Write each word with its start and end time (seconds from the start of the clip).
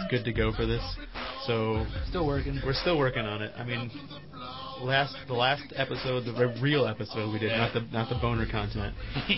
that's 0.00 0.10
good 0.10 0.24
to 0.24 0.32
go 0.32 0.52
for 0.52 0.66
this, 0.66 0.82
so 1.46 1.84
Still 2.08 2.26
working. 2.26 2.60
we're 2.64 2.74
still 2.74 2.98
working 2.98 3.24
on 3.24 3.42
it. 3.42 3.52
I 3.56 3.64
mean, 3.64 3.90
last 4.82 5.14
the 5.28 5.34
last 5.34 5.62
episode, 5.76 6.24
the 6.24 6.54
real 6.62 6.86
episode 6.86 7.32
we 7.32 7.38
did, 7.38 7.52
not 7.56 7.72
the 7.74 7.80
not 7.92 8.08
the 8.08 8.16
boner 8.20 8.46
content. 8.50 8.94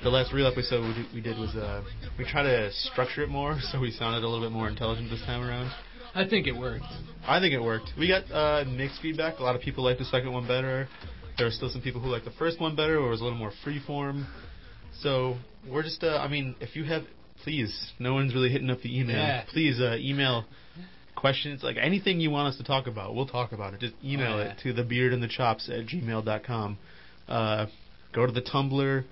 The 0.00 0.10
last 0.10 0.32
real 0.32 0.46
episode 0.46 0.82
we 0.86 0.94
did, 1.02 1.12
we 1.12 1.20
did 1.20 1.36
was 1.38 1.56
uh, 1.56 1.82
we 2.16 2.24
try 2.24 2.44
to 2.44 2.70
structure 2.72 3.24
it 3.24 3.28
more 3.30 3.58
so 3.72 3.80
we 3.80 3.90
sounded 3.90 4.22
a 4.22 4.28
little 4.28 4.46
bit 4.46 4.52
more 4.52 4.68
intelligent 4.68 5.10
this 5.10 5.20
time 5.22 5.42
around. 5.42 5.72
I 6.14 6.24
think 6.24 6.46
it 6.46 6.52
worked. 6.56 6.84
I 7.26 7.40
think 7.40 7.52
it 7.52 7.58
worked. 7.60 7.90
We 7.98 8.06
got 8.06 8.30
uh, 8.30 8.64
mixed 8.70 9.02
feedback. 9.02 9.40
A 9.40 9.42
lot 9.42 9.56
of 9.56 9.60
people 9.60 9.82
liked 9.82 9.98
the 9.98 10.04
second 10.04 10.32
one 10.32 10.46
better. 10.46 10.86
There 11.36 11.48
were 11.48 11.50
still 11.50 11.68
some 11.68 11.82
people 11.82 12.00
who 12.00 12.10
liked 12.10 12.26
the 12.26 12.30
first 12.38 12.60
one 12.60 12.76
better, 12.76 12.96
or 13.00 13.08
it 13.08 13.10
was 13.10 13.20
a 13.20 13.24
little 13.24 13.38
more 13.40 13.50
freeform. 13.66 14.24
So 15.00 15.36
we're 15.68 15.82
just, 15.82 16.04
uh, 16.04 16.18
I 16.18 16.28
mean, 16.28 16.54
if 16.60 16.76
you 16.76 16.84
have, 16.84 17.02
please, 17.44 17.92
no 17.98 18.14
one's 18.14 18.34
really 18.34 18.50
hitting 18.50 18.70
up 18.70 18.80
the 18.82 18.98
email. 18.98 19.16
Yeah. 19.16 19.44
Please 19.50 19.80
uh, 19.80 19.96
email 19.98 20.44
questions, 21.16 21.62
like 21.62 21.76
anything 21.80 22.20
you 22.20 22.30
want 22.30 22.48
us 22.48 22.56
to 22.58 22.64
talk 22.64 22.86
about, 22.86 23.14
we'll 23.14 23.26
talk 23.26 23.52
about 23.52 23.74
it. 23.74 23.80
Just 23.80 23.94
email 24.04 24.34
Oh, 24.34 24.38
yeah. 24.38 24.52
it 24.52 24.58
to 24.62 24.72
thebeardandthechops 24.72 25.68
at 25.68 25.86
gmail.com. 25.86 26.78
Uh, 27.28 27.66
go 28.14 28.24
to 28.26 28.32
the 28.32 28.40
Tumblr, 28.42 29.04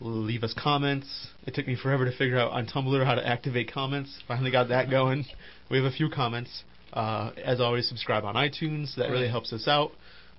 leave 0.00 0.44
us 0.44 0.54
comments. 0.62 1.28
It 1.46 1.54
took 1.54 1.66
me 1.66 1.74
forever 1.74 2.04
to 2.04 2.12
figure 2.16 2.38
out 2.38 2.52
on 2.52 2.66
Tumblr 2.66 3.04
how 3.04 3.14
to 3.14 3.26
activate 3.26 3.72
comments. 3.72 4.22
Finally 4.28 4.50
got 4.50 4.68
that 4.68 4.90
going. 4.90 5.24
We 5.70 5.78
have 5.78 5.86
a 5.86 5.90
few 5.90 6.10
comments. 6.10 6.64
Uh, 6.92 7.32
as 7.44 7.60
always, 7.60 7.88
subscribe 7.88 8.24
on 8.24 8.34
iTunes. 8.34 8.94
That 8.96 9.10
really 9.10 9.28
helps 9.28 9.52
us 9.52 9.66
out. 9.68 9.92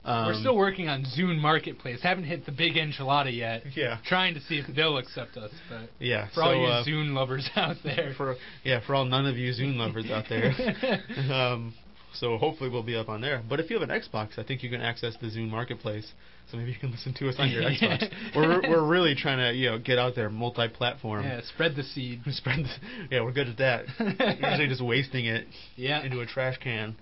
Um, 0.06 0.28
We're 0.28 0.40
still 0.40 0.56
working 0.56 0.88
on 0.88 1.04
Zune 1.04 1.38
Marketplace. 1.40 2.00
Haven't 2.02 2.24
hit 2.24 2.46
the 2.46 2.52
big 2.54 2.76
enchilada 2.76 3.36
yet. 3.36 3.64
Yeah. 3.76 3.98
Trying 4.06 4.34
to 4.36 4.40
see 4.42 4.56
if 4.58 4.74
they'll 4.76 4.98
accept 4.98 5.36
us. 5.38 5.52
But 5.70 5.90
Yeah. 6.00 6.28
for 6.34 6.44
all 6.44 6.56
you 6.56 6.66
uh, 6.66 6.86
Zune 6.86 7.14
lovers 7.14 7.50
out 7.56 7.76
there. 7.84 8.14
for 8.16 8.36
yeah, 8.64 8.80
for 8.86 8.96
all 8.96 9.06
none 9.06 9.26
of 9.26 9.36
you 9.38 9.52
Zune 9.52 9.76
lovers 9.76 10.10
out 10.10 10.26
there. 10.30 10.54
um, 11.34 11.74
so 12.14 12.38
hopefully 12.38 12.70
we'll 12.70 12.82
be 12.82 12.96
up 12.96 13.10
on 13.10 13.22
there. 13.22 13.44
But 13.48 13.60
if 13.60 13.70
you 13.70 13.78
have 13.80 13.88
an 13.88 13.94
Xbox, 14.02 14.40
I 14.40 14.44
think 14.44 14.64
you 14.64 14.70
can 14.70 14.82
access 14.82 15.16
the 15.22 15.28
Zune 15.28 15.50
Marketplace. 15.50 16.12
So 16.50 16.58
maybe 16.58 16.72
you 16.72 16.80
can 16.80 16.90
listen 16.92 17.14
to 17.16 17.30
us 17.30 17.36
on 17.38 17.52
your 17.52 17.62
Xbox. 17.70 18.10
We're 18.36 18.62
we're 18.68 18.88
really 18.88 19.14
trying 19.16 19.38
to 19.40 19.54
you 19.56 19.70
know 19.70 19.78
get 19.80 20.00
out 20.00 20.16
there 20.16 20.30
multi-platform. 20.30 21.24
yeah, 21.26 21.42
spread 21.54 21.76
the 21.76 21.84
seed. 21.84 22.22
Spread. 22.32 22.60
The, 22.66 23.16
yeah, 23.18 23.22
we're 23.22 23.34
good 23.34 23.50
at 23.50 23.58
that. 23.58 23.86
Usually 24.00 24.68
just 24.70 24.82
wasting 24.84 25.26
it 25.26 25.46
Yeah. 25.76 26.02
into 26.04 26.22
a 26.22 26.26
trash 26.26 26.58
can. 26.58 26.96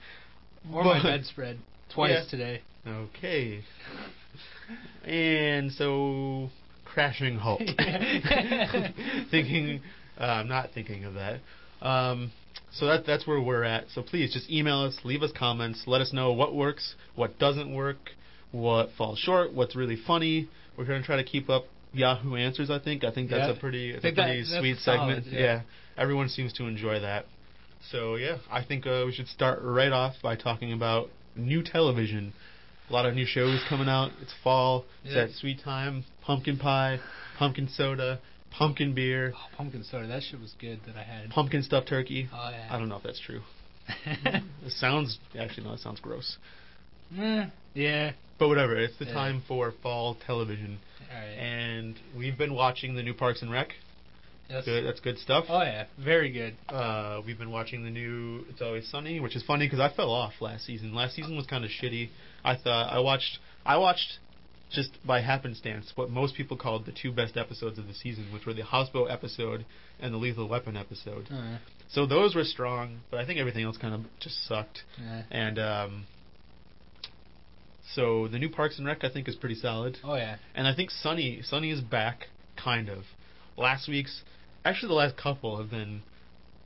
Or 0.73 0.83
my 0.83 1.01
But- 1.01 1.03
bedspread. 1.03 1.59
Twice 1.93 2.11
Yeah. 2.25 2.29
today. 2.29 2.61
Okay. 2.87 3.63
And 5.05 5.71
so 5.71 6.49
crashing 6.85 7.37
halt. 7.37 7.61
thinking, 9.31 9.81
uh, 10.19 10.23
I'm 10.23 10.47
not 10.47 10.69
thinking 10.73 11.05
of 11.05 11.13
that. 11.15 11.39
Um, 11.81 12.31
so 12.71 12.85
that 12.87 13.05
that's 13.05 13.25
where 13.27 13.39
we're 13.41 13.63
at. 13.63 13.85
So 13.93 14.01
please 14.01 14.33
just 14.33 14.49
email 14.49 14.81
us, 14.81 14.97
leave 15.03 15.23
us 15.23 15.31
comments, 15.37 15.83
let 15.87 16.01
us 16.01 16.11
know 16.13 16.33
what 16.33 16.53
works, 16.55 16.95
what 17.15 17.39
doesn't 17.39 17.73
work, 17.73 17.97
what 18.51 18.89
falls 18.97 19.19
short, 19.19 19.53
what's 19.53 19.75
really 19.75 19.95
funny. 20.07 20.49
We're 20.77 20.85
gonna 20.85 21.03
try 21.03 21.17
to 21.17 21.23
keep 21.23 21.49
up 21.49 21.65
Yahoo 21.93 22.35
Answers. 22.35 22.69
I 22.69 22.79
think. 22.79 23.03
I 23.03 23.11
think 23.11 23.29
that's 23.29 23.47
Yeah. 23.47 23.55
a 23.55 23.59
pretty, 23.59 23.91
it's 23.91 24.03
a 24.03 24.11
that- 24.11 24.15
pretty 24.15 24.39
that's 24.41 24.57
sweet 24.59 24.77
solid, 24.79 25.23
segment. 25.23 25.39
yeah. 25.39 25.61
everyone 25.97 26.29
seems 26.29 26.53
to 26.53 26.65
enjoy 26.65 26.99
that. 26.99 27.25
So 27.91 28.15
yeah, 28.15 28.37
I 28.51 28.63
think 28.63 28.85
uh, 28.85 29.03
we 29.05 29.13
should 29.13 29.27
start 29.27 29.59
right 29.61 29.91
off 29.91 30.15
by 30.21 30.35
talking 30.35 30.73
about 30.73 31.09
new 31.37 31.63
television. 31.63 32.33
A 32.89 32.93
lot 32.93 33.05
of 33.05 33.15
new 33.15 33.25
shows 33.25 33.61
coming 33.69 33.89
out. 33.89 34.11
It's 34.21 34.33
fall. 34.43 34.85
It's 35.03 35.13
Yeah. 35.13 35.25
that 35.25 35.31
sweet 35.33 35.59
time. 35.61 36.05
Pumpkin 36.21 36.57
pie, 36.57 36.99
pumpkin 37.37 37.67
soda, 37.69 38.19
pumpkin 38.51 38.93
beer, 38.93 39.33
Oh, 39.35 39.47
pumpkin 39.57 39.83
soda. 39.83 40.07
That 40.07 40.23
shit 40.23 40.39
was 40.39 40.53
good 40.59 40.79
that 40.87 40.95
I 40.95 41.03
had. 41.03 41.29
pumpkin 41.29 41.63
stuffed 41.63 41.87
turkey. 41.89 42.29
Oh 42.33 42.49
yeah. 42.49 42.67
I 42.69 42.77
don't 42.79 42.87
know 42.89 42.97
if 42.97 43.03
that's 43.03 43.19
true. 43.19 43.41
It 44.05 44.71
sounds 44.71 45.19
actually 45.39 45.65
no, 45.67 45.73
it 45.73 45.79
sounds 45.79 45.99
gross. 45.99 46.37
Eh, 47.17 47.45
yeah. 47.73 48.11
But 48.39 48.49
whatever. 48.49 48.75
It's 48.77 48.97
the 48.97 49.05
Yeah. 49.05 49.13
time 49.13 49.43
for 49.47 49.71
fall 49.83 50.15
television, 50.25 50.79
All 51.11 51.17
right. 51.17 51.25
and 51.37 51.95
we've 52.15 52.37
been 52.37 52.53
watching 52.53 52.95
the 52.95 53.03
new 53.03 53.13
Parks 53.13 53.41
and 53.41 53.51
Rec. 53.51 53.73
Yes. 54.49 54.65
Good. 54.65 54.85
That's 54.85 54.99
good 55.01 55.17
stuff. 55.19 55.45
Oh 55.49 55.61
yeah. 55.61 55.85
Very 56.01 56.31
good. 56.31 56.55
Uh, 56.69 57.21
we've 57.25 57.37
been 57.37 57.51
watching 57.51 57.83
the 57.83 57.89
new 57.89 58.45
It's 58.49 58.61
Always 58.61 58.87
Sunny, 58.89 59.19
which 59.19 59.35
is 59.35 59.43
funny 59.43 59.65
because 59.65 59.79
I 59.79 59.93
fell 59.93 60.11
off 60.11 60.33
last 60.39 60.65
season. 60.65 60.93
Last 60.95 61.15
season 61.15 61.35
was 61.35 61.45
kind 61.45 61.65
of 61.65 61.69
shitty. 61.71 62.09
I 62.45 62.55
thought 62.55 62.91
I 62.91 62.99
watched 62.99 63.39
I 63.65 63.77
watched 63.77 64.19
just 64.71 64.91
by 65.05 65.21
happenstance 65.21 65.91
what 65.95 66.09
most 66.09 66.35
people 66.35 66.55
called 66.57 66.85
the 66.85 66.91
two 66.91 67.11
best 67.11 67.35
episodes 67.37 67.77
of 67.77 67.87
the 67.87 67.93
season, 67.93 68.27
which 68.33 68.45
were 68.45 68.53
the 68.53 68.63
hospital 68.63 69.07
episode 69.09 69.65
and 69.99 70.13
the 70.13 70.17
Lethal 70.17 70.47
Weapon 70.47 70.75
episode. 70.77 71.27
Uh, 71.31 71.57
So 71.89 72.05
those 72.05 72.35
were 72.35 72.43
strong, 72.43 72.99
but 73.11 73.19
I 73.19 73.25
think 73.25 73.39
everything 73.39 73.63
else 73.63 73.77
kind 73.77 73.93
of 73.93 74.01
just 74.19 74.45
sucked. 74.47 74.83
yeah. 75.01 75.23
And 75.31 75.57
um, 75.59 76.05
so 77.95 78.27
the 78.27 78.37
new 78.39 78.49
Parks 78.49 78.77
and 78.77 78.85
Rec 78.87 79.03
I 79.03 79.09
think 79.09 79.27
is 79.27 79.35
pretty 79.35 79.55
solid. 79.55 79.97
Oh 80.03 80.15
yeah. 80.15 80.37
And 80.55 80.67
I 80.67 80.75
think 80.75 80.91
Sunny 80.91 81.41
Sunny 81.43 81.71
is 81.71 81.81
back, 81.81 82.27
kind 82.61 82.89
of. 82.89 83.03
Last 83.57 83.87
week's, 83.87 84.21
actually 84.63 84.89
the 84.89 84.93
last 84.95 85.17
couple 85.17 85.57
have 85.57 85.69
been, 85.71 86.01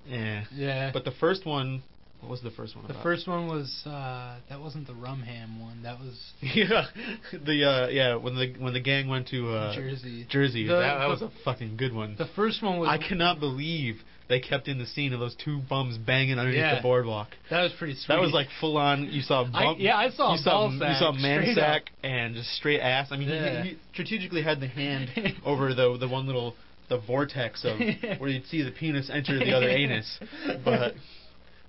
yeah. 0.08 0.44
Yeah. 0.54 0.90
But 0.94 1.06
the 1.06 1.12
first 1.20 1.46
one, 1.46 1.84
what 2.20 2.30
was 2.30 2.42
the 2.42 2.52
first 2.52 2.76
one? 2.76 2.86
the 2.86 2.92
about? 2.92 3.04
first 3.04 3.28
one 3.28 3.48
was 3.48 3.84
uh 3.86 4.38
that 4.50 4.60
wasn't 4.60 4.88
the 4.88 4.94
Rumham 4.94 5.60
one. 5.60 5.84
That 5.84 6.00
was 6.00 6.20
yeah, 6.42 6.86
the 7.34 7.64
uh, 7.66 7.88
yeah 7.90 8.16
when 8.16 8.36
the 8.36 8.54
when 8.60 8.74
the 8.74 8.80
gang 8.82 9.08
went 9.08 9.28
to 9.30 9.50
uh, 9.50 9.76
Jersey. 9.76 10.28
Jersey, 10.30 10.68
The- 10.68 10.74
that, 10.76 10.98
that 11.00 11.08
was 11.10 11.22
a 11.22 11.32
fucking 11.46 11.78
good 11.78 11.94
one. 11.94 12.16
The 12.18 12.30
first 12.36 12.62
one 12.62 12.78
was 12.80 12.90
I 12.90 12.98
cannot 12.98 13.40
believe 13.40 13.96
they 14.30 14.40
kept 14.40 14.68
in 14.70 14.78
the 14.78 14.86
scene 14.86 15.12
of 15.14 15.20
those 15.20 15.36
two 15.44 15.60
bums 15.70 15.98
banging 15.98 16.40
underneath 16.40 16.60
Yeah. 16.62 16.76
the 16.76 16.82
boardwalk. 16.82 17.28
that 17.50 17.64
was 17.64 17.74
pretty 17.78 17.96
sweet. 17.96 18.08
That 18.16 18.22
was 18.22 18.32
like 18.34 18.48
full 18.60 18.78
on. 18.78 19.06
You 19.12 19.22
saw 19.22 19.46
I- 19.54 19.76
yeah, 19.78 19.98
I 19.98 20.10
saw 20.10 20.34
you 20.34 20.38
saw 20.40 20.68
ball 20.68 20.74
you 20.74 20.80
sack, 20.80 21.00
saw 21.00 21.12
man 21.14 21.56
sack 21.56 21.84
and 22.04 22.36
just 22.36 22.50
straight 22.56 22.80
ass. 22.82 23.08
I 23.12 23.18
mean, 23.18 23.28
he- 23.30 23.34
Yeah. 23.36 23.64
he, 23.64 23.70
he 23.72 23.78
strategically 23.94 24.42
had 24.44 24.60
the 24.60 24.68
hand 24.68 25.10
over 25.46 25.74
the 25.74 25.98
the 26.00 26.08
one 26.08 26.28
little 26.28 26.56
the 26.92 27.00
vortex 27.00 27.64
of 27.66 27.80
where 28.20 28.30
you'd 28.30 28.46
see 28.48 28.62
the 28.62 28.72
penis 28.72 29.10
enter 29.12 29.40
the 29.40 29.54
other 29.56 29.70
anus. 29.70 30.20
But 30.66 30.94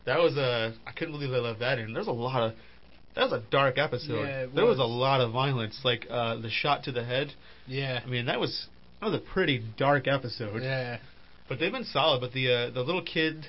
that 0.05 0.19
was 0.19 0.37
a 0.37 0.75
I 0.87 0.93
couldn't 0.93 1.13
believe 1.15 1.31
they 1.31 1.39
left 1.39 1.61
that 1.61 1.79
in. 1.79 1.95
There's 1.95 2.09
a 2.09 2.13
lot 2.13 2.43
of 2.43 2.53
that 3.15 3.25
was 3.31 3.33
a 3.33 3.43
dark 3.51 3.79
episode. 3.79 4.25
Yeah, 4.27 4.47
there 4.55 4.65
was 4.65 4.79
a 4.79 4.85
lot 4.85 5.21
of 5.21 5.33
violence, 5.33 5.81
like 5.85 6.07
uh, 6.11 6.37
the 6.37 6.51
shot 6.51 6.85
to 6.85 6.93
the 6.93 7.05
head. 7.05 7.33
yeah. 7.67 8.01
I 8.05 8.09
mean, 8.09 8.27
that 8.27 8.41
was 8.41 8.67
that 9.01 9.07
was 9.11 9.15
a 9.15 9.25
pretty 9.35 9.63
dark 9.79 10.07
episode. 10.09 10.63
Yeah. 10.63 10.99
But 11.49 11.59
they've 11.59 11.73
been 11.73 11.85
solid. 11.85 12.21
But 12.21 12.33
the 12.33 12.53
uh, 12.53 12.71
the 12.71 12.81
little 12.83 13.03
kid 13.03 13.47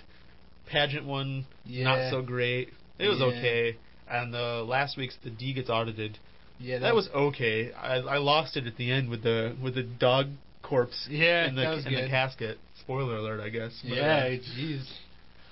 pageant 0.69 1.05
one, 1.05 1.45
Yeah. 1.65 1.83
not 1.85 2.11
so 2.11 2.21
great. 2.21 2.69
It 2.99 3.07
was 3.07 3.19
Yeah. 3.19 3.25
okay. 3.27 3.77
And 4.09 4.33
the 4.33 4.63
last 4.67 4.97
week's 4.97 5.17
the 5.23 5.29
Dee 5.29 5.53
gets 5.53 5.69
audited. 5.69 6.19
Yeah. 6.59 6.79
That 6.79 6.93
was 6.93 7.09
okay. 7.15 7.71
I 7.73 7.95
I 7.95 8.17
lost 8.17 8.57
it 8.57 8.67
at 8.67 8.75
the 8.77 8.91
end 8.91 9.09
with 9.09 9.23
the 9.23 9.55
with 9.63 9.75
the 9.75 9.83
dog 9.83 10.27
corpse 10.63 11.07
Yeah, 11.09 11.47
in 11.47 11.55
the 11.55 11.73
in 11.87 11.93
the 11.93 12.07
casket. 12.09 12.57
Spoiler 12.81 13.17
alert, 13.17 13.39
I 13.41 13.49
guess. 13.49 13.71
But, 13.83 13.95
Yeah, 13.97 14.03
uh, 14.03 14.29
jeez. 14.57 14.83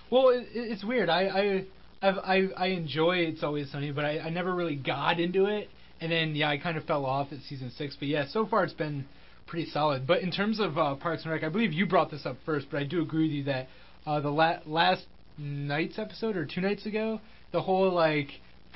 Well, 0.09 0.29
it, 0.29 0.47
it- 0.53 0.71
it's 0.71 0.83
weird. 0.83 1.09
I 1.09 1.21
I 1.27 1.65
I've, 2.01 2.17
I 2.17 2.47
I 2.57 2.67
enjoy 2.67 3.17
It's 3.17 3.43
Always 3.43 3.71
Sunny, 3.71 3.91
but 3.91 4.03
I, 4.05 4.19
I 4.19 4.29
never 4.29 4.53
really 4.55 4.75
got 4.75 5.19
into 5.19 5.45
it. 5.45 5.69
And 6.01 6.11
then 6.11 6.35
yeah, 6.35 6.49
I 6.49 6.57
kind 6.57 6.77
of 6.77 6.83
fell 6.85 7.05
off 7.05 7.27
at 7.31 7.39
season 7.47 7.71
six. 7.77 7.95
But 7.97 8.07
yeah, 8.07 8.25
so 8.27 8.45
far 8.47 8.63
it's 8.63 8.73
been 8.73 9.05
pretty 9.45 9.69
solid. 9.69 10.07
But 10.07 10.21
in 10.21 10.31
terms 10.31 10.59
of 10.59 10.77
uh, 10.77 10.95
Parks 10.95 11.23
and 11.23 11.31
Rec, 11.31 11.43
I 11.43 11.49
believe 11.49 11.73
you 11.73 11.85
brought 11.85 12.09
this 12.09 12.25
up 12.25 12.37
first, 12.45 12.67
but 12.71 12.79
I 12.81 12.85
do 12.85 13.01
agree 13.01 13.23
with 13.27 13.31
you 13.31 13.43
that 13.43 13.67
uh, 14.07 14.19
the 14.19 14.29
la- 14.31 14.59
last 14.65 15.05
night's 15.37 15.99
episode 15.99 16.35
or 16.35 16.45
two 16.45 16.61
nights 16.61 16.85
ago, 16.85 17.21
the 17.51 17.61
whole 17.61 17.91
like 17.93 18.29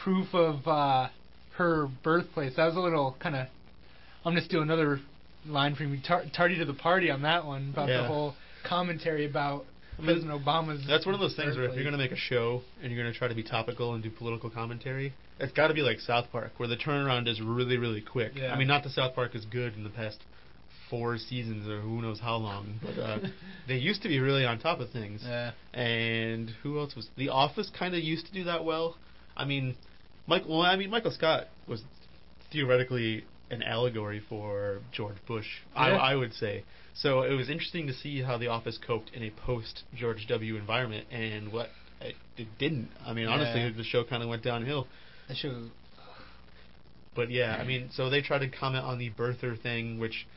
proof 0.04 0.28
of 0.34 0.68
uh, 0.68 1.08
her 1.58 1.88
birthplace. 2.04 2.54
That 2.58 2.66
was 2.66 2.76
a 2.76 2.80
little 2.80 3.16
kind 3.20 3.36
of. 3.36 3.48
I'm 4.24 4.34
gonna 4.34 4.46
steal 4.46 4.62
another 4.62 5.00
line 5.48 5.76
from 5.76 5.94
you. 5.94 6.00
Tar- 6.06 6.26
tardy 6.36 6.58
to 6.60 6.66
the 6.66 6.74
party 6.74 7.10
on 7.10 7.22
that 7.24 7.46
one 7.46 7.70
about 7.74 7.90
Yeah. 7.90 8.02
the 8.02 8.08
whole 8.08 8.36
commentary 8.64 9.26
about 9.26 9.66
I 9.98 10.02
mean, 10.02 10.08
President 10.08 10.46
Obama's. 10.46 10.86
That's 10.88 11.06
one 11.06 11.16
of 11.16 11.22
those 11.22 11.36
things 11.36 11.56
where 11.56 11.66
if 11.66 11.74
you're 11.76 11.84
going 11.84 11.94
to 11.94 11.98
make 11.98 12.12
a 12.12 12.18
show 12.18 12.62
and 12.82 12.92
you're 12.92 13.02
going 13.02 13.12
to 13.12 13.18
try 13.18 13.28
to 13.28 13.36
be 13.36 13.44
topical 13.44 13.94
and 13.94 14.04
do 14.04 14.10
political 14.10 14.50
commentary, 14.50 15.14
it's 15.40 15.54
got 15.54 15.68
to 15.68 15.74
be 15.74 15.82
like 15.82 16.00
South 16.00 16.26
Park, 16.32 16.52
where 16.58 16.68
the 16.68 16.78
turnaround 16.78 17.28
is 17.28 17.42
really, 17.42 17.78
really 17.78 18.02
quick. 18.02 18.34
Yeah. 18.36 18.54
I 18.54 18.58
mean, 18.58 18.68
not 18.68 18.84
that 18.84 18.92
South 18.92 19.16
Park 19.16 19.36
is 19.36 19.46
good 19.46 19.74
in 19.76 19.84
the 19.84 19.90
past 19.90 20.20
four 20.90 21.18
seasons 21.18 21.68
or 21.68 21.82
who 21.82 22.02
knows 22.02 22.20
how 22.20 22.36
long, 22.36 22.80
but 22.82 23.02
uh, 23.02 23.20
they 23.68 23.76
used 23.76 24.02
to 24.04 24.08
be 24.08 24.20
really 24.20 24.46
on 24.46 24.60
top 24.60 24.80
of 24.80 24.90
things. 24.92 25.22
Yeah. 25.24 25.52
And 25.74 26.52
who 26.62 26.80
else 26.80 26.96
was? 26.96 27.10
The 27.18 27.30
Office 27.30 27.72
kind 27.78 27.96
of 27.96 28.02
used 28.02 28.26
to 28.28 28.34
do 28.34 28.44
that 28.46 28.64
well. 28.66 28.98
I 29.38 29.46
mean, 29.46 29.76
Mike. 30.28 30.44
Well, 30.48 30.62
I 30.62 30.76
mean, 30.76 30.90
Michael 30.90 31.12
Scott 31.12 31.48
was 31.68 31.84
theoretically 32.52 33.26
an 33.50 33.62
allegory 33.64 34.22
for 34.28 34.80
George 34.92 35.18
Bush. 35.28 35.48
I, 35.76 35.90
Yeah. 35.92 35.98
I 35.98 36.16
would 36.16 36.34
say. 36.34 36.64
So 36.94 37.24
it 37.24 37.34
was 37.34 37.50
interesting 37.50 37.88
to 37.88 37.94
see 37.94 38.22
how 38.22 38.38
The 38.38 38.48
Office 38.48 38.78
coped 38.86 39.12
in 39.14 39.24
a 39.24 39.30
post 39.30 39.84
George 39.96 40.26
W. 40.28 40.56
environment, 40.56 41.08
and 41.12 41.52
what 41.52 41.70
it, 42.02 42.16
it 42.38 42.48
didn't. 42.58 42.90
I 43.06 43.14
mean, 43.14 43.28
honestly, 43.28 43.70
the 43.72 43.84
show 43.84 44.04
kind 44.04 44.24
of 44.24 44.30
went 44.30 44.44
downhill. 44.44 44.88
That 45.28 45.38
show. 45.38 45.70
But 47.16 47.32
yeah, 47.32 47.58
I 47.60 47.64
mean, 47.66 47.90
so 47.94 48.10
they 48.10 48.22
tried 48.22 48.40
to 48.40 48.50
comment 48.50 48.84
on 48.84 48.98
the 48.98 49.10
birther 49.10 49.60
thing, 49.62 50.00
which 50.00 50.28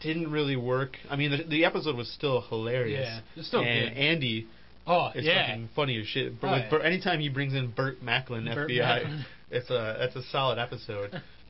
didn't 0.00 0.30
really 0.30 0.56
work. 0.56 0.96
I 1.10 1.16
mean, 1.16 1.30
the, 1.30 1.44
the 1.44 1.64
episode 1.64 1.96
was 1.96 2.10
still 2.10 2.40
hilarious. 2.42 3.06
Yeah, 3.06 3.20
it's 3.36 3.48
still 3.48 3.60
and 3.60 3.90
good. 3.94 3.98
Andy 3.98 4.46
Oh 4.86 5.10
is 5.14 5.24
yeah. 5.24 5.46
fucking 5.46 5.68
funny 5.76 6.00
as 6.00 6.06
shit. 6.06 6.40
But 6.40 6.48
Oh, 6.72 6.78
yeah. 6.78 6.84
Anytime 6.84 7.20
he 7.20 7.28
brings 7.28 7.54
in 7.54 7.70
Burt 7.70 8.02
Macklin, 8.02 8.46
Burt 8.46 8.68
FBI, 8.70 8.78
Macklin. 8.80 9.24
it's 9.50 9.70
a 9.70 9.96
that's 9.98 10.16
a 10.16 10.22
solid 10.30 10.58
episode. 10.58 11.20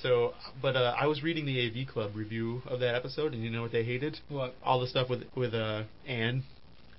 so, 0.00 0.32
but 0.60 0.74
uh, 0.74 0.94
I 0.98 1.06
was 1.06 1.22
reading 1.22 1.44
the 1.44 1.66
AV 1.66 1.86
Club 1.86 2.12
review 2.14 2.62
of 2.66 2.80
that 2.80 2.94
episode, 2.94 3.34
and 3.34 3.42
you 3.42 3.50
know 3.50 3.62
what 3.62 3.72
they 3.72 3.84
hated? 3.84 4.18
What? 4.28 4.54
All 4.64 4.80
the 4.80 4.86
stuff 4.86 5.10
with 5.10 5.24
with 5.36 5.54
uh, 5.54 5.82
Anne. 6.06 6.44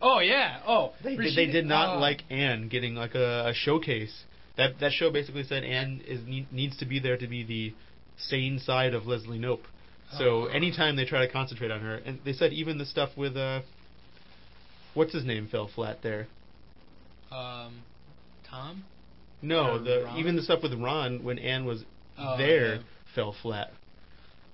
Oh 0.01 0.19
yeah. 0.19 0.59
Oh. 0.67 0.93
They 1.03 1.15
did, 1.15 1.35
they 1.35 1.45
did 1.47 1.65
not 1.65 1.97
oh. 1.97 1.99
like 1.99 2.21
Anne 2.29 2.67
getting 2.67 2.93
like 2.93 3.15
a, 3.15 3.47
a 3.47 3.53
showcase. 3.53 4.23
That 4.57 4.79
that 4.79 4.91
show 4.91 5.11
basically 5.11 5.43
said 5.43 5.63
Anne 5.63 6.01
is 6.05 6.25
need, 6.27 6.51
needs 6.51 6.77
to 6.77 6.85
be 6.85 6.99
there 6.99 7.17
to 7.17 7.27
be 7.27 7.43
the 7.43 7.73
sane 8.17 8.59
side 8.59 8.93
of 8.93 9.07
Leslie 9.07 9.39
Knope. 9.39 9.63
So 10.17 10.43
Oh. 10.43 10.45
anytime 10.45 10.95
they 10.95 11.05
try 11.05 11.25
to 11.25 11.31
concentrate 11.31 11.71
on 11.71 11.81
her, 11.81 11.95
and 11.95 12.19
they 12.23 12.33
said 12.33 12.53
even 12.53 12.77
the 12.77 12.85
stuff 12.85 13.09
with 13.17 13.35
uh, 13.35 13.61
what's 14.93 15.13
his 15.13 15.25
name 15.25 15.47
fell 15.47 15.67
flat 15.73 16.03
there. 16.03 16.27
Um, 17.31 17.81
Tom. 18.47 18.83
No, 19.41 19.83
the 19.83 20.03
Ron? 20.05 20.19
even 20.19 20.35
the 20.35 20.43
stuff 20.43 20.61
with 20.61 20.73
Ron 20.73 21.23
when 21.23 21.39
Anne 21.39 21.65
was 21.65 21.83
Oh, 22.17 22.37
there 22.37 22.79
fell 23.15 23.35
flat. 23.41 23.71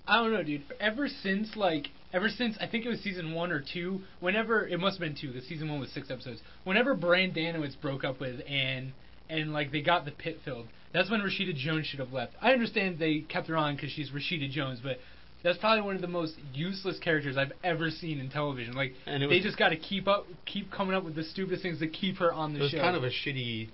I 0.07 0.17
don't 0.17 0.33
know, 0.33 0.43
dude. 0.43 0.63
Ever 0.79 1.07
since 1.07 1.55
like, 1.55 1.89
ever 2.13 2.29
since 2.29 2.57
I 2.59 2.67
think 2.67 2.85
it 2.85 2.89
was 2.89 2.99
season 3.01 3.33
one 3.33 3.51
or 3.51 3.61
two. 3.61 4.01
Whenever 4.19 4.67
it 4.67 4.79
must 4.79 4.99
have 4.99 5.01
been 5.01 5.15
two, 5.19 5.31
because 5.31 5.47
season 5.47 5.69
one 5.69 5.79
was 5.79 5.91
six 5.91 6.09
episodes. 6.09 6.41
Whenever 6.63 6.95
Brendanawicz 6.95 7.79
broke 7.81 8.03
up 8.03 8.19
with 8.19 8.41
Anne, 8.47 8.93
and 9.29 9.53
like 9.53 9.71
they 9.71 9.81
got 9.81 10.05
the 10.05 10.11
pit 10.11 10.39
filled, 10.43 10.67
that's 10.93 11.09
when 11.09 11.21
Rashida 11.21 11.55
Jones 11.55 11.85
should 11.85 11.99
have 11.99 12.11
left. 12.11 12.33
I 12.41 12.51
understand 12.51 12.97
they 12.97 13.19
kept 13.19 13.47
her 13.47 13.55
on 13.55 13.75
because 13.75 13.91
she's 13.91 14.09
Rashida 14.09 14.49
Jones, 14.49 14.79
but 14.81 14.97
that's 15.43 15.57
probably 15.59 15.81
one 15.81 15.95
of 15.95 16.01
the 16.01 16.07
most 16.07 16.33
useless 16.53 16.99
characters 16.99 17.37
I've 17.37 17.53
ever 17.63 17.89
seen 17.89 18.19
in 18.19 18.29
television. 18.29 18.73
Like 18.73 18.93
And 19.05 19.23
they 19.29 19.39
just 19.39 19.57
got 19.57 19.69
to 19.69 19.77
keep 19.77 20.07
up, 20.07 20.25
keep 20.45 20.71
coming 20.71 20.95
up 20.95 21.03
with 21.03 21.15
the 21.15 21.23
stupidest 21.23 21.61
things 21.61 21.79
to 21.79 21.87
keep 21.87 22.17
her 22.17 22.33
on 22.33 22.53
the 22.53 22.59
show. 22.59 22.61
It 22.61 22.63
was 22.63 22.71
show. 22.71 22.81
kind 22.81 22.97
of 22.97 23.03
a 23.03 23.09
shitty, 23.09 23.69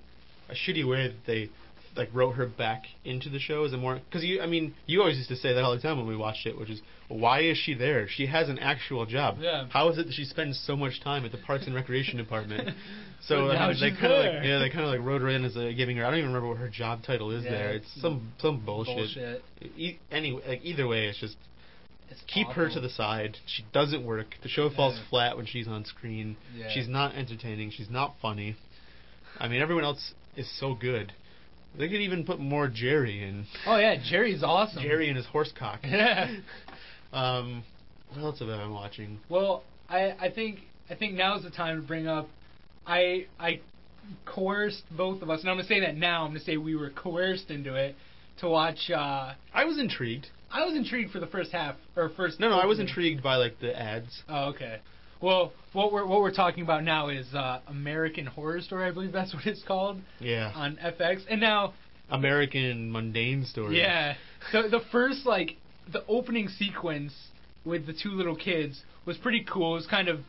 a 0.50 0.54
shitty 0.54 0.88
way 0.88 1.08
that 1.08 1.26
they 1.26 1.50
like 1.96 2.10
wrote 2.14 2.34
her 2.36 2.46
back 2.46 2.84
into 3.04 3.30
the 3.30 3.40
show 3.40 3.64
as 3.64 3.74
a 3.74 3.78
more 3.78 4.00
because 4.10 4.24
you 4.24 4.42
I 4.42 4.48
mean 4.48 4.74
you 4.86 5.00
always 5.02 5.18
used 5.18 5.30
to 5.30 5.36
say 5.36 5.54
that 5.54 5.64
all 5.64 5.74
the 5.76 5.82
time 5.82 5.98
when 5.98 6.08
we 6.08 6.16
watched 6.18 6.46
it, 6.46 6.58
which 6.60 6.70
is 6.70 6.82
why 7.08 7.42
is 7.42 7.58
she 7.58 7.74
there? 7.74 8.08
She 8.10 8.26
has 8.26 8.50
an 8.50 8.58
actual 8.60 9.06
job. 9.06 9.38
Yeah. 9.40 9.68
How 9.70 9.90
is 9.90 9.98
it 9.98 10.08
that 10.08 10.14
she 10.14 10.26
spends 10.26 10.62
so 10.66 10.76
much 10.76 11.02
time 11.04 11.24
at 11.26 11.32
the 11.32 11.38
Parks 11.38 11.66
and 11.68 11.76
Recreation 11.76 12.18
Department? 12.18 12.70
So 13.28 13.50
I 13.50 13.70
mean, 13.72 13.80
they 13.82 13.90
kind 13.90 14.14
of 14.14 14.20
like 14.36 14.44
yeah 14.46 14.60
they 14.60 14.70
kind 14.70 14.82
of 14.86 14.92
like 14.92 15.00
wrote 15.02 15.22
her 15.22 15.30
in 15.30 15.46
as 15.46 15.56
a 15.56 15.74
giving 15.74 15.98
her 15.98 16.06
I 16.06 16.12
don't 16.12 16.20
even 16.20 16.30
remember 16.32 16.48
what 16.50 16.58
her 16.60 16.70
job 16.70 17.02
title 17.04 17.32
is 17.32 17.44
Yeah, 17.44 17.52
there. 17.52 17.70
it's 17.72 17.86
It's 17.94 18.02
some 18.02 18.32
some 18.40 18.64
bullshit. 18.64 18.96
bullshit. 18.96 19.44
E- 19.76 19.98
anyway, 20.12 20.44
like 20.48 20.60
either 20.64 20.86
way, 20.88 21.08
it's 21.08 21.18
just 21.20 21.36
It's 22.12 22.22
keep 22.28 22.46
her 22.50 22.70
to 22.70 22.80
the 22.80 22.90
side. 22.90 23.38
She 23.48 23.66
doesn't 23.74 24.06
work. 24.06 24.36
The 24.44 24.50
show 24.50 24.70
falls 24.70 24.96
Yeah. 24.98 25.10
flat 25.10 25.38
when 25.38 25.48
she's 25.48 25.68
on 25.68 25.86
screen. 25.86 26.38
Yeah. 26.56 26.70
She's 26.72 26.88
not 26.88 27.16
entertaining. 27.16 27.72
She's 27.72 27.90
not 27.90 28.14
funny. 28.22 28.58
I 29.40 29.48
mean, 29.48 29.60
everyone 29.60 29.86
else 29.86 30.14
is 30.36 30.48
so 30.60 30.76
good. 30.76 31.12
They 31.78 31.88
could 31.90 32.02
even 32.02 32.26
put 32.26 32.40
more 32.40 32.68
Jerry 32.68 33.24
in. 33.24 33.46
Oh 33.66 33.78
yeah, 33.78 33.96
Jerry's 34.04 34.44
awesome. 34.44 34.82
Jerry 34.82 35.08
and 35.08 35.18
his 35.18 35.26
horse 35.28 35.52
cock. 35.58 35.80
Yeah. 35.84 36.36
Um, 37.14 37.64
what 38.14 38.24
else 38.24 38.40
have 38.40 38.50
I 38.50 38.58
been 38.58 38.74
watching? 38.74 39.20
Well, 39.30 39.64
I 39.88 40.12
I 40.20 40.30
think 40.34 40.60
I 40.90 40.96
think 40.96 41.14
now's 41.14 41.44
the 41.44 41.50
time 41.50 41.80
to 41.82 41.88
bring 41.88 42.08
up. 42.08 42.28
I 42.86 43.28
I 43.40 43.62
coerced 44.26 44.84
both 44.92 45.22
of 45.22 45.30
us, 45.30 45.40
and 45.42 45.50
I'm 45.50 45.56
gonna 45.56 45.68
say 45.68 45.80
that 45.80 45.96
now. 45.96 46.24
I'm 46.26 46.32
gonna 46.32 46.42
say 46.42 46.58
we 46.58 46.76
were 46.76 46.90
coerced 46.90 47.50
into 47.52 47.76
it 47.76 47.96
to 48.40 48.50
watch. 48.50 48.90
uh 48.92 49.34
I 49.54 49.64
was 49.64 49.80
intrigued. 49.80 50.28
I 50.52 50.66
was 50.66 50.76
intrigued 50.76 51.12
for 51.12 51.20
the 51.20 51.28
first 51.28 51.52
half 51.52 51.76
or 51.96 52.10
first. 52.10 52.40
No, 52.40 52.50
no, 52.50 52.58
I 52.60 52.66
was 52.66 52.80
intrigued 52.80 53.24
by 53.24 53.36
like 53.38 53.60
the 53.60 53.78
ads. 53.80 54.24
Oh, 54.28 54.50
okay. 54.50 54.80
Well, 55.26 55.54
what 55.74 55.92
we're 55.92 56.06
what 56.06 56.20
we're 56.22 56.34
talking 56.34 56.64
about 56.64 56.84
now 56.84 57.10
is 57.10 57.26
uh 57.34 57.60
American 57.68 58.28
Horror 58.28 58.62
Story. 58.62 58.88
I 58.88 58.92
believe 58.92 59.12
that's 59.12 59.34
what 59.38 59.46
it's 59.48 59.64
called 59.64 60.00
Yeah. 60.20 60.52
on 60.54 60.78
FX. 60.78 61.24
And 61.30 61.42
now, 61.42 61.74
American 62.12 62.92
mundane 62.92 63.46
story. 63.46 63.80
yeah, 63.80 64.14
the 64.52 64.64
the 64.70 64.82
first 64.92 65.26
like 65.26 65.58
the 65.92 66.04
opening 66.08 66.48
sequence 66.48 67.14
with 67.66 67.88
the 67.88 67.94
two 67.94 68.12
little 68.12 68.36
kids 68.36 68.84
was 69.08 69.18
pretty 69.18 69.44
cool. 69.52 69.74
It 69.74 69.78
was 69.78 69.88
kind 69.88 70.08
of 70.10 70.20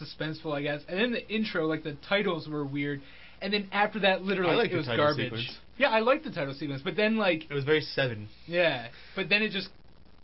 suspenseful, 0.00 0.52
I 0.52 0.62
guess. 0.62 0.80
And 0.88 0.98
then 1.00 1.12
the 1.12 1.28
intro, 1.32 1.66
like 1.66 1.84
the 1.84 1.96
titles 2.08 2.48
were 2.48 2.64
weird. 2.64 3.00
And 3.42 3.52
then 3.54 3.68
after 3.72 4.00
that, 4.00 4.22
literally, 4.22 4.52
I 4.52 4.56
like 4.56 4.68
it 4.70 4.72
the 4.72 4.76
was 4.78 4.86
title 4.86 5.06
garbage. 5.06 5.24
sequence. 5.26 5.58
Yeah, 5.78 5.88
I 5.90 6.00
like 6.00 6.24
the 6.24 6.30
title 6.30 6.54
sequence, 6.54 6.82
but 6.84 6.94
then 6.96 7.16
like, 7.16 7.44
It 7.50 7.54
was 7.54 7.64
very 7.64 7.80
seven. 7.80 8.28
yeah, 8.46 8.88
but 9.16 9.28
then 9.30 9.42
it 9.42 9.50
just 9.52 9.68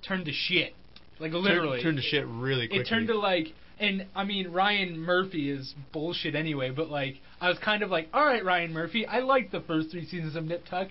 turned 0.07 0.27
to 0.27 0.33
shit. 0.33 0.75
Like 1.19 1.31
Turned- 1.33 1.45
literally, 1.45 1.83
turned 1.83 1.97
to 1.97 2.03
shit 2.03 2.27
really 2.27 2.67
quickly. 2.69 2.81
it 2.85 2.89
turned 2.89 3.07
to 3.09 3.17
like 3.19 3.47
and 3.79 4.07
I 4.15 4.25
mean 4.25 4.51
Ryan 4.53 4.99
Murphy 4.99 5.51
is 5.51 5.75
bullshit 5.93 6.35
anyway, 6.35 6.71
but 6.71 6.89
like 6.91 7.17
I 7.41 7.49
was 7.49 7.59
kind 7.59 7.83
of 7.83 7.91
like, 7.91 8.09
all 8.15 8.25
right, 8.25 8.45
Ryan 8.45 8.73
Murphy, 8.73 9.07
I 9.07 9.21
liked 9.21 9.53
the 9.53 9.61
first 9.61 9.91
three 9.91 10.07
seasons 10.07 10.37
of 10.37 10.45
Nip 10.45 10.65
Tuck. 10.69 10.89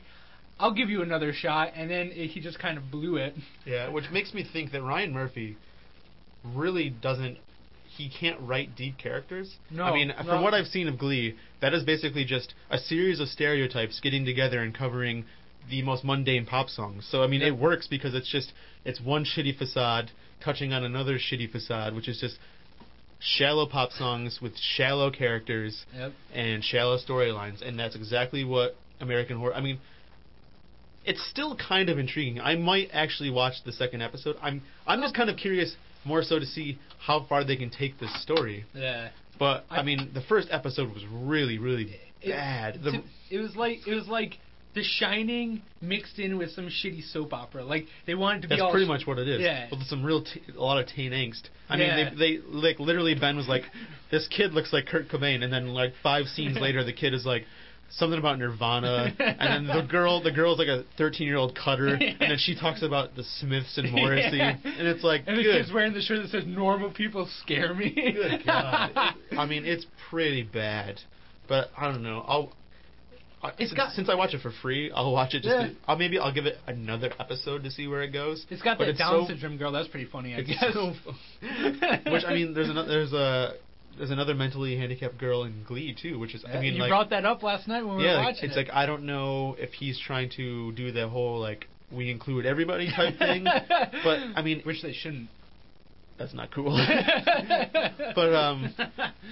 I'll 0.59 0.73
give 0.73 0.89
you 0.89 1.01
another 1.01 1.33
shot, 1.33 1.71
and 1.75 1.91
then 1.91 2.11
it, 2.13 2.27
he 2.27 2.39
just 2.39 2.59
kind 2.59 2.77
of 2.77 2.89
blew 2.89 3.17
it. 3.17 3.35
Yeah, 3.65 3.89
which 3.89 4.05
makes 4.11 4.33
me 4.33 4.45
think 4.51 4.71
that 4.71 4.81
Ryan 4.83 5.11
Murphy 5.11 5.57
really 6.43 6.89
doesn't. 6.89 7.37
He 7.97 8.09
can't 8.09 8.39
write 8.41 8.75
deep 8.75 8.97
characters. 8.97 9.55
No, 9.71 9.83
I 9.83 9.93
mean, 9.93 10.09
no. 10.09 10.23
from 10.23 10.43
what 10.43 10.53
I've 10.53 10.67
seen 10.67 10.87
of 10.89 10.97
Glee, 10.99 11.35
that 11.61 11.73
is 11.73 11.83
basically 11.83 12.25
just 12.25 12.53
a 12.69 12.77
series 12.77 13.19
of 13.21 13.29
stereotypes 13.29 13.99
getting 14.01 14.25
together 14.25 14.59
and 14.61 14.77
covering 14.77 15.25
the 15.69 15.81
most 15.81 16.03
mundane 16.03 16.45
pop 16.45 16.69
songs. 16.69 17.07
So 17.09 17.23
I 17.23 17.27
mean, 17.27 17.41
Yeah. 17.41 17.47
it 17.47 17.57
works 17.57 17.87
because 17.87 18.13
it's 18.13 18.29
just 18.29 18.53
it's 18.83 19.01
one 19.01 19.25
shitty 19.25 19.57
facade 19.57 20.11
touching 20.43 20.73
on 20.73 20.83
another 20.83 21.17
shitty 21.17 21.51
facade, 21.51 21.95
which 21.95 22.07
is 22.07 22.19
just 22.19 22.37
shallow 23.19 23.65
pop 23.65 23.91
songs 23.91 24.39
with 24.41 24.53
shallow 24.57 25.09
characters 25.11 25.85
Yep. 25.95 26.13
and 26.33 26.63
shallow 26.63 26.97
storylines, 26.97 27.61
and 27.61 27.79
that's 27.79 27.95
exactly 27.95 28.43
what 28.43 28.75
American 28.99 29.37
Horror. 29.37 29.55
I 29.55 29.61
mean, 29.61 29.79
it's 31.05 31.23
still 31.29 31.55
kind 31.55 31.89
of 31.89 31.99
intriguing. 31.99 32.39
I 32.41 32.55
might 32.55 32.89
actually 32.91 33.29
watch 33.29 33.55
the 33.65 33.71
second 33.71 34.01
episode. 34.01 34.35
I'm 34.41 34.61
I'm 34.87 35.01
just 35.01 35.15
kind 35.15 35.29
of 35.29 35.37
curious, 35.37 35.75
more 36.03 36.23
so 36.23 36.39
to 36.39 36.45
see 36.45 36.77
how 36.99 37.25
far 37.27 37.43
they 37.43 37.55
can 37.55 37.69
take 37.69 37.99
this 37.99 38.11
story. 38.21 38.65
Yeah. 38.73 39.09
But 39.37 39.65
I, 39.69 39.77
I- 39.77 39.83
mean, 39.83 40.11
the 40.13 40.21
first 40.21 40.47
episode 40.51 40.93
was 40.93 41.03
really, 41.11 41.57
really 41.57 41.99
It- 42.21 42.29
bad. 42.31 42.81
The, 42.83 43.03
it 43.29 43.39
was 43.39 43.55
like 43.55 43.87
it 43.87 43.93
was 43.93 44.07
like 44.07 44.37
The 44.75 44.83
Shining 44.83 45.61
mixed 45.81 46.19
in 46.19 46.37
with 46.37 46.51
some 46.51 46.67
shitty 46.67 47.03
soap 47.11 47.33
opera. 47.33 47.63
Like 47.63 47.85
they 48.05 48.13
wanted 48.13 48.41
to 48.43 48.47
be 48.49 48.53
all. 48.55 48.57
that's 48.57 48.65
all 48.65 48.71
pretty 48.71 48.87
much 48.87 49.07
what 49.07 49.17
it 49.17 49.27
is. 49.27 49.41
Yeah. 49.41 49.67
With 49.71 49.83
some 49.87 50.03
real, 50.03 50.23
t- 50.23 50.41
a 50.55 50.61
lot 50.61 50.77
of 50.79 50.87
teen 50.87 51.11
angst. 51.11 51.43
I 51.69 51.77
Yeah. 51.77 51.95
mean, 51.95 52.17
they, 52.19 52.37
they 52.37 52.41
like 52.47 52.79
literally 52.79 53.15
Ben 53.15 53.37
was 53.37 53.47
like, 53.47 53.63
this 54.11 54.27
kid 54.27 54.53
looks 54.53 54.71
like 54.73 54.85
Kurt 54.85 55.07
Cobain, 55.09 55.43
and 55.43 55.51
then 55.51 55.67
like 55.69 55.93
five 56.03 56.25
scenes 56.27 56.57
later, 56.59 56.83
the 56.83 56.93
kid 56.93 57.13
is 57.13 57.25
like. 57.25 57.45
Something 57.87 58.17
about 58.17 58.39
Nirvana, 58.39 59.13
and 59.19 59.69
then 59.69 59.77
the 59.77 59.83
girl, 59.87 60.21
the 60.21 60.31
girl's 60.31 60.57
like 60.57 60.67
a 60.67 60.83
thirteen-year-old 60.97 61.55
cutter, 61.55 61.89
and 61.93 62.17
then 62.19 62.37
she 62.39 62.55
talks 62.55 62.81
about 62.81 63.15
the 63.15 63.23
Smiths 63.23 63.77
and 63.77 63.91
Morrissey, 63.91 64.37
Yeah. 64.37 64.57
and 64.63 64.87
it's 64.87 65.03
like, 65.03 65.21
And 65.27 65.37
the 65.37 65.43
good 65.43 65.61
kid's 65.61 65.71
wearing 65.71 65.93
the 65.93 66.01
shirt 66.01 66.23
that 66.23 66.31
says 66.31 66.43
"Normal 66.47 66.89
people 66.89 67.29
scare 67.43 67.75
me." 67.75 67.91
Good 67.95 68.41
God. 68.43 68.91
I 69.37 69.45
mean, 69.45 69.65
it's 69.65 69.85
pretty 70.09 70.41
bad. 70.41 70.99
But 71.47 71.69
I 71.77 71.85
don't 71.91 72.01
know. 72.01 72.25
I'll. 72.27 72.51
I- 73.43 73.49
It's 73.49 73.57
since, 73.57 73.73
got- 73.73 73.91
since 73.93 74.09
I 74.09 74.15
watch 74.15 74.33
it 74.33 74.41
for 74.41 74.51
free, 74.61 74.91
I'll 74.91 75.11
watch 75.11 75.33
it 75.33 75.43
just. 75.43 75.55
Yeah. 75.55 75.67
To, 75.67 75.75
I'll 75.87 75.97
maybe 75.97 76.17
I'll 76.19 76.33
give 76.33 76.45
it 76.45 76.57
another 76.67 77.11
episode 77.19 77.63
to 77.63 77.71
see 77.71 77.87
where 77.87 78.01
it 78.01 78.11
goes. 78.13 78.45
It's 78.49 78.61
got 78.61 78.77
But 78.77 78.85
that 78.85 78.89
it's 78.91 78.99
Down 78.99 79.23
so- 79.23 79.27
syndrome 79.27 79.57
girl. 79.57 79.71
That's 79.71 79.87
pretty 79.87 80.07
funny, 80.07 80.33
I 80.35 80.41
guess. 80.41 80.63
so- 80.73 80.93
Which 82.11 82.23
I 82.25 82.33
mean, 82.33 82.53
there's 82.53 82.69
another 82.69 82.87
there's 82.89 83.13
a 83.13 83.53
there's 83.97 84.11
another 84.11 84.33
mentally 84.35 84.75
handicapped 84.77 85.17
girl 85.17 85.43
in 85.43 85.63
Glee 85.67 85.95
too, 85.99 86.19
which 86.19 86.35
is 86.35 86.43
I 86.45 86.59
mean 86.59 86.73
you 86.73 86.81
like 86.81 86.89
brought 86.89 87.09
that 87.11 87.23
up 87.25 87.43
last 87.43 87.67
night 87.67 87.83
when 87.85 87.97
we 87.97 88.03
yeah, 88.05 88.17
were 88.17 88.23
watching 88.23 88.45
it's 88.49 88.55
it. 88.57 88.67
like 88.67 88.69
I 88.73 88.85
don't 88.85 89.03
know 89.05 89.55
if 89.57 89.71
he's 89.73 89.99
trying 89.99 90.29
to 90.37 90.71
do 90.73 90.91
the 90.91 91.07
whole 91.07 91.39
like 91.39 91.67
we 91.91 92.09
include 92.09 92.45
everybody 92.45 92.91
type 92.91 93.17
thing, 93.19 93.43
but 93.45 94.19
I 94.35 94.41
mean 94.41 94.61
which 94.63 94.81
they 94.81 94.91
shouldn't. 94.91 95.29
that's 96.17 96.33
not 96.33 96.51
cool. 96.51 96.75
but 98.15 98.33
um, 98.33 98.73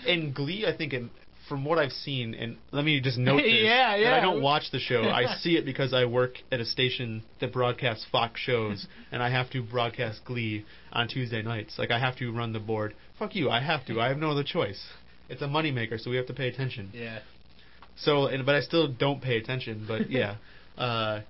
in 0.06 0.32
Glee, 0.34 0.66
I 0.66 0.76
think 0.78 0.94
in, 0.94 1.10
from 1.48 1.66
what 1.66 1.78
I've 1.78 1.92
seen, 1.92 2.34
and 2.34 2.58
let 2.72 2.86
me 2.86 3.00
just 3.02 3.18
note 3.30 3.42
this: 3.42 3.54
Yeah, 3.64 3.92
that 3.92 4.00
yeah. 4.00 4.16
I 4.16 4.22
don't 4.22 4.42
watch 4.42 4.72
the 4.72 4.80
show. 4.80 5.04
I 5.04 5.36
see 5.42 5.58
it 5.58 5.66
because 5.66 5.94
I 5.94 6.06
work 6.06 6.36
at 6.52 6.60
a 6.60 6.66
station 6.66 7.24
that 7.40 7.54
broadcasts 7.54 8.06
Fox 8.12 8.40
shows, 8.40 8.88
and 9.12 9.22
I 9.22 9.30
have 9.30 9.50
to 9.52 9.62
broadcast 9.62 10.22
Glee 10.26 10.66
on 10.92 11.08
Tuesday 11.08 11.42
nights. 11.42 11.76
Like 11.78 11.92
I 11.92 12.00
have 12.00 12.18
to 12.18 12.32
run 12.32 12.54
the 12.54 12.60
board. 12.60 12.96
Fuck 13.20 13.36
you! 13.36 13.50
I 13.50 13.62
have 13.62 13.86
to. 13.88 14.00
I 14.00 14.08
have 14.10 14.18
no 14.18 14.32
other 14.32 14.44
choice. 14.44 14.82
It's 15.30 15.42
a 15.42 15.48
moneymaker, 15.48 16.00
so 16.00 16.10
we 16.12 16.18
have 16.18 16.28
to 16.28 16.34
pay 16.34 16.48
attention. 16.48 16.92
yeah. 16.94 17.20
So, 17.96 18.26
and, 18.26 18.46
but 18.46 18.56
I 18.56 18.62
still 18.62 18.88
don't 18.88 19.22
pay 19.22 19.38
attention. 19.38 19.86
But 19.88 20.10
yeah, 20.10 20.36
uh, 20.78 21.22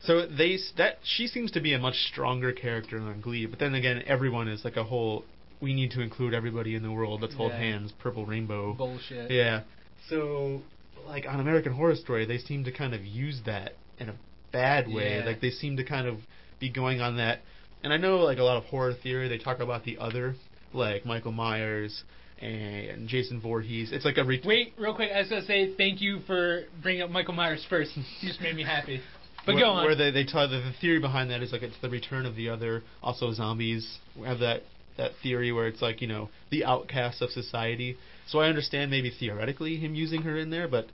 so 0.00 0.26
they 0.26 0.58
that 0.76 0.98
she 1.02 1.26
seems 1.26 1.50
to 1.52 1.60
be 1.60 1.74
a 1.74 1.78
much 1.78 1.96
stronger 2.10 2.52
character 2.52 2.98
on 2.98 3.20
Glee. 3.20 3.46
But 3.46 3.58
then 3.58 3.74
again, 3.74 4.02
everyone 4.06 4.48
is 4.48 4.64
like 4.64 4.76
a 4.76 4.84
whole. 4.84 5.24
We 5.60 5.74
need 5.74 5.90
to 5.92 6.00
include 6.00 6.34
everybody 6.34 6.74
in 6.74 6.82
the 6.82 6.92
world. 6.92 7.20
Let's 7.22 7.34
hold 7.34 7.52
Yeah. 7.52 7.58
hands. 7.58 7.92
Purple 7.92 8.26
rainbow. 8.26 8.74
Bullshit. 8.74 9.30
Yeah. 9.30 9.62
So, 10.08 10.62
like 11.06 11.26
on 11.26 11.40
American 11.40 11.72
Horror 11.72 11.96
Story, 11.96 12.24
they 12.26 12.38
seem 12.38 12.64
to 12.64 12.72
kind 12.72 12.94
of 12.94 13.04
use 13.04 13.40
that 13.46 13.74
in 13.98 14.08
a 14.08 14.14
bad 14.52 14.86
way. 14.88 15.18
Yeah. 15.18 15.24
Like 15.26 15.40
they 15.40 15.50
seem 15.50 15.76
to 15.76 15.84
kind 15.84 16.06
of 16.06 16.18
be 16.60 16.68
going 16.70 17.00
on 17.00 17.16
that. 17.16 17.40
And 17.82 17.92
I 17.92 17.96
know 17.96 18.18
like 18.18 18.38
a 18.38 18.44
lot 18.44 18.56
of 18.56 18.64
horror 18.64 18.94
theory, 18.94 19.28
they 19.28 19.38
talk 19.38 19.60
about 19.60 19.84
the 19.84 19.98
other, 19.98 20.34
like 20.72 21.04
Michael 21.06 21.32
Myers 21.32 22.04
and 22.40 23.08
Jason 23.08 23.40
Voorhees. 23.40 23.90
It's 23.92 24.04
like 24.04 24.16
a 24.18 24.24
re- 24.24 24.40
Wait, 24.44 24.74
real 24.78 24.94
quick. 24.94 25.10
I 25.14 25.20
was 25.20 25.28
gonna 25.28 25.44
say 25.44 25.74
thank 25.76 26.00
you 26.00 26.20
for 26.26 26.64
bringing 26.82 27.02
up 27.02 27.10
Michael 27.10 27.34
Myers 27.34 27.64
first. 27.68 27.96
You 27.96 28.28
just 28.28 28.40
made 28.40 28.54
me 28.56 28.62
happy. 28.64 29.00
But 29.46 29.54
where, 29.54 29.64
go 29.64 29.70
on. 29.70 29.84
Where 29.84 29.96
they 29.96 30.10
they 30.10 30.24
tell 30.24 30.48
the, 30.48 30.58
the 30.58 30.72
theory 30.80 31.00
behind 31.00 31.30
that 31.30 31.42
is 31.42 31.52
like 31.52 31.62
it's 31.62 31.76
the 31.82 31.88
return 31.90 32.26
of 32.26 32.36
the 32.36 32.48
other. 32.48 32.82
Also, 33.02 33.32
zombies 33.32 33.98
We 34.16 34.26
have 34.26 34.38
that 34.40 34.62
that 34.98 35.12
theory 35.22 35.50
where 35.52 35.66
it's 35.66 35.80
like 35.80 36.02
you 36.02 36.06
know 36.08 36.28
the 36.50 36.64
outcasts 36.64 37.22
of 37.22 37.30
society. 37.30 37.96
So 38.26 38.40
I 38.40 38.48
understand 38.48 38.90
maybe 38.90 39.10
theoretically 39.10 39.76
him 39.78 39.94
using 39.94 40.22
her 40.22 40.36
in 40.36 40.50
there, 40.50 40.68
but 40.68 40.88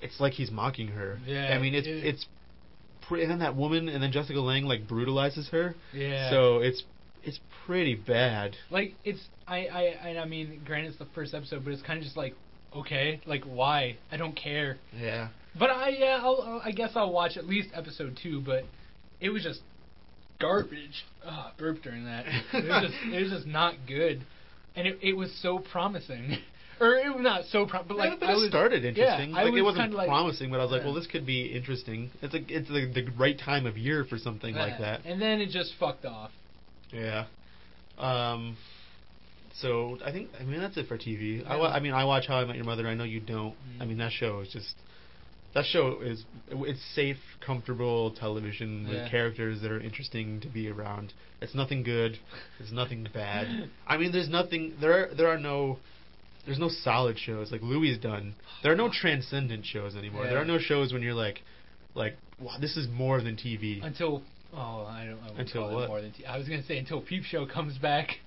it's 0.00 0.20
like 0.20 0.34
he's 0.34 0.50
mocking 0.52 0.88
her. 0.88 1.18
Yeah, 1.26 1.52
I 1.54 1.58
mean 1.58 1.74
it's 1.74 1.88
it- 1.88 2.04
it's 2.04 2.26
pre- 3.02 3.22
and 3.22 3.30
then 3.30 3.40
that 3.40 3.56
woman 3.56 3.88
and 3.88 4.00
then 4.02 4.12
Jessica 4.12 4.38
Lange 4.40 4.64
like 4.64 4.86
brutalizes 4.86 5.48
her. 5.50 5.74
yeah. 5.92 6.30
So 6.30 6.58
it's 6.58 6.84
it's 7.24 7.40
pretty 7.66 7.94
bad. 7.96 8.56
like 8.70 8.94
it's 9.04 9.20
I 9.46 9.66
I 9.66 9.82
and 10.08 10.18
I 10.20 10.24
mean, 10.24 10.60
granted 10.64 10.90
it's 10.90 10.98
the 10.98 11.06
first 11.14 11.34
episode, 11.34 11.64
but 11.64 11.72
it's 11.72 11.82
kind 11.82 11.98
of 11.98 12.04
just 12.04 12.16
like 12.16 12.34
okay, 12.76 13.20
like 13.26 13.44
why? 13.44 13.96
I 14.12 14.16
don't 14.18 14.36
care. 14.36 14.76
Yeah. 14.96 15.28
But 15.58 15.70
I 15.70 15.88
yeah, 15.88 16.20
I'll, 16.22 16.42
I'll, 16.46 16.62
I 16.64 16.70
guess 16.70 16.90
I'll 16.94 17.12
watch 17.12 17.36
at 17.36 17.46
least 17.46 17.70
episode 17.74 18.18
two. 18.22 18.40
But 18.40 18.64
it 19.20 19.30
was 19.30 19.42
just 19.42 19.60
garbage. 20.40 21.04
Burp 21.58 21.82
during 21.82 22.04
that. 22.04 22.24
It 22.52 22.68
was 22.68 22.90
just 22.90 23.14
it 23.14 23.22
was 23.22 23.32
just 23.32 23.46
not 23.46 23.74
good, 23.86 24.22
and 24.76 24.86
it 24.86 24.98
it 25.02 25.16
was 25.16 25.32
so 25.42 25.58
promising. 25.58 26.38
Or 26.80 26.94
it 26.94 27.12
was 27.12 27.24
not 27.24 27.44
so 27.46 27.66
prom, 27.66 27.86
but 27.88 27.96
like 27.96 28.10
Yeah, 28.12 28.16
but 28.20 28.28
I 28.28 28.32
it 28.34 28.36
was 28.36 28.48
started 28.50 28.84
interesting. 28.84 29.30
Yeah, 29.30 29.34
like 29.42 29.50
was 29.50 29.58
it 29.58 29.62
wasn't 29.64 29.82
kinda 29.86 29.96
like, 29.96 30.06
promising, 30.06 30.48
but 30.48 30.60
I 30.60 30.62
was 30.62 30.70
like, 30.70 30.82
Yeah. 30.82 30.86
well, 30.86 30.94
this 30.94 31.08
could 31.08 31.26
be 31.26 31.46
interesting. 31.46 32.10
It's 32.22 32.32
like 32.32 32.48
it's 32.48 32.68
the, 32.68 32.86
the 32.94 33.10
right 33.18 33.36
time 33.36 33.66
of 33.66 33.76
year 33.76 34.04
for 34.04 34.16
something 34.16 34.54
like 34.54 34.78
that. 34.78 35.04
And 35.04 35.20
then 35.20 35.40
it 35.40 35.48
just 35.50 35.72
fucked 35.80 36.04
off. 36.04 36.30
Yeah. 36.92 37.24
Um. 37.98 38.56
So 39.60 39.98
I 40.04 40.12
think 40.12 40.28
I 40.40 40.44
mean 40.44 40.60
that's 40.60 40.76
it 40.76 40.86
for 40.86 40.96
TV. 40.96 41.44
I, 41.48 41.56
wa- 41.56 41.66
I 41.72 41.80
mean 41.80 41.94
I 41.94 42.04
watch 42.04 42.28
How 42.28 42.36
I 42.36 42.44
Met 42.44 42.54
Your 42.54 42.64
Mother. 42.64 42.86
I 42.86 42.94
know 42.94 43.02
you 43.02 43.18
don't. 43.18 43.54
Mm. 43.54 43.82
I 43.82 43.84
mean 43.84 43.98
that 43.98 44.12
show 44.12 44.38
is 44.38 44.48
just 44.52 44.74
that 45.54 45.64
show 45.64 46.00
is 46.02 46.24
it's 46.50 46.80
safe, 46.94 47.16
comfortable 47.44 48.10
television 48.12 48.84
with 48.88 48.96
Yeah. 48.98 49.08
characters 49.10 49.60
that 49.62 49.70
are 49.70 49.80
interesting 49.80 50.40
to 50.40 50.48
be 50.48 50.68
around. 50.68 51.12
It's 51.40 51.54
nothing 51.54 51.82
good. 51.82 52.18
It's 52.60 52.72
nothing 52.72 53.06
bad. 53.12 53.70
I 53.86 53.96
mean 53.96 54.12
there's 54.12 54.28
nothing 54.28 54.74
there 54.80 54.92
are 55.10 55.14
there 55.14 55.28
are 55.28 55.38
no 55.38 55.78
there's 56.46 56.58
no 56.58 56.68
solid 56.68 57.18
shows 57.18 57.50
like 57.52 57.62
Louis 57.62 57.90
is 57.92 57.98
done. 57.98 58.34
There 58.62 58.72
are 58.72 58.76
no 58.76 58.90
transcendent 58.90 59.64
shows 59.66 59.96
anymore. 59.96 60.24
There 60.26 60.38
are 60.38 60.44
no 60.44 60.58
shows 60.58 60.92
when 60.92 61.02
you're 61.02 61.14
like 61.14 61.42
like 61.94 62.16
wow 62.40 62.56
this 62.60 62.76
is 62.76 62.86
more 62.88 63.20
than 63.20 63.36
TV. 63.36 63.82
Until 63.84 64.22
oh 64.54 64.86
I 64.88 65.06
don't 65.06 65.18
I 65.36 65.40
Until 65.40 65.62
call 65.62 65.70
it 65.70 65.74
what? 65.74 65.88
more 65.88 66.00
than 66.02 66.12
t- 66.12 66.26
I 66.26 66.36
was 66.38 66.48
gonna 66.48 66.64
say 66.64 66.78
until 66.78 67.00
Peep 67.00 67.24
Show 67.24 67.46
comes 67.46 67.78
back. 67.78 68.08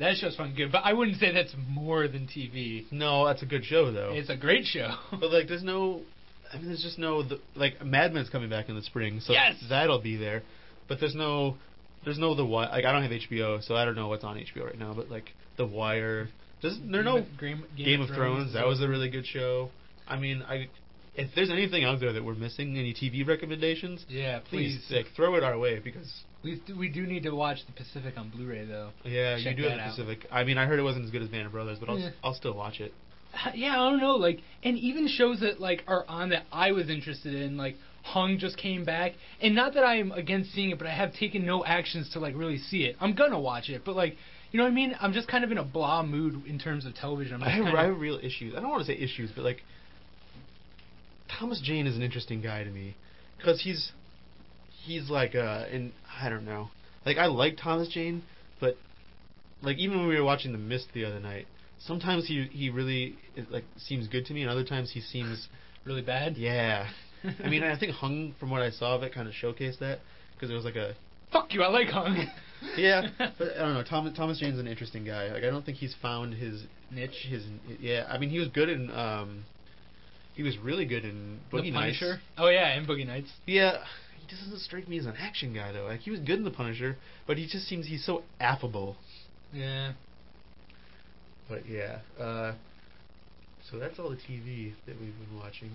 That 0.00 0.14
show's 0.16 0.36
fucking 0.36 0.54
good, 0.54 0.70
but 0.70 0.82
I 0.84 0.92
wouldn't 0.92 1.18
say 1.18 1.32
that's 1.32 1.56
more 1.68 2.06
than 2.06 2.28
TV. 2.28 2.84
No, 2.92 3.26
that's 3.26 3.42
a 3.42 3.46
good 3.46 3.64
show 3.64 3.90
though. 3.90 4.12
It's 4.12 4.30
a 4.30 4.36
great 4.36 4.64
show. 4.64 4.90
But 5.10 5.32
like, 5.32 5.48
there's 5.48 5.64
no. 5.64 6.02
I 6.52 6.56
mean, 6.58 6.66
there's 6.68 6.82
just 6.82 6.98
no. 6.98 7.22
The, 7.22 7.40
like, 7.54 7.84
Mad 7.84 8.12
Men's 8.14 8.30
coming 8.30 8.48
back 8.50 8.68
in 8.68 8.74
the 8.74 8.82
spring, 8.82 9.20
so 9.20 9.32
Yes! 9.32 9.56
that'll 9.68 10.00
be 10.00 10.16
there. 10.16 10.42
But 10.88 11.00
there's 11.00 11.14
no. 11.14 11.56
There's 12.04 12.18
no 12.18 12.34
the 12.34 12.44
Wire. 12.44 12.68
Like, 12.70 12.84
I 12.84 12.92
don't 12.92 13.02
have 13.02 13.10
HBO, 13.10 13.62
so 13.62 13.74
I 13.74 13.84
don't 13.84 13.96
know 13.96 14.08
what's 14.08 14.24
on 14.24 14.36
HBO 14.36 14.66
right 14.66 14.78
now. 14.78 14.94
But 14.94 15.10
like, 15.10 15.30
The 15.56 15.66
Wire. 15.66 16.28
There's 16.62 16.78
there 16.90 17.02
no 17.02 17.24
Game, 17.40 17.64
Game, 17.76 18.00
of 18.00 18.08
Thrones. 18.08 18.54
That 18.54 18.66
was 18.66 18.80
a 18.80 18.88
really 18.88 19.10
good 19.10 19.26
show. 19.26 19.70
I 20.06 20.18
mean, 20.18 20.42
I. 20.42 20.68
If 21.14 21.30
there's 21.34 21.50
anything 21.50 21.82
out 21.84 21.98
there 21.98 22.12
that 22.12 22.24
we're 22.24 22.34
missing, 22.36 22.78
any 22.78 22.94
TV 22.94 23.26
recommendations, 23.26 24.06
yeah. 24.08 24.38
please, 24.38 24.78
Please, 24.88 24.96
like 24.96 25.06
throw 25.16 25.34
it 25.34 25.42
our 25.42 25.58
way 25.58 25.80
because 25.80 26.22
we 26.44 26.62
do, 26.64 26.78
we 26.78 26.88
do 26.88 27.04
need 27.06 27.24
to 27.24 27.32
watch 27.32 27.58
the 27.66 27.72
Pacific 27.72 28.14
on 28.16 28.30
Blu-ray 28.30 28.64
though. 28.66 28.90
yeah, 29.04 29.36
Check 29.42 29.56
you 29.56 29.64
do 29.64 29.68
have 29.68 29.78
the. 29.78 29.84
Pacific. 30.04 30.26
I 30.30 30.44
mean, 30.44 30.58
I 30.58 30.66
heard 30.66 30.78
it 30.78 30.84
wasn't 30.84 31.04
as 31.06 31.10
good 31.10 31.22
as 31.22 31.28
Band 31.28 31.46
of 31.46 31.52
Brothers, 31.52 31.78
but 31.80 31.88
I'll 31.88 31.98
Yeah. 31.98 32.10
I'll 32.22 32.34
still 32.34 32.54
watch 32.54 32.78
it. 32.80 32.94
Yeah, 33.54 33.72
I 33.72 33.90
don't 33.90 34.00
know, 34.00 34.16
like, 34.16 34.40
and 34.62 34.76
even 34.78 35.08
shows 35.08 35.40
that 35.40 35.60
like 35.60 35.84
are 35.86 36.04
on 36.08 36.30
that 36.30 36.44
I 36.52 36.72
was 36.72 36.88
interested 36.88 37.34
in, 37.34 37.56
like 37.56 37.76
Hung 38.02 38.38
just 38.38 38.56
came 38.56 38.84
back, 38.84 39.12
and 39.40 39.54
not 39.54 39.74
that 39.74 39.84
I 39.84 39.96
am 39.96 40.12
against 40.12 40.52
seeing 40.52 40.70
it, 40.70 40.78
but 40.78 40.86
I 40.86 40.94
have 40.94 41.14
taken 41.14 41.44
no 41.44 41.64
actions 41.64 42.10
to 42.10 42.20
like 42.20 42.34
really 42.36 42.58
see 42.58 42.84
it. 42.84 42.96
I'm 43.00 43.14
gonna 43.14 43.38
watch 43.40 43.68
it, 43.68 43.82
but 43.84 43.96
like, 43.96 44.16
you 44.50 44.58
know 44.58 44.64
what 44.64 44.70
I 44.70 44.74
mean? 44.74 44.96
I'm 45.00 45.12
just 45.12 45.28
kind 45.28 45.44
of 45.44 45.52
in 45.52 45.58
a 45.58 45.64
blah 45.64 46.02
mood 46.02 46.46
in 46.46 46.58
terms 46.58 46.86
of 46.86 46.94
television. 46.94 47.42
I'm 47.42 47.42
I 47.42 47.50
have, 47.50 47.74
I 47.74 47.84
have 47.84 48.00
real 48.00 48.18
issues. 48.22 48.54
I 48.56 48.60
don't 48.60 48.70
want 48.70 48.84
to 48.84 48.86
say 48.86 48.98
issues, 48.98 49.30
but 49.34 49.44
like 49.44 49.62
Thomas 51.28 51.60
Jane 51.62 51.86
is 51.86 51.96
an 51.96 52.02
interesting 52.02 52.40
guy 52.40 52.64
to 52.64 52.70
me 52.70 52.96
because 53.36 53.60
he's 53.62 53.92
he's 54.84 55.10
like 55.10 55.34
uh 55.34 55.66
and 55.70 55.92
I 56.20 56.28
don't 56.28 56.44
know. 56.44 56.70
Like 57.04 57.18
I 57.18 57.26
like 57.26 57.56
Thomas 57.56 57.88
Jane, 57.88 58.22
but 58.58 58.76
like 59.62 59.76
even 59.76 59.98
when 59.98 60.08
we 60.08 60.16
were 60.16 60.24
watching 60.24 60.52
The 60.52 60.58
Mist 60.58 60.88
the 60.94 61.04
other 61.04 61.20
night, 61.20 61.46
sometimes 61.78 62.26
he 62.26 62.48
he 62.50 62.70
really 62.70 63.16
it, 63.36 63.50
like 63.50 63.64
seems 63.76 64.08
good 64.08 64.26
to 64.26 64.34
me, 64.34 64.42
and 64.42 64.50
other 64.50 64.64
times 64.64 64.90
he 64.92 65.00
seems 65.00 65.48
really 65.84 66.02
bad. 66.02 66.36
yeah. 66.36 66.88
I 67.44 67.48
mean, 67.48 67.64
I 67.64 67.76
think 67.76 67.92
Hung 67.92 68.34
from 68.38 68.50
what 68.50 68.62
I 68.62 68.70
saw 68.70 68.94
of 68.94 69.02
it 69.02 69.12
kind 69.12 69.26
of 69.26 69.34
showcased 69.34 69.80
that 69.80 69.98
because 70.34 70.50
it 70.50 70.54
was 70.54 70.64
like 70.64 70.76
a 70.76 70.94
Fuck 71.32 71.52
you, 71.52 71.62
I 71.62 71.68
like 71.68 71.88
Hung. 71.88 72.26
yeah, 72.76 73.08
but 73.18 73.56
I 73.56 73.58
don't 73.58 73.74
know. 73.74 73.84
Thomas 73.88 74.16
Thomas 74.16 74.38
Jane's 74.38 74.58
an 74.58 74.66
interesting 74.66 75.04
guy. 75.04 75.32
Like 75.32 75.44
I 75.44 75.50
don't 75.50 75.64
think 75.64 75.78
he's 75.78 75.94
found 76.00 76.34
his 76.34 76.64
Niche. 76.90 77.26
his 77.28 77.44
yeah. 77.80 78.06
I 78.08 78.18
mean, 78.18 78.30
he 78.30 78.38
was 78.38 78.48
good 78.48 78.68
in 78.68 78.90
um, 78.90 79.44
he 80.34 80.42
was 80.42 80.56
really 80.58 80.86
good 80.86 81.04
in 81.04 81.40
Boogie 81.52 81.64
the 81.64 81.70
Nights. 81.72 81.98
Punisher. 81.98 82.20
Oh 82.38 82.48
yeah, 82.48 82.74
in 82.78 82.86
Boogie 82.86 83.06
Nights. 83.06 83.30
Yeah, 83.46 83.78
he 84.18 84.34
doesn't 84.34 84.60
strike 84.60 84.88
me 84.88 84.98
as 84.98 85.06
an 85.06 85.14
action 85.18 85.52
guy 85.52 85.72
though. 85.72 85.84
Like 85.84 86.00
he 86.00 86.10
was 86.10 86.20
good 86.20 86.38
in 86.38 86.44
the 86.44 86.50
Punisher, 86.50 86.96
but 87.26 87.36
he 87.36 87.46
just 87.46 87.66
seems 87.68 87.86
he's 87.86 88.04
so 88.04 88.22
affable. 88.40 88.96
Yeah. 89.52 89.92
But 91.48 91.68
yeah, 91.68 91.98
uh, 92.20 92.52
so 93.70 93.78
that's 93.78 93.98
all 93.98 94.10
the 94.10 94.16
TV 94.16 94.72
that 94.86 95.00
we've 95.00 95.14
been 95.18 95.38
watching. 95.38 95.70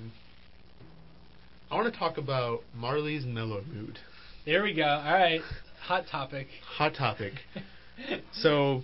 I 1.72 1.76
want 1.76 1.92
to 1.92 2.00
talk 2.00 2.18
about 2.18 2.62
Marley's 2.76 3.26
Mellow 3.26 3.64
Mood. 3.72 3.98
There 4.46 4.64
we 4.64 4.74
go. 4.76 4.84
All 4.84 5.14
right. 5.14 5.42
Hot 5.82 6.06
topic. 6.10 6.48
Hot 6.78 6.94
topic. 6.94 7.34
So, 8.34 8.82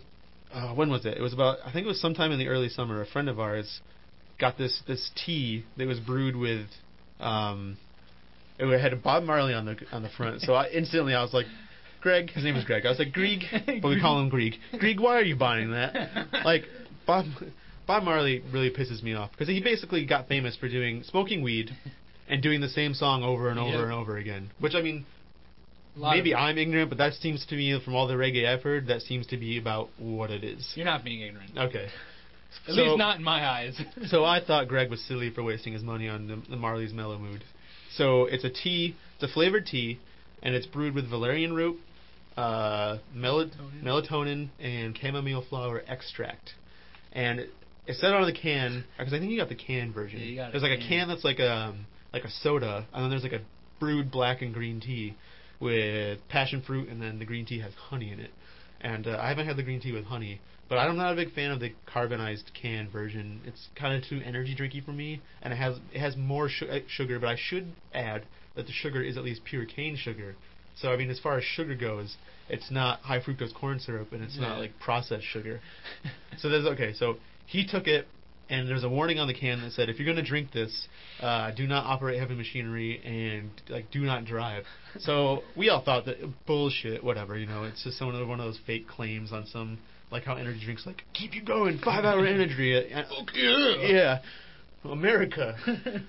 uh, 0.54 0.74
when 0.74 0.90
was 0.90 1.06
it? 1.06 1.18
It 1.18 1.22
was 1.22 1.34
about 1.34 1.58
I 1.66 1.72
think 1.72 1.86
it 1.86 1.88
was 1.88 2.00
sometime 2.00 2.32
in 2.32 2.40
the 2.40 2.48
early 2.48 2.70
summer. 2.70 3.02
A 3.02 3.06
friend 3.06 3.28
of 3.28 3.40
ours 3.40 3.82
got 4.40 4.58
this 4.58 4.82
this 4.88 5.12
tea 5.26 5.66
that 5.78 5.88
was 5.88 6.00
brewed 6.00 6.36
with, 6.36 6.68
um, 7.20 7.78
it 8.58 8.80
had 8.80 9.02
Bob 9.04 9.24
Marley 9.24 9.54
on 9.54 9.66
the 9.66 9.78
on 9.92 10.04
the 10.04 10.10
front. 10.10 10.42
So 10.42 10.54
I 10.54 10.70
instantly 10.70 11.14
I 11.14 11.22
was 11.22 11.34
like, 11.34 11.48
Greg, 12.02 12.30
his 12.32 12.44
name 12.44 12.56
was 12.56 12.64
Greg. 12.66 12.86
I 12.86 12.90
was 12.90 13.00
like, 13.00 13.12
Greg, 13.12 13.44
but 13.82 13.88
we 13.90 14.00
call 14.00 14.20
him 14.22 14.30
Greg. 14.30 14.54
Greg, 14.80 15.00
why 15.00 15.18
are 15.18 15.24
you 15.24 15.36
buying 15.36 15.72
that? 15.72 16.28
Like 16.46 16.64
Bob. 17.06 17.26
Bob 17.88 18.04
Marley 18.04 18.44
really 18.54 18.70
pisses 18.70 19.02
me 19.02 19.16
off 19.16 19.32
because 19.32 19.48
he 19.48 19.62
basically 19.64 20.06
got 20.06 20.28
famous 20.28 20.56
for 20.56 20.70
doing 20.70 21.02
smoking 21.04 21.42
weed 21.42 21.72
and 22.30 22.40
doing 22.42 22.62
the 22.62 22.70
same 22.70 22.94
song 22.94 23.24
over 23.24 23.50
and 23.50 23.60
over 23.60 23.72
Yep. 23.72 23.80
and 23.84 23.92
over 23.92 24.18
again. 24.18 24.52
Which 24.60 24.76
I 24.76 24.82
mean, 24.84 25.06
Maybe 25.98 26.34
I'm 26.36 26.58
ignorant, 26.58 26.90
but 26.90 26.98
that 27.00 27.14
seems 27.14 27.46
to 27.48 27.56
me, 27.56 27.78
from 27.84 27.96
all 27.96 28.08
the 28.08 28.14
reggae 28.14 28.48
I've 28.48 28.62
heard, 28.64 28.88
that 28.88 29.02
seems 29.02 29.26
to 29.28 29.38
be 29.38 29.58
about 29.58 29.90
what 29.98 30.30
it 30.30 30.44
is. 30.44 30.72
You're 30.76 30.86
not 30.86 31.04
being 31.04 31.22
ignorant. 31.22 31.58
Okay. 31.58 31.86
At 32.68 32.74
So- 32.76 32.82
least 32.84 32.98
not 32.98 33.18
in 33.18 33.24
my 33.24 33.44
eyes. 33.46 33.82
So 34.08 34.24
I 34.24 34.40
thought 34.44 34.68
Greg 34.68 34.90
was 34.90 35.02
silly 35.04 35.30
for 35.32 35.44
wasting 35.44 35.74
his 35.74 35.84
money 35.84 36.08
on 36.08 36.28
the, 36.28 36.42
the 36.50 36.56
Marley's 36.56 36.94
Mellow 36.94 37.18
Mood. 37.18 37.44
So 37.96 38.26
it's 38.26 38.44
a 38.44 38.50
tea, 38.50 38.96
it's 39.16 39.24
a 39.30 39.34
flavored 39.34 39.66
tea, 39.66 40.00
and 40.44 40.54
it's 40.56 40.68
brewed 40.68 40.94
with 40.96 41.10
valerian 41.10 41.54
root, 41.54 41.80
uh, 42.40 42.98
Melatonin. 43.16 43.84
melatonin, 43.84 44.50
and 44.60 44.98
chamomile 44.98 45.44
flower 45.50 45.84
extract. 45.88 46.52
And 47.12 47.40
it, 47.40 47.50
said 47.96 48.14
on 48.14 48.26
the 48.26 48.34
can, 48.34 48.84
because 48.98 49.14
I 49.14 49.20
think 49.20 49.32
you 49.32 49.38
got 49.38 49.50
the 49.50 49.56
can 49.56 49.92
version. 49.94 50.20
Yeah, 50.20 50.26
you 50.26 50.36
got 50.36 50.52
There's 50.52 50.64
like 50.64 50.74
a 50.74 50.78
can. 50.78 50.88
can 50.90 51.08
that's 51.08 51.24
like 51.24 51.40
a 51.40 51.76
like 52.14 52.24
a 52.24 52.30
soda, 52.44 52.86
and 52.94 53.04
then 53.04 53.10
there's 53.10 53.24
like 53.24 53.34
a 53.34 53.42
brewed 53.80 54.12
black 54.12 54.42
and 54.42 54.54
green 54.54 54.80
tea 54.80 55.16
with 55.60 56.20
passion 56.30 56.62
fruit, 56.62 56.90
and 56.90 57.02
then 57.02 57.20
the 57.20 57.26
green 57.26 57.46
tea 57.46 57.60
has 57.60 57.74
honey 57.74 58.12
in 58.12 58.20
it. 58.20 58.32
and 58.82 59.08
uh, 59.08 59.18
I 59.22 59.30
haven't 59.30 59.48
had 59.48 59.58
the 59.58 59.64
green 59.64 59.82
tea 59.82 59.92
with 59.92 60.06
honey. 60.06 60.40
But 60.70 60.78
I'm 60.78 60.96
not 60.98 61.12
a 61.14 61.16
big 61.16 61.34
fan 61.34 61.50
of 61.50 61.60
the 61.60 61.74
carbonized 61.92 62.52
can 62.54 62.90
version. 62.92 63.42
It's 63.44 63.70
kind 63.76 63.96
of 63.98 64.08
too 64.08 64.22
energy 64.24 64.56
drinky 64.56 64.86
for 64.86 64.92
me, 64.92 65.20
and 65.42 65.52
it 65.52 65.56
has 65.56 65.78
it 65.92 66.00
has 66.00 66.16
more 66.16 66.48
su- 66.48 66.68
uh, 66.68 66.80
sugar. 66.88 67.20
But 67.20 67.30
I 67.30 67.36
should 67.38 67.74
add 67.92 68.26
that 68.56 68.68
the 68.68 68.72
sugar 68.72 69.02
is 69.02 69.18
at 69.18 69.24
least 69.24 69.44
pure 69.46 69.66
cane 69.66 69.96
sugar. 69.98 70.36
So 70.82 70.92
I 70.92 70.98
mean, 70.98 71.10
as 71.10 71.20
far 71.20 71.38
as 71.38 71.44
sugar 71.44 71.76
goes, 71.76 72.16
it's 72.50 72.72
not 72.72 73.02
high 73.02 73.20
fructose 73.20 73.54
corn 73.54 73.80
syrup, 73.80 74.12
and 74.12 74.24
it's 74.24 74.36
Yeah. 74.36 74.48
not 74.50 74.60
like 74.60 74.80
processed 74.80 75.26
sugar. 75.26 75.60
so 76.38 76.50
there's 76.50 76.66
okay. 76.66 76.94
So 76.94 77.18
he 77.46 77.66
took 77.66 77.88
it, 77.88 78.08
and 78.50 78.68
there's 78.68 78.84
a 78.84 78.90
warning 78.90 79.20
on 79.20 79.28
the 79.28 79.34
can 79.34 79.62
that 79.62 79.72
said, 79.74 79.90
if 79.90 80.00
you're 80.00 80.06
going 80.06 80.24
to 80.24 80.28
drink 80.28 80.52
this, 80.52 80.88
uh, 81.22 81.52
do 81.52 81.68
not 81.68 81.86
operate 81.86 82.20
heavy 82.20 82.36
machinery 82.36 83.02
and 83.04 83.50
like 83.70 83.92
do 83.92 84.02
not 84.02 84.26
drive. 84.26 84.64
So 85.00 85.44
we 85.56 85.70
all 85.70 85.84
thought 85.84 86.06
that 86.06 86.18
bullshit, 86.48 87.04
whatever. 87.04 87.38
You 87.38 87.46
know, 87.46 87.64
it's 87.66 87.84
just 87.84 87.98
some 87.98 88.08
of 88.14 88.28
one 88.28 88.40
of 88.40 88.46
those 88.46 88.60
fake 88.66 88.88
claims 88.88 89.32
on 89.32 89.46
some 89.48 89.78
like 90.12 90.24
how 90.24 90.36
energy 90.36 90.62
drinks 90.64 90.86
like 90.86 91.04
keep 91.14 91.36
you 91.36 91.44
going, 91.44 91.78
five 91.80 92.06
hour 92.06 92.26
energy. 92.26 92.76
Uh, 92.76 93.04
yeah. 93.82 94.20
America. 94.84 95.58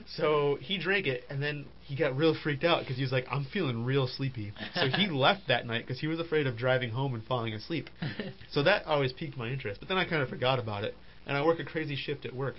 so 0.16 0.58
he 0.60 0.78
drank 0.78 1.06
it, 1.06 1.24
and 1.28 1.42
then 1.42 1.66
he 1.82 1.96
got 1.96 2.16
real 2.16 2.34
freaked 2.40 2.64
out 2.64 2.80
because 2.80 2.96
he 2.96 3.02
was 3.02 3.12
like, 3.12 3.26
"I'm 3.30 3.44
feeling 3.44 3.84
real 3.84 4.06
sleepy." 4.06 4.52
So 4.74 4.86
he 4.88 5.06
left 5.10 5.48
that 5.48 5.66
night 5.66 5.86
because 5.86 6.00
he 6.00 6.06
was 6.06 6.20
afraid 6.20 6.46
of 6.46 6.56
driving 6.56 6.90
home 6.90 7.14
and 7.14 7.24
falling 7.24 7.54
asleep. 7.54 7.88
So 8.52 8.64
that 8.64 8.84
always 8.84 9.12
piqued 9.12 9.36
my 9.36 9.48
interest. 9.48 9.78
But 9.78 9.88
then 9.88 9.96
I 9.96 10.04
kind 10.04 10.22
of 10.22 10.28
forgot 10.28 10.58
about 10.58 10.82
it, 10.82 10.96
and 11.26 11.36
I 11.36 11.44
work 11.44 11.60
a 11.60 11.64
crazy 11.64 11.94
shift 11.94 12.24
at 12.24 12.34
work. 12.34 12.56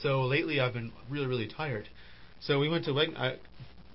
So 0.00 0.22
lately 0.22 0.60
I've 0.60 0.72
been 0.74 0.92
really, 1.10 1.26
really 1.26 1.48
tired. 1.48 1.88
So 2.40 2.60
we 2.60 2.68
went 2.68 2.84
to 2.84 2.92
Weg. 2.92 3.10
I, 3.16 3.36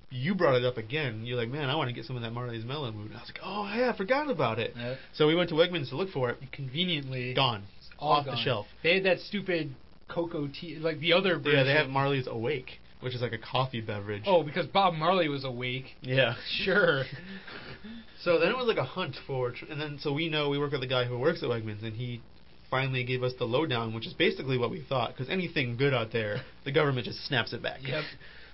you 0.10 0.36
brought 0.36 0.56
it 0.56 0.65
up 0.65 0.77
again. 0.77 1.25
You're 1.25 1.38
like, 1.38 1.50
man, 1.50 1.70
I 1.70 1.75
want 1.75 1.88
to 1.89 1.94
get 1.94 2.06
some 2.06 2.18
of 2.18 2.22
that 2.24 2.34
Marley's 2.34 2.65
Mellow 2.65 2.91
Mood. 2.91 3.12
And 3.12 3.18
I 3.18 3.22
was 3.22 3.30
like, 3.30 3.39
oh 3.44 3.72
yeah, 3.74 3.91
I 3.94 3.98
forgot 3.98 4.30
about 4.30 4.60
it. 4.60 4.74
Yep. 4.75 4.98
So 5.13 5.27
we 5.27 5.36
went 5.36 5.50
to 5.50 5.56
Wegmans 5.56 5.89
to 5.89 5.96
look 5.96 6.10
for 6.10 6.30
it. 6.30 6.38
Conveniently, 6.51 7.34
Gone, 7.34 7.63
off 7.98 8.25
gone. 8.25 8.36
the 8.36 8.41
shelf. 8.41 8.65
They 8.84 8.96
had 8.96 9.06
that 9.06 9.20
stupid 9.20 9.74
cocoa 10.13 10.48
tea, 10.48 10.75
like 10.80 11.00
the 11.00 11.13
other 11.13 11.38
version. 11.38 11.53
Yeah, 11.60 11.63
they 11.63 11.74
have 11.74 11.88
Marley's 11.89 12.27
Awake, 12.27 12.80
which 13.00 13.15
is 13.15 13.22
like 13.22 13.34
a 13.34 13.38
coffee 13.38 13.82
beverage. 13.82 14.24
Oh, 14.25 14.44
because 14.44 14.68
Bob 14.68 14.94
Marley 14.94 15.27
was 15.30 15.44
awake. 15.44 15.96
yeah. 16.01 16.36
Sure. 16.63 17.03
So 18.24 18.38
then 18.39 18.50
it 18.50 18.56
was 18.56 18.68
like 18.68 18.77
a 18.77 18.84
hunt 18.84 19.15
for, 19.25 19.50
tr- 19.50 19.65
and 19.72 19.82
then 19.82 19.98
so 20.00 20.13
we 20.13 20.30
know 20.30 20.50
we 20.50 20.60
work 20.60 20.72
with 20.74 20.82
the 20.82 20.88
guy 20.88 21.06
who 21.06 21.18
works 21.18 21.41
at 21.41 21.50
Wegmans, 21.50 21.84
and 21.84 21.96
he 21.96 22.22
finally 22.70 23.03
gave 23.03 23.24
us 23.24 23.34
the 23.39 23.46
lowdown, 23.46 23.96
which 23.96 24.06
is 24.06 24.13
basically 24.13 24.60
what 24.60 24.70
we 24.70 24.80
thought, 24.88 25.10
because 25.12 25.27
anything 25.27 25.75
good 25.75 25.91
out 25.91 26.12
there, 26.12 26.41
the 26.63 26.72
government 26.72 27.08
just 27.08 27.25
snaps 27.25 27.51
it 27.51 27.63
back. 27.63 27.80
Yep. 27.82 28.03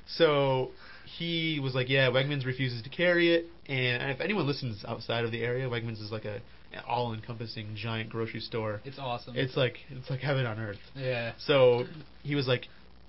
So 0.07 0.71
he 1.17 1.59
was 1.61 1.73
like, 1.73 1.89
"Yeah, 1.89 2.09
Wegmans 2.09 2.45
refuses 2.45 2.81
to 2.83 2.89
carry 2.89 3.33
it, 3.33 3.45
and 3.67 4.11
if 4.11 4.19
anyone 4.19 4.45
listens 4.47 4.83
outside 4.87 5.25
of 5.25 5.31
the 5.31 5.41
area, 5.41 5.67
Wegmans 5.69 6.01
is 6.01 6.11
like 6.11 6.25
a 6.25 6.41
an 6.73 6.81
all-encompassing 6.85 7.75
giant 7.75 8.09
grocery 8.09 8.41
store. 8.41 8.81
It's 8.83 8.99
awesome. 8.99 9.35
It's 9.37 9.55
like 9.55 9.77
it's 9.89 10.09
like 10.09 10.19
heaven 10.19 10.45
on 10.45 10.59
earth." 10.59 10.79
yeah. 10.95 11.33
So 11.39 11.85
he 12.23 12.35
was 12.35 12.47
like, 12.47 12.67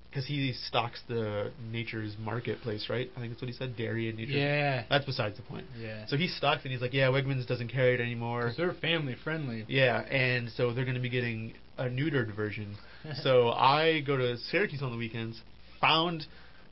because 0.09 0.25
he 0.25 0.53
stocks 0.53 1.01
the 1.07 1.51
Nature's 1.71 2.15
Marketplace, 2.19 2.87
right? 2.89 3.11
I 3.15 3.19
think 3.19 3.31
that's 3.33 3.41
what 3.41 3.49
he 3.49 3.53
said, 3.55 3.75
dairy 3.75 4.09
and 4.09 4.17
Nature's. 4.17 4.35
Yeah. 4.35 4.83
That's 4.89 5.05
besides 5.05 5.37
the 5.37 5.43
point. 5.43 5.65
Yeah. 5.79 6.05
So 6.07 6.17
he 6.17 6.27
stocks 6.27 6.61
and 6.63 6.71
He's 6.71 6.81
like, 6.81 6.93
yeah, 6.93 7.07
Wegmans 7.07 7.45
doesn't 7.47 7.67
carry 7.67 7.93
it 7.95 8.01
anymore. 8.01 8.51
they're 8.57 8.73
family 8.73 9.15
friendly. 9.23 9.65
Yeah, 9.67 9.99
and 10.01 10.49
so 10.49 10.73
they're 10.73 10.85
going 10.85 10.95
to 10.95 11.01
be 11.01 11.09
getting 11.09 11.53
a 11.77 11.83
neutered 11.85 12.35
version. 12.35 12.75
so 13.23 13.49
I 13.49 14.01
go 14.01 14.17
to 14.17 14.37
Syracuse 14.37 14.81
on 14.81 14.91
the 14.91 14.97
weekends. 14.97 15.41
Found 15.81 16.25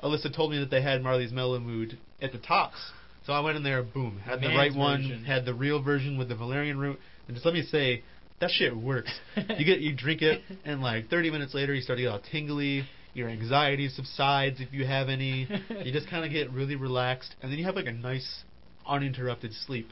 Alyssa 0.04 0.34
told 0.36 0.52
me 0.52 0.60
that 0.60 0.70
they 0.70 0.82
had 0.82 1.02
Marley's 1.02 1.32
Mellow 1.32 1.60
Mood 1.60 1.98
at 2.22 2.32
the 2.32 2.38
Tops. 2.38 2.78
So 3.26 3.34
I 3.34 3.40
went 3.42 3.58
in 3.58 3.64
there, 3.64 3.84
boom, 3.84 4.20
had 4.20 4.40
the 4.40 4.48
Man's 4.48 4.58
right 4.58 4.76
one, 4.76 5.24
had 5.26 5.46
the 5.46 5.54
real 5.54 5.82
version 5.82 6.18
with 6.18 6.30
the 6.30 6.36
valerian 6.36 6.78
root, 6.78 6.98
and 7.28 7.36
just 7.36 7.46
let 7.46 7.54
me 7.54 7.62
say, 7.62 8.04
that 8.40 8.52
shit 8.52 8.76
works. 8.76 9.12
you 9.36 9.66
get 9.66 9.80
you 9.80 9.94
drink 9.96 10.22
it, 10.22 10.42
and 10.64 10.82
like 10.82 11.10
30 11.10 11.32
minutes 11.32 11.54
later, 11.54 11.74
you 11.74 11.82
start 11.82 11.98
to 11.98 12.04
get 12.04 12.10
all 12.10 12.22
tingly. 12.32 12.86
Your 13.14 13.30
anxiety 13.30 13.90
subsides 13.90 14.62
if 14.62 14.72
you 14.72 14.86
have 14.86 15.10
any. 15.10 15.48
you 15.84 15.92
just 15.92 16.10
kind 16.10 16.24
of 16.24 16.32
get 16.32 16.52
really 16.52 16.76
relaxed, 16.76 17.36
and 17.42 17.52
then 17.52 17.58
you 17.60 17.66
have 17.66 17.76
like 17.76 17.88
a 17.88 17.92
nice, 17.92 18.44
uninterrupted 18.86 19.52
sleep. 19.66 19.90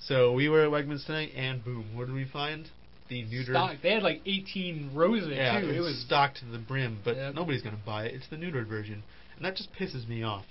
So 0.00 0.32
we 0.32 0.48
were 0.48 0.64
at 0.64 0.70
Wegmans 0.70 1.06
tonight, 1.06 1.30
and 1.36 1.64
boom, 1.64 1.94
what 1.94 2.06
did 2.06 2.14
we 2.14 2.26
find? 2.30 2.68
The 3.08 3.22
neutered. 3.22 3.50
Stock. 3.50 3.76
They 3.82 3.92
had 3.92 4.02
like 4.02 4.22
18 4.26 4.90
rows 4.94 5.24
of 5.24 5.30
it 5.30 5.36
Yeah, 5.36 5.60
too. 5.60 5.70
it 5.70 5.80
was 5.80 6.02
stocked 6.04 6.38
to 6.38 6.46
the 6.46 6.58
brim, 6.58 6.98
but 7.04 7.16
Yep. 7.16 7.34
nobody's 7.34 7.62
gonna 7.62 7.78
buy 7.86 8.06
it. 8.06 8.14
It's 8.14 8.26
the 8.28 8.36
neutered 8.36 8.66
version, 8.66 9.04
and 9.36 9.44
that 9.44 9.56
just 9.56 9.72
pisses 9.74 10.08
me 10.08 10.22
off. 10.22 10.44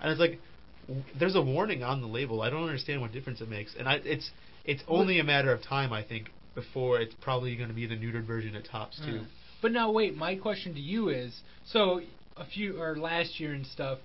And 0.00 0.10
it's 0.10 0.20
like, 0.20 0.40
w- 0.86 1.04
there's 1.18 1.34
a 1.34 1.42
warning 1.42 1.82
on 1.82 2.00
the 2.00 2.06
label. 2.06 2.42
I 2.42 2.50
don't 2.50 2.64
understand 2.64 3.00
what 3.00 3.12
difference 3.12 3.40
it 3.40 3.48
makes, 3.48 3.74
and 3.78 3.88
I, 3.88 4.00
it's 4.04 4.30
it's 4.64 4.82
only 4.88 5.18
a 5.20 5.24
matter 5.24 5.52
of 5.52 5.62
time, 5.62 5.92
I 5.92 6.02
think, 6.02 6.30
before 6.54 7.00
it's 7.00 7.14
probably 7.20 7.56
going 7.56 7.68
to 7.68 7.74
be 7.74 7.86
the 7.86 7.96
neutered 7.96 8.26
version 8.26 8.54
at 8.54 8.64
Tops 8.66 9.00
too. 9.04 9.20
Uh, 9.20 9.24
But 9.62 9.72
now 9.72 9.90
wait, 9.90 10.16
my 10.16 10.36
question 10.36 10.74
to 10.74 10.80
you 10.80 11.08
is: 11.08 11.40
so 11.66 12.00
a 12.36 12.44
few 12.44 12.80
or 12.80 12.96
last 12.96 13.40
year 13.40 13.52
and 13.52 13.66
stuff, 13.66 13.98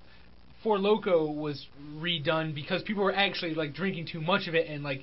Four 0.63 0.79
Loco 0.79 1.31
was 1.31 1.67
redone 1.97 2.53
because 2.55 2.81
people 2.83 3.03
were 3.03 3.13
actually 3.13 3.53
like 3.53 3.73
drinking 3.73 4.07
too 4.07 4.21
much 4.21 4.47
of 4.47 4.55
it 4.55 4.67
and 4.67 4.83
like 4.83 5.01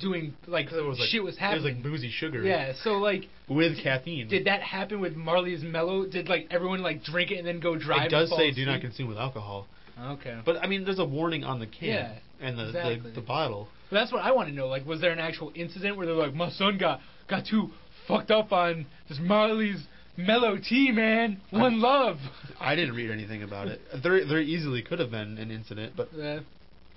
doing 0.00 0.34
like 0.46 0.70
was 0.70 0.98
like 0.98 1.08
shit 1.08 1.22
was 1.22 1.36
happening. 1.38 1.64
It 1.64 1.68
was 1.68 1.74
like 1.74 1.82
boozy 1.82 2.10
sugar. 2.10 2.42
yeah, 2.42 2.72
so 2.82 2.94
like 2.94 3.24
with 3.48 3.82
caffeine. 3.82 4.28
did 4.28 4.46
that 4.46 4.62
happen 4.62 5.00
with 5.00 5.14
Marley's 5.16 5.62
Mellow? 5.62 6.06
Did 6.06 6.28
like 6.28 6.48
everyone 6.50 6.82
like 6.82 7.04
drink 7.04 7.30
it 7.30 7.38
and 7.38 7.46
then 7.46 7.60
go 7.60 7.76
drive? 7.76 8.06
it 8.06 8.10
does 8.10 8.30
say 8.36 8.50
do 8.52 8.64
not 8.64 8.80
consume 8.80 9.08
with 9.08 9.18
alcohol, 9.18 9.66
Okay. 10.00 10.40
but 10.44 10.56
I 10.56 10.66
mean, 10.66 10.84
there's 10.84 10.98
a 10.98 11.04
warning 11.04 11.44
on 11.44 11.60
the 11.60 11.66
can 11.66 11.88
Yeah, 11.88 12.14
and 12.40 12.58
the, 12.58 12.66
exactly. 12.68 13.10
the 13.10 13.20
the 13.20 13.26
bottle. 13.26 13.68
But 13.90 13.96
that's 14.00 14.12
what 14.12 14.22
I 14.24 14.32
want 14.32 14.48
to 14.48 14.54
know. 14.54 14.68
Like, 14.68 14.86
was 14.86 15.00
there 15.02 15.12
an 15.12 15.18
actual 15.18 15.52
incident 15.54 15.96
where 15.98 16.06
they're 16.06 16.14
like, 16.14 16.34
my 16.34 16.50
son 16.50 16.78
got 16.78 17.00
got 17.28 17.44
too 17.46 17.70
fucked 18.08 18.30
up 18.30 18.50
on 18.52 18.86
this 19.08 19.18
Marley's 19.20 19.84
mellow 20.16 20.56
tea, 20.58 20.90
man. 20.90 21.40
One 21.50 21.80
love. 21.80 22.16
I 22.60 22.74
didn't 22.74 22.94
read 22.94 23.10
anything 23.10 23.42
about 23.42 23.68
it. 23.68 23.80
There 24.02 24.24
there 24.26 24.40
easily 24.40 24.82
could 24.82 24.98
have 24.98 25.10
been 25.10 25.36
an 25.38 25.50
incident, 25.50 25.92
but 25.96 26.08
Uh, 26.18 26.40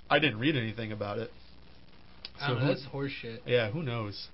I 0.08 0.18
didn't 0.18 0.38
read 0.38 0.56
anything 0.56 0.90
about 0.92 1.18
it. 1.18 1.30
So 2.40 2.54
know, 2.54 2.58
who- 2.60 2.66
that's 2.68 2.84
horseshit. 2.92 3.40
Yeah, 3.46 3.70
who 3.70 3.82
knows? 3.82 4.28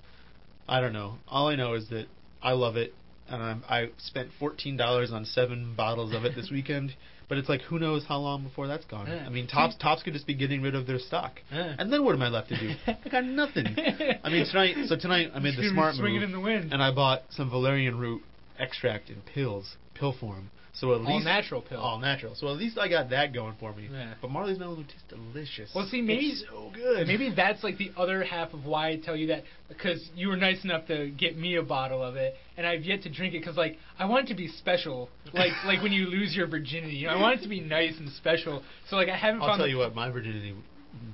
I 0.69 0.81
don't 0.81 0.93
know. 0.93 1.17
All 1.29 1.49
I 1.49 1.57
know 1.57 1.75
is 1.75 1.89
that 1.89 2.07
I 2.43 2.53
love 2.53 2.77
it, 2.77 2.95
and 3.29 3.43
I'm, 3.43 3.63
I 3.69 3.91
spent 3.99 4.31
fourteen 4.39 4.77
dollars 4.77 5.13
on 5.13 5.25
seven 5.25 5.75
bottles 5.77 6.15
of 6.15 6.25
it 6.25 6.35
this 6.35 6.51
weekend. 6.53 6.95
But 7.29 7.39
it's 7.39 7.49
like, 7.49 7.63
who 7.63 7.79
knows 7.79 8.05
how 8.07 8.19
long 8.19 8.43
before 8.43 8.67
that's 8.67 8.85
gone? 8.85 9.07
Yeah. 9.07 9.25
I 9.25 9.31
mean, 9.31 9.47
Tops 9.47 9.75
Tops 9.81 10.03
could 10.03 10.13
just 10.13 10.27
be 10.27 10.35
getting 10.35 10.61
rid 10.61 10.75
of 10.75 10.87
their 10.87 10.99
stock, 10.99 11.41
Yeah. 11.51 11.75
and 11.79 11.91
then 11.91 12.05
what 12.05 12.15
am 12.15 12.21
I 12.23 12.29
left 12.29 12.51
to 12.51 12.59
do? 12.61 12.75
I 12.87 13.09
got 13.09 13.25
nothing. 13.43 13.67
I 14.23 14.29
mean, 14.29 14.45
tonight. 14.47 14.77
So 14.87 14.97
tonight 14.97 15.31
I 15.35 15.39
made 15.39 15.57
the 15.57 15.71
smart 15.71 15.95
swinging 15.95 16.21
move, 16.21 16.25
in 16.29 16.33
the 16.33 16.41
wind. 16.41 16.73
and 16.75 16.83
I 16.83 16.93
bought 16.93 17.23
some 17.31 17.49
valerian 17.49 17.99
root 17.99 18.23
extract 18.59 19.09
in 19.09 19.23
pills, 19.23 19.77
pill 19.95 20.13
form. 20.19 20.51
So 20.75 20.95
at 20.95 21.03
All 21.03 21.15
least 21.17 21.27
natural 21.27 21.61
pill. 21.61 21.81
all 21.81 21.99
natural. 21.99 22.35
So 22.35 22.49
at 22.49 22.57
least 22.57 22.79
I 22.79 22.89
got 22.89 23.11
that 23.11 23.35
going 23.35 23.55
for 23.61 23.75
me. 23.75 23.91
Yeah. 23.93 24.15
But 24.23 24.31
Marley's 24.31 24.59
Mellow 24.59 24.77
tastes 24.77 25.03
delicious. 25.07 25.71
Well, 25.75 25.87
see, 25.87 26.01
maybe- 26.01 26.29
it's 26.31 26.45
so 26.49 26.71
good. 26.75 27.07
Maybe 27.07 27.31
that's 27.35 27.63
like 27.63 27.77
the 27.77 27.93
other 27.95 28.25
half 28.25 28.55
of 28.55 28.65
why 28.65 28.89
I 28.89 28.97
tell 28.97 29.15
you 29.15 29.27
that 29.27 29.45
because 29.69 30.09
you 30.17 30.29
were 30.29 30.37
nice 30.37 30.65
enough 30.65 30.87
to 30.87 31.11
get 31.11 31.37
me 31.37 31.57
a 31.57 31.63
bottle 31.63 32.03
of 32.03 32.17
it, 32.17 32.37
and 32.57 32.67
I've 32.67 32.85
yet 32.85 33.03
to 33.03 33.11
drink 33.11 33.35
it 33.35 33.41
because 33.41 33.57
like 33.59 33.77
I 33.99 34.07
want 34.07 34.27
it 34.27 34.29
to 34.33 34.35
be 34.35 34.49
special, 34.49 35.11
like 35.35 35.53
like 35.67 35.83
when 35.83 35.93
you 35.93 36.07
lose 36.07 36.35
your 36.35 36.47
virginity. 36.47 36.95
You 36.95 37.09
know, 37.09 37.15
I 37.15 37.21
want 37.21 37.41
it 37.41 37.43
to 37.43 37.49
be 37.51 37.61
nice 37.61 37.99
and 37.99 38.09
special. 38.11 38.63
So 38.89 38.97
like 38.97 39.09
I 39.11 39.17
haven't 39.17 39.43
I'll 39.43 39.59
tell 39.59 39.69
you 39.69 39.77
what, 39.79 39.95
my 39.95 40.09
virginity 40.11 40.55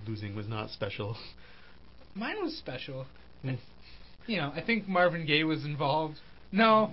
losing 0.06 0.36
was 0.36 0.46
not 0.46 0.70
special. 0.70 1.16
Mine 2.14 2.36
was 2.42 2.56
special. 2.56 3.06
Hmm. 3.42 3.54
You 4.26 4.36
know, 4.36 4.52
I 4.54 4.60
think 4.60 4.86
Marvin 4.86 5.26
Gaye 5.26 5.44
was 5.44 5.64
involved. 5.64 6.16
No, 6.52 6.92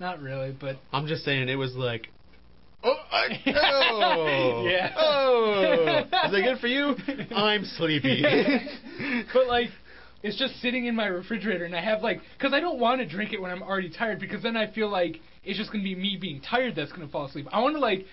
not 0.00 0.20
really, 0.20 0.54
but 0.58 0.76
I'm 0.92 1.06
just 1.06 1.24
saying 1.24 1.48
it 1.48 1.56
was 1.56 1.74
like, 1.76 2.08
oh, 2.82 2.94
I, 3.12 3.26
oh, 3.46 4.66
Yeah. 4.66 4.94
oh, 4.96 5.98
is 6.26 6.32
that 6.32 6.42
good 6.42 6.58
for 6.58 6.66
you? 6.66 6.94
I'm 7.34 7.64
sleepy. 7.64 8.22
but 9.34 9.46
like 9.46 9.68
it's 10.22 10.36
just 10.38 10.60
sitting 10.60 10.86
in 10.86 10.94
my 10.94 11.06
refrigerator 11.06 11.64
and 11.64 11.74
I 11.76 11.82
have 11.82 12.02
like 12.02 12.20
cuz 12.38 12.52
I 12.52 12.60
don't 12.60 12.78
want 12.78 13.00
to 13.00 13.06
drink 13.06 13.32
it 13.32 13.40
when 13.40 13.50
I'm 13.50 13.62
already 13.62 13.90
tired 13.90 14.18
because 14.20 14.42
then 14.42 14.56
I 14.56 14.66
feel 14.66 14.88
like 14.88 15.20
it's 15.44 15.58
just 15.58 15.70
going 15.72 15.82
to 15.82 15.88
be 15.88 15.94
me 15.94 16.16
being 16.20 16.40
tired 16.40 16.74
that's 16.74 16.92
going 16.92 17.06
to 17.06 17.12
fall 17.12 17.26
asleep. 17.26 17.46
I 17.52 17.60
want 17.60 17.74
to 17.76 17.80
like 17.80 18.06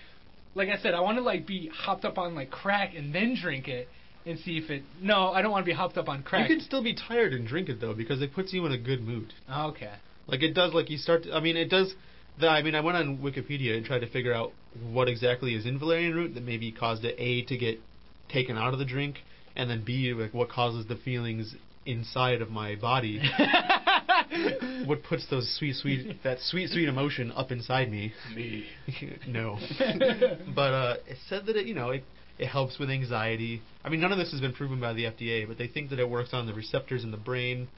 like 0.54 0.68
I 0.68 0.78
said 0.78 0.94
I 0.94 1.00
want 1.00 1.18
to 1.18 1.22
like 1.22 1.46
be 1.46 1.68
hopped 1.68 2.04
up 2.04 2.18
on 2.18 2.34
like 2.34 2.50
crack 2.50 2.94
and 2.94 3.14
then 3.14 3.36
drink 3.40 3.68
it 3.68 3.88
and 4.26 4.38
see 4.38 4.58
if 4.58 4.68
it 4.70 4.82
No, 5.00 5.32
I 5.32 5.42
don't 5.42 5.50
want 5.50 5.64
to 5.64 5.70
be 5.70 5.74
hopped 5.76 5.96
up 5.96 6.08
on 6.08 6.22
crack. 6.22 6.48
you 6.50 6.56
can 6.56 6.64
still 6.64 6.82
be 6.82 6.94
tired 6.94 7.32
and 7.32 7.46
drink 7.46 7.68
it 7.68 7.80
though 7.80 7.94
because 7.94 8.20
it 8.22 8.34
puts 8.34 8.52
you 8.52 8.64
in 8.66 8.72
a 8.72 8.78
good 8.78 9.02
mood. 9.02 9.32
okay. 9.50 9.92
Like 10.28 10.42
it 10.42 10.54
does. 10.54 10.72
Like 10.72 10.90
you 10.90 10.98
start. 10.98 11.24
To, 11.24 11.34
I 11.34 11.40
mean, 11.40 11.56
it 11.56 11.68
does. 11.68 11.94
The, 12.38 12.48
I 12.48 12.62
mean, 12.62 12.74
I 12.74 12.80
went 12.80 12.96
on 12.96 13.18
Wikipedia 13.18 13.76
and 13.76 13.84
tried 13.84 14.00
to 14.00 14.10
figure 14.10 14.32
out 14.32 14.52
what 14.92 15.08
exactly 15.08 15.54
is 15.54 15.66
in 15.66 15.78
valerian 15.78 16.14
root 16.14 16.34
that 16.34 16.44
maybe 16.44 16.70
caused 16.70 17.04
it 17.04 17.16
a 17.18 17.42
to 17.46 17.56
get 17.56 17.80
taken 18.28 18.56
out 18.56 18.72
of 18.72 18.78
the 18.78 18.84
drink, 18.84 19.16
and 19.56 19.68
then 19.68 19.82
b 19.84 20.12
like 20.12 20.32
what 20.34 20.48
causes 20.48 20.86
the 20.86 20.96
feelings 20.96 21.54
inside 21.86 22.42
of 22.42 22.50
my 22.50 22.76
body. 22.76 23.18
what 24.84 25.02
puts 25.02 25.26
those 25.30 25.52
sweet, 25.58 25.74
sweet, 25.74 26.22
that 26.22 26.38
sweet, 26.40 26.70
sweet 26.70 26.88
emotion 26.88 27.32
up 27.32 27.50
inside 27.50 27.90
me? 27.90 28.12
Me. 28.36 28.66
no. 29.26 29.58
but 30.54 30.72
uh, 30.74 30.96
it 31.06 31.16
said 31.28 31.46
that 31.46 31.56
it, 31.56 31.66
you 31.66 31.74
know, 31.74 31.90
it 31.90 32.04
It 32.38 32.46
helps 32.46 32.78
with 32.78 32.88
anxiety. 32.90 33.62
I 33.84 33.88
mean, 33.88 34.00
none 34.00 34.12
of 34.12 34.18
this 34.18 34.30
has 34.30 34.40
been 34.40 34.52
proven 34.52 34.80
by 34.80 34.92
the 34.92 35.04
FDA, 35.04 35.46
but 35.48 35.58
they 35.58 35.66
think 35.66 35.90
that 35.90 35.98
it 35.98 36.08
works 36.08 36.30
on 36.32 36.46
the 36.46 36.54
receptors 36.54 37.02
in 37.02 37.10
the 37.10 37.16
brain 37.16 37.68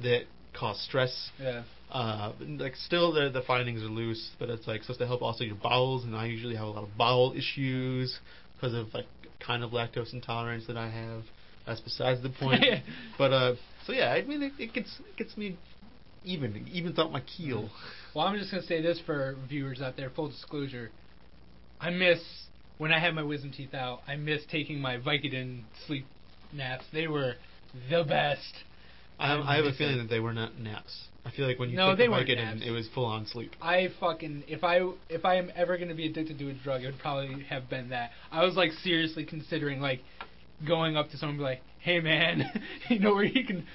that 0.00 0.26
cause 0.58 0.80
stress. 0.88 1.30
Yeah. 1.40 1.62
Uh, 1.90 2.32
like 2.40 2.74
still 2.74 3.12
the 3.12 3.30
the 3.30 3.42
findings 3.42 3.82
are 3.82 3.86
loose, 3.86 4.30
but 4.38 4.50
it's 4.50 4.66
like 4.66 4.82
supposed 4.82 5.00
to 5.00 5.06
help 5.06 5.22
also 5.22 5.44
your 5.44 5.56
bowels, 5.56 6.04
and 6.04 6.16
I 6.16 6.26
usually 6.26 6.56
have 6.56 6.66
a 6.66 6.70
lot 6.70 6.82
of 6.82 6.96
bowel 6.98 7.32
issues 7.36 8.18
because 8.56 8.74
of 8.74 8.92
like 8.92 9.06
kind 9.44 9.62
of 9.62 9.70
lactose 9.70 10.12
intolerance 10.12 10.66
that 10.66 10.76
I 10.76 10.90
have. 10.90 11.22
That's 11.66 11.80
besides 11.80 12.22
the 12.22 12.30
point. 12.30 12.64
but 13.18 13.32
uh, 13.32 13.54
so 13.86 13.92
yeah, 13.92 14.12
I 14.12 14.22
mean 14.22 14.42
it, 14.42 14.52
it 14.58 14.72
gets 14.72 14.98
it 15.08 15.16
gets 15.16 15.36
me 15.36 15.56
even, 16.24 16.66
even 16.72 16.98
out 16.98 17.12
my 17.12 17.20
keel. 17.20 17.70
Well, 18.14 18.26
I'm 18.26 18.36
just 18.36 18.50
gonna 18.50 18.64
say 18.64 18.82
this 18.82 19.00
for 19.06 19.36
viewers 19.48 19.80
out 19.80 19.96
there. 19.96 20.10
Full 20.10 20.28
disclosure, 20.28 20.90
I 21.80 21.90
miss 21.90 22.20
when 22.78 22.92
I 22.92 22.98
had 22.98 23.14
my 23.14 23.22
wisdom 23.22 23.52
teeth 23.52 23.74
out. 23.74 24.00
I 24.08 24.16
miss 24.16 24.42
taking 24.50 24.80
my 24.80 24.96
Vicodin 24.96 25.62
sleep 25.86 26.06
naps. 26.52 26.84
They 26.92 27.06
were 27.06 27.34
the 27.90 28.04
best. 28.04 28.64
I, 29.18 29.28
have- 29.28 29.44
I 29.44 29.56
have 29.56 29.64
a 29.64 29.72
feeling 29.72 29.98
that 29.98 30.08
they 30.10 30.20
were 30.20 30.32
not 30.32 30.58
naps. 30.58 31.08
I 31.24 31.30
feel 31.30 31.46
like 31.48 31.58
when 31.58 31.70
you 31.70 31.76
No, 31.76 31.90
took 31.90 31.98
they 31.98 32.04
the 32.06 32.10
weren't 32.12 32.28
Vicodin, 32.28 32.44
naps. 32.56 32.62
it 32.64 32.70
was 32.70 32.88
full 32.94 33.04
on 33.06 33.26
sleep. 33.26 33.50
I 33.60 33.88
fucking 33.98 34.44
if 34.46 34.62
I 34.62 34.80
if 35.08 35.24
I 35.24 35.36
am 35.36 35.50
ever 35.56 35.76
gonna 35.76 35.94
be 35.94 36.06
addicted 36.06 36.38
to 36.38 36.50
a 36.50 36.52
drug, 36.54 36.82
it 36.82 36.86
would 36.86 36.98
probably 37.00 37.42
have 37.44 37.68
been 37.68 37.88
that. 37.88 38.10
I 38.30 38.44
was 38.44 38.54
like 38.54 38.70
seriously 38.84 39.24
considering 39.24 39.80
like 39.80 40.00
going 40.66 40.96
up 40.96 41.10
to 41.10 41.16
someone 41.16 41.34
and 41.34 41.38
be 41.38 41.44
like, 41.44 41.62
"Hey 41.80 41.98
man, 42.00 42.44
you 42.88 43.00
know 43.00 43.14
where 43.14 43.24
you 43.24 43.44
can 43.44 43.66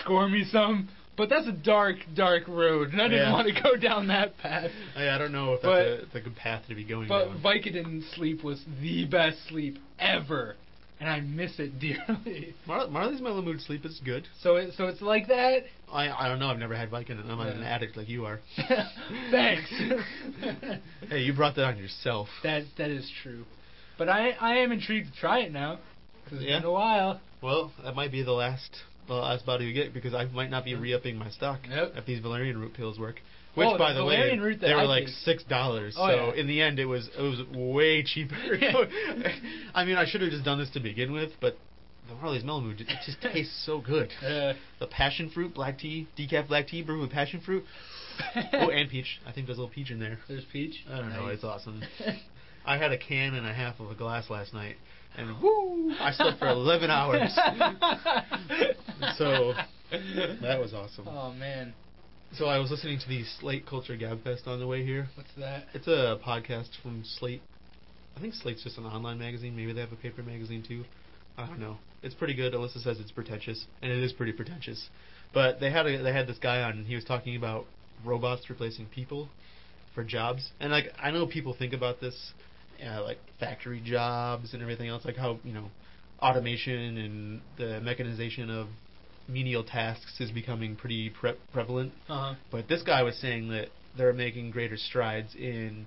score 0.00 0.28
me 0.28 0.44
some?" 0.50 0.88
But 1.16 1.30
that's 1.30 1.48
a 1.48 1.52
dark, 1.52 1.96
dark 2.14 2.46
road, 2.46 2.92
and 2.92 3.00
I 3.00 3.08
didn't 3.08 3.26
Yeah. 3.26 3.32
want 3.32 3.48
to 3.52 3.60
go 3.62 3.74
down 3.76 4.06
that 4.08 4.38
path. 4.38 4.70
I, 4.94 5.08
I 5.08 5.18
don't 5.18 5.32
know 5.32 5.54
if 5.54 5.62
But- 5.62 5.84
that's 6.02 6.10
a, 6.10 6.12
the 6.12 6.20
good 6.20 6.36
path 6.36 6.62
to 6.68 6.74
be 6.76 6.84
going 6.84 7.08
But 7.08 7.24
down. 7.28 7.42
Vicodin 7.42 8.02
sleep 8.14 8.44
was 8.44 8.62
the 8.82 9.04
best 9.06 9.38
sleep 9.48 9.78
ever, 9.98 10.54
and 11.00 11.08
I 11.08 11.20
miss 11.20 11.58
it 11.58 11.78
dearly. 11.78 12.54
Mar- 12.66 12.88
Marley's 12.88 13.20
Mellow 13.20 13.42
Mood 13.42 13.60
sleep 13.60 13.84
is 13.84 14.00
good. 14.04 14.26
So 14.42 14.56
it, 14.56 14.72
so 14.76 14.86
it's 14.86 15.00
like 15.02 15.28
that. 15.28 15.64
I 15.92 16.08
I 16.10 16.28
don't 16.28 16.38
know. 16.38 16.48
I've 16.48 16.58
never 16.58 16.74
had 16.76 16.90
Vicodin. 16.90 17.20
I'm 17.28 17.38
not 17.38 17.46
Yeah. 17.46 17.52
an 17.54 17.62
addict 17.62 17.96
like 17.96 18.08
you 18.08 18.24
are. 18.26 18.40
Thanks. 19.30 19.70
Hey, 21.08 21.20
you 21.20 21.32
brought 21.34 21.56
that 21.56 21.64
on 21.64 21.78
yourself. 21.78 22.28
that 22.42 22.64
that 22.76 22.90
is 22.90 23.10
true, 23.22 23.44
but 23.96 24.08
I 24.08 24.30
I 24.30 24.58
am 24.58 24.72
intrigued 24.72 25.12
to 25.12 25.18
try 25.20 25.40
it 25.40 25.52
now. 25.52 25.78
'cause 26.24 26.38
it's 26.40 26.42
Yeah. 26.48 26.58
been 26.58 26.68
a 26.68 26.72
while. 26.72 27.20
Well, 27.42 27.72
that 27.84 27.94
might 27.94 28.12
be 28.12 28.22
the 28.22 28.32
last 28.32 28.82
the 29.06 29.14
last 29.14 29.46
bottle 29.46 29.66
you 29.66 29.72
get 29.72 29.94
because 29.94 30.12
I 30.12 30.26
might 30.26 30.50
not 30.50 30.64
be 30.66 30.74
re-upping 30.74 31.16
my 31.16 31.30
stock 31.30 31.60
Yep. 31.68 31.92
if 31.96 32.04
these 32.04 32.18
valerian 32.20 32.58
root 32.58 32.74
pills 32.74 32.98
work. 32.98 33.22
Which, 33.54 33.66
Oh, 33.70 33.78
by 33.78 33.92
the 33.92 34.04
way, 34.04 34.38
root 34.38 34.60
that 34.60 34.68
they 34.68 34.74
were 34.74 34.80
I 34.82 34.84
like 34.84 35.08
six 35.08 35.42
dollars. 35.44 35.96
Oh, 35.98 36.06
so 36.08 36.14
yeah. 36.34 36.40
in 36.40 36.46
the 36.46 36.60
end, 36.62 36.78
it 36.78 36.84
was 36.84 37.08
it 37.18 37.20
was 37.22 37.40
way 37.52 38.02
cheaper. 38.04 38.36
I 39.74 39.84
mean, 39.84 39.96
I 39.96 40.04
should 40.06 40.20
have 40.20 40.30
just 40.30 40.44
done 40.44 40.58
this 40.58 40.70
to 40.70 40.80
begin 40.80 41.12
with, 41.12 41.32
but 41.40 41.58
the 42.08 42.14
Marley's 42.14 42.44
Mellow 42.44 42.60
Mood 42.60 42.80
it 42.80 42.86
just 43.04 43.20
tastes 43.32 43.62
so 43.66 43.80
good. 43.80 44.10
Uh, 44.22 44.54
The 44.78 44.86
passion 44.86 45.28
fruit 45.30 45.54
black 45.54 45.78
tea, 45.78 46.06
decaf 46.16 46.46
black 46.48 46.68
tea 46.68 46.82
brewed 46.82 47.00
with 47.00 47.10
passion 47.10 47.40
fruit. 47.40 47.64
oh, 48.52 48.70
and 48.70 48.88
peach. 48.90 49.20
I 49.26 49.32
think 49.32 49.46
there's 49.46 49.58
a 49.58 49.60
little 49.62 49.74
peach 49.74 49.90
in 49.90 49.98
there. 50.00 50.18
there's 50.28 50.44
peach. 50.52 50.84
I 50.90 50.98
don't 50.98 51.10
know. 51.10 51.26
It's 51.28 51.44
awesome. 51.44 51.82
I 52.64 52.76
had 52.76 52.92
a 52.92 52.98
can 52.98 53.34
and 53.34 53.46
a 53.46 53.52
half 53.54 53.80
of 53.80 53.90
a 53.90 53.94
glass 53.94 54.28
last 54.30 54.52
night, 54.52 54.76
and 55.16 55.40
woo! 55.40 55.92
I 55.98 56.12
slept 56.12 56.38
for 56.38 56.48
11 56.48 56.90
hours. 56.90 57.32
So, 59.16 59.54
That 60.42 60.58
was 60.60 60.74
awesome. 60.74 61.06
Oh 61.08 61.32
man, 61.32 61.72
So 62.34 62.46
I 62.46 62.58
was 62.58 62.70
listening 62.70 62.98
to 63.00 63.08
the 63.08 63.24
Slate 63.40 63.66
Culture 63.66 63.96
Gabfest 63.96 64.46
on 64.46 64.60
the 64.60 64.66
way 64.66 64.84
here. 64.84 65.08
what's 65.14 65.30
that? 65.38 65.64
It's 65.72 65.86
a 65.86 66.20
podcast 66.24 66.68
from 66.82 67.02
Slate. 67.04 67.40
I 68.16 68.20
think 68.20 68.34
Slate's 68.34 68.62
just 68.62 68.76
an 68.78 68.84
online 68.84 69.18
magazine. 69.18 69.56
Maybe 69.56 69.72
they 69.72 69.80
have 69.80 69.92
a 69.92 69.96
paper 69.96 70.22
magazine 70.22 70.62
too. 70.66 70.84
I 71.38 71.46
don't 71.46 71.58
know. 71.58 71.78
It's 72.02 72.14
pretty 72.14 72.34
good. 72.34 72.52
Alyssa 72.52 72.82
says 72.82 73.00
it's 73.00 73.10
pretentious, 73.10 73.66
and 73.80 73.90
it 73.90 73.98
is 74.04 74.12
pretty 74.12 74.32
pretentious. 74.32 74.88
But 75.32 75.58
they 75.58 75.70
had 75.70 75.86
a, 75.86 76.02
they 76.02 76.12
had 76.12 76.26
this 76.26 76.38
guy 76.38 76.62
on, 76.62 76.72
and 76.72 76.86
he 76.86 76.94
was 76.94 77.04
talking 77.04 77.34
about 77.34 77.64
robots 78.04 78.48
replacing 78.50 78.86
people 78.86 79.28
for 79.94 80.04
jobs. 80.04 80.50
And 80.60 80.70
like 80.70 80.92
I 81.02 81.10
know 81.10 81.26
people 81.26 81.54
think 81.58 81.72
about 81.72 82.00
this, 82.00 82.32
uh, 82.84 83.02
like 83.02 83.18
factory 83.40 83.80
jobs 83.80 84.52
and 84.52 84.62
everything 84.62 84.88
else, 84.88 85.04
like 85.04 85.16
how 85.16 85.38
you 85.44 85.54
know 85.54 85.70
automation 86.20 86.98
and 86.98 87.40
the 87.56 87.80
mechanization 87.80 88.50
of 88.50 88.68
menial 89.28 89.62
tasks 89.62 90.20
is 90.20 90.30
becoming 90.30 90.74
pretty 90.74 91.10
pre- 91.10 91.36
prevalent. 91.52 91.92
Uh 92.08 92.32
huh. 92.32 92.34
But 92.50 92.68
this 92.68 92.82
guy 92.82 93.02
was 93.02 93.16
saying 93.16 93.50
that 93.50 93.68
they're 93.96 94.12
making 94.12 94.50
greater 94.50 94.76
strides 94.76 95.34
in 95.34 95.86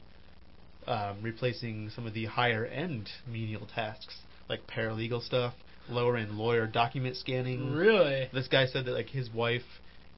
um, 0.88 1.18
replacing 1.22 1.90
some 1.96 2.06
of 2.06 2.14
the 2.14 2.26
higher 2.26 2.66
end 2.66 3.10
menial 3.28 3.68
tasks, 3.74 4.18
like 4.50 4.68
paralegal 4.68 5.24
stuff, 5.24 5.54
lower 5.90 6.18
end 6.18 6.32
lawyer 6.38 6.68
document 6.68 7.16
scanning. 7.18 7.74
Really? 7.74 8.30
This 8.34 8.48
guy 8.48 8.68
said 8.68 8.86
that 8.86 8.92
like 8.92 9.10
his 9.10 9.30
wife 9.32 9.62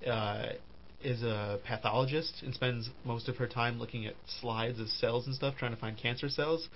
uh, 0.07 0.47
is 1.01 1.21
a 1.23 1.59
pathologist 1.65 2.41
and 2.43 2.53
spends 2.53 2.89
most 3.05 3.27
of 3.27 3.38
her 3.38 3.47
time 3.47 3.79
looking 3.79 4.05
at 4.05 4.15
slides 4.41 4.79
of 4.79 4.88
cells 4.88 5.27
and 5.27 5.36
stuff, 5.36 5.55
trying 5.57 5.73
to 5.73 5.79
find 5.79 5.97
cancer 5.97 6.29
cells. 6.29 6.69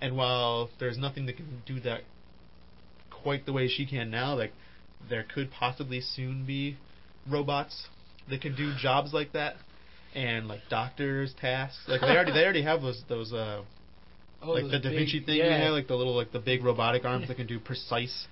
And 0.00 0.16
while 0.16 0.70
there's 0.80 0.98
nothing 0.98 1.26
that 1.26 1.36
can 1.36 1.62
do 1.66 1.80
that 1.80 2.02
quite 3.10 3.46
the 3.46 3.52
way 3.52 3.68
she 3.68 3.86
can 3.86 4.10
now, 4.10 4.34
like 4.34 4.52
there 5.08 5.24
could 5.34 5.50
possibly 5.50 6.00
soon 6.00 6.44
be 6.46 6.76
robots 7.30 7.88
that 8.30 8.40
can 8.40 8.54
do 8.54 8.72
jobs 8.80 9.12
like 9.12 9.32
that, 9.32 9.54
and 10.14 10.46
like 10.48 10.60
doctors' 10.70 11.34
tasks. 11.40 11.80
Like 11.88 12.00
they 12.00 12.08
already 12.08 12.32
they 12.32 12.44
already 12.44 12.62
have 12.62 12.82
those 12.82 13.02
those 13.08 13.32
uh 13.32 13.62
Oh, 14.42 14.50
like 14.50 14.64
those 14.64 14.72
the 14.72 14.78
Da 14.78 14.88
big- 14.90 14.98
Vinci 14.98 15.20
thing, 15.24 15.36
yeah. 15.38 15.64
yeah, 15.64 15.70
like 15.70 15.86
the 15.88 15.94
little 15.94 16.14
like 16.14 16.30
the 16.32 16.38
big 16.38 16.62
robotic 16.62 17.04
arms 17.06 17.28
that 17.28 17.36
can 17.36 17.46
do 17.46 17.58
precise. 17.58 18.26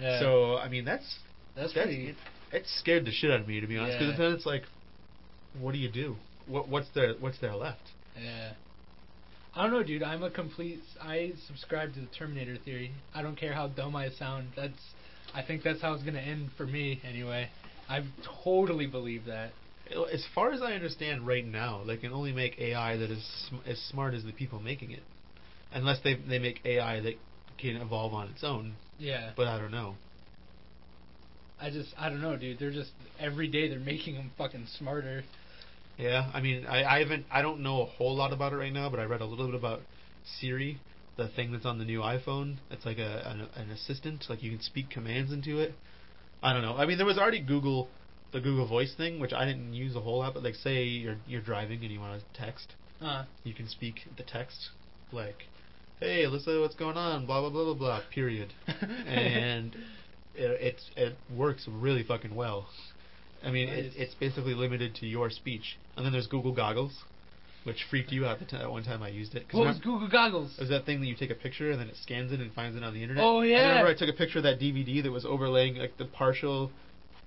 yeah. 0.00 0.20
So 0.20 0.56
I 0.56 0.68
mean 0.68 0.84
that's 0.84 1.18
that's 1.56 1.72
that's 1.74 1.86
pretty. 1.86 2.08
it, 2.10 2.16
it 2.52 2.62
scared 2.78 3.04
the 3.04 3.10
shit 3.10 3.30
out 3.32 3.40
of 3.40 3.48
me 3.48 3.60
to 3.60 3.66
be 3.66 3.76
honest 3.76 3.98
because 3.98 4.12
Yeah. 4.12 4.24
then 4.24 4.32
it's 4.34 4.46
like, 4.46 4.62
what 5.58 5.72
do 5.72 5.78
you 5.78 5.90
do? 5.90 6.16
What 6.46 6.68
what's 6.68 6.88
there 6.94 7.14
what's 7.18 7.38
there 7.40 7.54
left? 7.56 7.80
Yeah. 8.22 8.52
I 9.56 9.62
don't 9.62 9.72
know, 9.72 9.82
dude. 9.82 10.04
I'm 10.04 10.22
a 10.22 10.30
complete. 10.30 10.80
I 11.02 11.32
subscribe 11.48 11.92
to 11.94 12.00
the 12.00 12.06
Terminator 12.16 12.56
theory. 12.64 12.92
I 13.12 13.22
don't 13.22 13.34
care 13.36 13.52
how 13.54 13.66
dumb 13.66 13.96
I 13.96 14.10
sound. 14.10 14.48
That's. 14.54 14.78
I 15.34 15.42
think 15.42 15.62
that's 15.62 15.80
how 15.80 15.92
it's 15.92 16.02
gonna 16.02 16.18
end 16.18 16.50
for 16.56 16.66
me, 16.66 17.00
anyway. 17.04 17.48
I 17.88 18.04
totally 18.44 18.86
believe 18.86 19.24
that. 19.26 19.50
As 20.12 20.24
far 20.34 20.52
as 20.52 20.60
I 20.60 20.72
understand 20.72 21.26
right 21.26 21.44
now, 21.44 21.82
they 21.86 21.96
can 21.96 22.12
only 22.12 22.32
make 22.32 22.58
AI 22.58 22.96
that 22.96 23.10
is 23.10 23.24
sm- 23.48 23.66
as 23.66 23.78
smart 23.78 24.14
as 24.14 24.24
the 24.24 24.32
people 24.32 24.60
making 24.60 24.90
it, 24.90 25.02
unless 25.72 26.00
they 26.02 26.14
they 26.14 26.38
make 26.38 26.60
AI 26.64 27.00
that 27.00 27.14
can 27.58 27.76
evolve 27.76 28.12
on 28.12 28.28
its 28.28 28.44
own. 28.44 28.74
Yeah. 28.98 29.32
But 29.36 29.48
I 29.48 29.58
don't 29.58 29.70
know. 29.70 29.94
I 31.60 31.70
just. 31.70 31.94
I 31.98 32.08
don't 32.10 32.20
know, 32.20 32.36
dude. 32.36 32.58
They're 32.58 32.70
just 32.70 32.90
every 33.18 33.48
day 33.48 33.68
they're 33.68 33.80
making 33.80 34.14
them 34.14 34.30
fucking 34.36 34.66
smarter. 34.78 35.24
Yeah, 35.98 36.30
I 36.32 36.40
mean, 36.40 36.64
I, 36.64 36.84
I 36.84 36.98
haven't, 37.00 37.26
I 37.28 37.42
don't 37.42 37.60
know 37.60 37.82
a 37.82 37.84
whole 37.84 38.14
lot 38.14 38.32
about 38.32 38.52
it 38.52 38.56
right 38.56 38.72
now, 38.72 38.88
but 38.88 39.00
I 39.00 39.04
read 39.04 39.20
a 39.20 39.24
little 39.24 39.46
bit 39.46 39.56
about 39.56 39.80
Siri, 40.38 40.78
the 41.18 41.28
thing 41.28 41.52
that's 41.52 41.66
on 41.66 41.78
the 41.78 41.84
new 41.84 42.00
iPhone. 42.00 42.56
It's 42.70 42.86
like 42.86 42.96
a 42.98 43.28
an, 43.28 43.48
an 43.56 43.70
assistant, 43.70 44.24
like 44.30 44.42
you 44.42 44.50
can 44.50 44.62
speak 44.62 44.88
commands 44.88 45.30
into 45.32 45.58
it. 45.58 45.74
I 46.42 46.52
don't 46.54 46.62
know. 46.62 46.76
I 46.76 46.86
mean, 46.86 46.96
there 46.96 47.06
was 47.06 47.18
already 47.18 47.40
Google, 47.40 47.88
the 48.32 48.40
Google 48.40 48.66
Voice 48.66 48.94
thing, 48.96 49.18
which 49.20 49.32
I 49.32 49.44
didn't 49.44 49.74
use 49.74 49.96
a 49.96 50.00
whole 50.00 50.20
lot. 50.20 50.32
But 50.32 50.44
like, 50.44 50.54
say 50.54 50.84
you're 50.84 51.16
you're 51.26 51.42
driving 51.42 51.82
and 51.82 51.90
you 51.90 52.00
want 52.00 52.22
to 52.22 52.40
text, 52.40 52.74
Uh. 53.02 53.24
you 53.44 53.52
can 53.52 53.68
speak 53.68 53.96
the 54.16 54.22
text, 54.22 54.70
like, 55.12 55.42
"Hey, 56.00 56.22
Alyssa, 56.24 56.60
what's 56.60 56.76
going 56.76 56.96
on?" 56.96 57.26
Blah 57.26 57.40
blah 57.40 57.50
blah 57.50 57.64
blah 57.64 57.74
blah. 57.74 58.00
Period. 58.14 58.52
and 59.06 59.74
it 60.36 60.60
it's, 60.60 60.90
it 60.96 61.16
works 61.36 61.66
really 61.68 62.04
fucking 62.04 62.34
well. 62.34 62.68
I 63.42 63.50
mean, 63.50 63.68
it, 63.68 63.92
it's 63.96 64.14
basically 64.14 64.54
limited 64.54 64.94
to 64.96 65.06
your 65.06 65.30
speech. 65.30 65.78
And 65.96 66.04
then 66.06 66.12
there's 66.12 66.26
Google 66.26 66.52
Goggles, 66.52 66.92
which 67.68 67.84
freaked 67.90 68.10
you 68.10 68.26
out 68.26 68.38
the 68.40 68.44
t- 68.46 68.56
that 68.56 68.70
one 68.70 68.82
time 68.82 69.02
I 69.02 69.08
used 69.10 69.34
it. 69.34 69.46
what 69.52 69.66
was 69.66 69.78
Google 69.78 70.08
Goggles? 70.08 70.52
it 70.56 70.60
was 70.62 70.70
that 70.70 70.84
thing 70.86 71.00
that 71.00 71.06
you 71.06 71.14
take 71.14 71.30
a 71.30 71.34
picture 71.34 71.70
and 71.70 71.80
then 71.80 71.88
it 71.88 71.96
scans 72.02 72.32
it 72.32 72.40
and 72.40 72.52
finds 72.52 72.76
it 72.76 72.82
on 72.82 72.94
the 72.94 73.02
internet. 73.02 73.22
Oh, 73.22 73.42
yeah. 73.42 73.58
I 73.58 73.68
remember 73.68 73.90
I 73.90 73.94
took 73.94 74.08
a 74.08 74.16
picture 74.18 74.38
of 74.38 74.44
that 74.44 74.58
DVD 74.58 75.02
that 75.02 75.12
was 75.12 75.24
overlaying 75.24 75.76
like 75.76 75.96
the 75.98 76.06
partial 76.06 76.70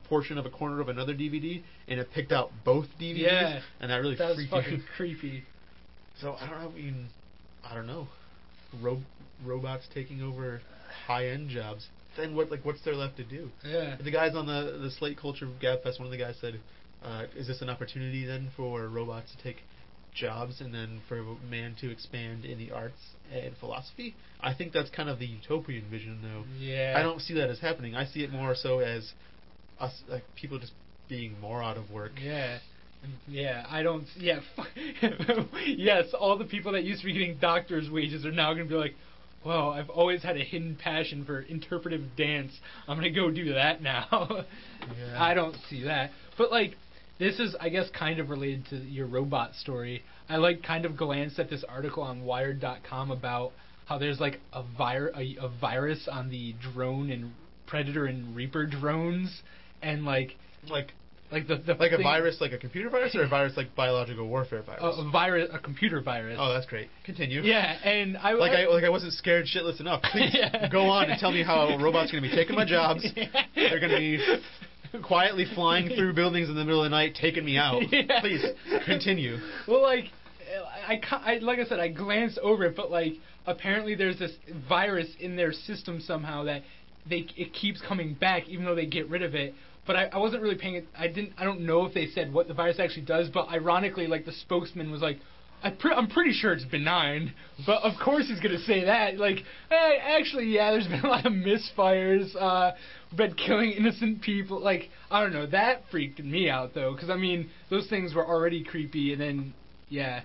portion 0.10 0.38
of 0.38 0.46
a 0.46 0.50
corner 0.50 0.82
of 0.82 0.90
another 0.90 1.14
DVD, 1.14 1.62
and 1.88 2.00
it 2.00 2.10
picked 2.14 2.32
out 2.34 2.52
both 2.66 2.88
DVDs, 3.00 3.20
Yeah. 3.22 3.62
and 3.80 3.90
that 3.92 3.98
really 3.98 4.16
that 4.16 4.28
was 4.30 4.36
freaked 4.38 4.52
fucking 4.52 4.74
you. 4.80 4.84
creepy. 4.98 5.44
So 6.20 6.36
I 6.40 6.50
don't 6.50 6.60
know. 6.62 6.70
I 6.70 6.76
mean, 6.76 7.08
I 7.64 7.74
don't 7.76 7.88
know. 7.88 8.08
Ro- 8.82 9.02
robots 9.46 9.88
taking 9.94 10.22
over 10.22 10.62
high-end 11.08 11.50
jobs. 11.50 11.88
Then 12.18 12.36
what? 12.36 12.52
Like, 12.52 12.66
what's 12.66 12.82
there 12.84 12.96
left 12.96 13.16
to 13.18 13.24
do? 13.24 13.50
Yeah. 13.66 13.96
The 14.04 14.12
guys 14.12 14.36
on 14.36 14.46
the 14.48 14.78
the 14.82 14.92
Slate 14.92 15.18
Culture 15.18 15.48
Gabfest, 15.62 15.98
one 16.00 16.08
of 16.08 16.12
the 16.12 16.18
guys 16.18 16.36
said, 16.42 16.60
uh, 17.04 17.26
"Is 17.36 17.48
this 17.48 17.62
an 17.62 17.70
opportunity 17.70 18.26
then 18.26 18.50
for 18.58 18.88
robots 18.90 19.32
to 19.36 19.42
take 19.44 19.58
jobs 20.13 20.62
and 20.62 20.74
then 20.74 21.02
for 21.08 21.19
a 21.19 21.36
man 21.50 21.76
to 21.82 21.91
expand 21.91 22.45
in 22.45 22.58
the 22.58 22.71
arts 22.71 23.15
and 23.32 23.56
philosophy?" 23.58 24.15
I 24.41 24.54
think 24.54 24.74
that's 24.74 24.89
kind 24.89 25.10
of 25.10 25.19
the 25.19 25.28
utopian 25.28 25.89
vision, 25.89 26.19
though. 26.21 26.43
Yeah. 26.60 26.95
I 26.97 27.04
don't 27.04 27.19
see 27.19 27.34
that 27.36 27.50
as 27.50 27.60
happening. 27.60 27.95
I 27.95 28.06
see 28.06 28.24
it 28.24 28.32
more 28.32 28.56
so 28.56 28.80
as 28.80 29.13
us, 29.80 30.02
like 30.08 30.24
people 30.36 30.60
just 30.60 30.74
being 31.08 31.39
more 31.39 31.62
out 31.62 31.78
of 31.78 31.91
work. 31.91 32.13
Yeah. 32.21 32.60
Yeah, 33.28 33.65
I 33.67 33.82
don't. 33.82 34.06
Yeah, 34.15 34.41
yes, 35.65 36.06
all 36.17 36.38
the 36.38 36.45
people 36.45 36.74
that 36.74 36.84
used 36.84 37.02
to 37.02 37.08
be 37.08 37.13
getting 37.13 37.38
doctors' 37.38 37.89
wages 37.89 38.26
are 38.28 38.32
now 38.32 38.54
going 38.54 38.67
to 38.67 38.69
be 38.69 38.76
like, 38.76 38.93
well, 39.43 39.71
I've 39.71 39.89
always 39.89 40.21
had 40.21 40.38
a 40.38 40.43
hidden 40.43 40.78
passion 40.82 41.26
for 41.26 41.41
interpretive 41.41 42.15
dance. 42.15 42.52
I'm 42.88 42.97
gonna 42.97 43.10
go 43.10 43.32
do 43.32 43.54
that 43.54 43.82
now. 43.82 44.45
Yeah. 44.97 45.24
I 45.24 45.36
don't 45.36 45.56
see 45.69 45.84
that. 45.84 46.10
But 46.39 46.50
like, 46.52 46.76
this 47.22 47.40
is, 47.40 47.56
I 47.62 47.70
guess, 47.70 47.88
kind 47.98 48.20
of 48.20 48.30
related 48.30 48.66
to 48.72 48.76
your 48.78 49.06
robot 49.08 49.54
story. 49.56 50.04
I 50.28 50.38
like 50.38 50.64
kind 50.64 50.86
of 50.86 50.98
glanced 50.98 51.38
at 51.40 51.50
this 51.50 51.64
article 51.70 52.04
on 52.04 52.26
Wired.com 52.26 53.12
about 53.12 53.52
how 53.86 53.98
there's 53.98 54.20
like 54.20 54.40
a, 54.54 54.64
vir- 54.78 55.12
a, 55.16 55.38
a 55.40 55.48
virus 55.62 56.08
on 56.12 56.30
the 56.30 56.56
drone 56.74 57.12
and 57.12 57.32
Predator 57.68 58.06
and 58.08 58.36
Reaper 58.36 58.66
drones, 58.66 59.42
and 59.82 60.04
like 60.04 60.36
Like 60.70 60.94
like 61.32 61.48
the, 61.48 61.56
the 61.58 61.76
like 61.76 61.94
a 61.94 62.02
virus, 62.02 62.42
like 62.42 62.52
a 62.52 62.58
computer 62.58 62.90
virus, 62.90 63.16
or 63.16 63.24
a 63.24 63.28
virus 63.30 63.54
like 63.56 63.74
biological 63.76 64.28
warfare 64.28 64.62
virus. 64.64 64.82
a 64.84 65.10
virus, 65.10 65.50
a 65.54 65.60
computer 65.60 66.02
virus. 66.02 66.38
oh, 66.40 66.52
that's 66.54 66.66
great. 66.66 66.90
Continue. 67.06 67.42
yeah, 67.44 67.78
and 67.86 68.18
I 68.18 68.34
Like 68.34 68.52
I 68.52 68.66
like 68.68 68.84
I 68.84 68.90
wasn't 68.90 69.14
scared 69.14 69.46
shitless 69.46 69.80
enough. 69.80 70.02
Please 70.12 70.32
Yeah. 70.38 70.68
go 70.70 70.82
on 70.90 71.10
and 71.10 71.18
tell 71.20 71.32
me 71.32 71.44
how 71.44 71.68
a 71.70 71.82
robot's 71.82 72.12
going 72.12 72.24
to 72.24 72.30
be 72.30 72.36
taking 72.36 72.56
my 72.56 72.66
jobs. 72.66 73.06
They're 73.56 73.80
going 73.80 73.92
to 73.92 73.98
be 73.98 74.20
quietly 75.04 75.46
flying 75.56 75.90
through 75.90 76.14
buildings 76.14 76.50
in 76.50 76.56
the 76.56 76.64
middle 76.64 76.84
of 76.84 76.90
the 76.90 76.96
night, 76.96 77.16
taking 77.20 77.46
me 77.46 77.58
out. 77.58 77.82
Yeah. 77.92 78.22
Please 78.22 78.44
continue. 78.86 79.38
Well, 79.68 79.82
like, 79.82 80.06
I, 80.88 81.00
I 81.12 81.38
like 81.38 81.60
I 81.60 81.66
said, 81.66 81.80
I 81.80 81.90
glanced 81.90 82.40
over 82.40 82.66
it, 82.66 82.76
but 82.76 82.90
like, 82.90 83.14
apparently 83.46 83.96
there's 83.96 84.20
this 84.20 84.32
virus 84.68 85.08
in 85.20 85.36
their 85.36 85.52
system 85.52 86.00
somehow 86.00 86.44
that 86.44 86.64
they 87.10 87.28
it 87.36 87.54
keeps 87.54 87.82
coming 87.82 88.14
back 88.14 88.48
even 88.48 88.66
though 88.66 88.76
they 88.76 88.86
get 88.86 89.10
rid 89.10 89.24
of 89.24 89.36
it. 89.36 89.54
But 89.88 89.96
I, 89.96 90.04
I 90.14 90.18
wasn't 90.20 90.44
really 90.44 90.56
paying 90.56 90.76
it. 90.76 90.88
I 90.98 91.08
didn't. 91.08 91.34
I 91.38 91.44
don't 91.44 91.62
know 91.62 91.86
if 91.86 91.94
they 91.94 92.08
said 92.08 92.32
what 92.32 92.48
the 92.48 92.54
virus 92.54 92.80
actually 92.80 93.06
does. 93.06 93.30
But 93.30 93.50
ironically, 93.50 94.08
like 94.08 94.26
the 94.26 94.32
spokesman 94.32 94.92
was 94.92 95.02
like, 95.02 95.20
I 95.64 95.72
pre- 95.72 95.94
I'm 95.94 96.08
pretty 96.08 96.34
sure 96.34 96.54
it's 96.54 96.66
benign. 96.66 97.34
But 97.66 97.82
of 97.84 97.94
course 98.04 98.28
he's 98.28 98.40
gonna 98.40 98.60
say 98.60 98.86
that. 98.86 99.18
Like, 99.18 99.38
hey, 99.70 99.98
actually, 100.02 100.46
yeah, 100.46 100.72
there's 100.72 100.88
been 100.88 101.02
a 101.04 101.08
lot 101.08 101.26
of 101.26 101.34
misfires. 101.34 102.36
Uh, 102.36 102.74
been 103.15 103.34
killing 103.34 103.71
innocent 103.71 104.21
people. 104.21 104.60
Like, 104.60 104.89
I 105.10 105.21
don't 105.21 105.34
know. 105.34 105.45
That 105.45 105.84
freaked 105.91 106.19
me 106.19 106.50
out 106.50 106.74
though, 106.74 106.93
because 106.93 107.10
I 107.10 107.15
mean, 107.15 107.50
those 107.69 107.88
things 107.88 108.13
were 108.13 108.26
already 108.26 108.63
creepy, 108.63 109.12
and 109.13 109.21
then, 109.21 109.54
yeah, 109.89 110.21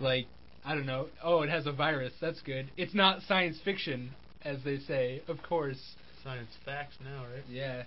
like, 0.00 0.26
I 0.64 0.74
don't 0.74 0.86
know. 0.86 1.08
Oh, 1.22 1.42
it 1.42 1.50
has 1.50 1.66
a 1.66 1.72
virus. 1.72 2.12
That's 2.20 2.40
good. 2.40 2.70
It's 2.76 2.94
not 2.94 3.22
science 3.22 3.58
fiction, 3.64 4.12
as 4.42 4.58
they 4.64 4.78
say. 4.78 5.22
Of 5.28 5.42
course. 5.42 5.80
Science 6.22 6.50
facts 6.64 6.96
now, 7.04 7.24
right? 7.24 7.44
Yeah. 7.50 7.82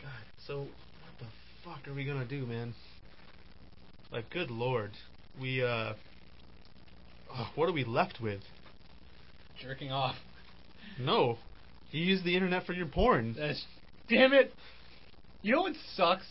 God, 0.00 0.10
so 0.46 0.60
what 0.60 0.68
the 1.18 1.26
fuck 1.64 1.86
are 1.86 1.94
we 1.94 2.04
gonna 2.04 2.24
do, 2.24 2.46
man? 2.46 2.74
Like, 4.10 4.30
good 4.30 4.50
lord, 4.50 4.92
we 5.38 5.62
uh, 5.62 5.92
oh, 7.34 7.50
what 7.56 7.68
are 7.68 7.72
we 7.72 7.84
left 7.84 8.20
with? 8.22 8.40
Jerking 9.60 9.92
off. 9.92 10.16
No, 10.98 11.38
you 11.90 12.04
use 12.04 12.22
the 12.22 12.34
internet 12.34 12.66
for 12.66 12.72
your 12.72 12.86
porn. 12.86 13.34
That's, 13.38 13.64
damn 14.08 14.32
it. 14.32 14.52
You 15.42 15.54
know 15.54 15.62
what 15.62 15.74
sucks? 15.94 16.26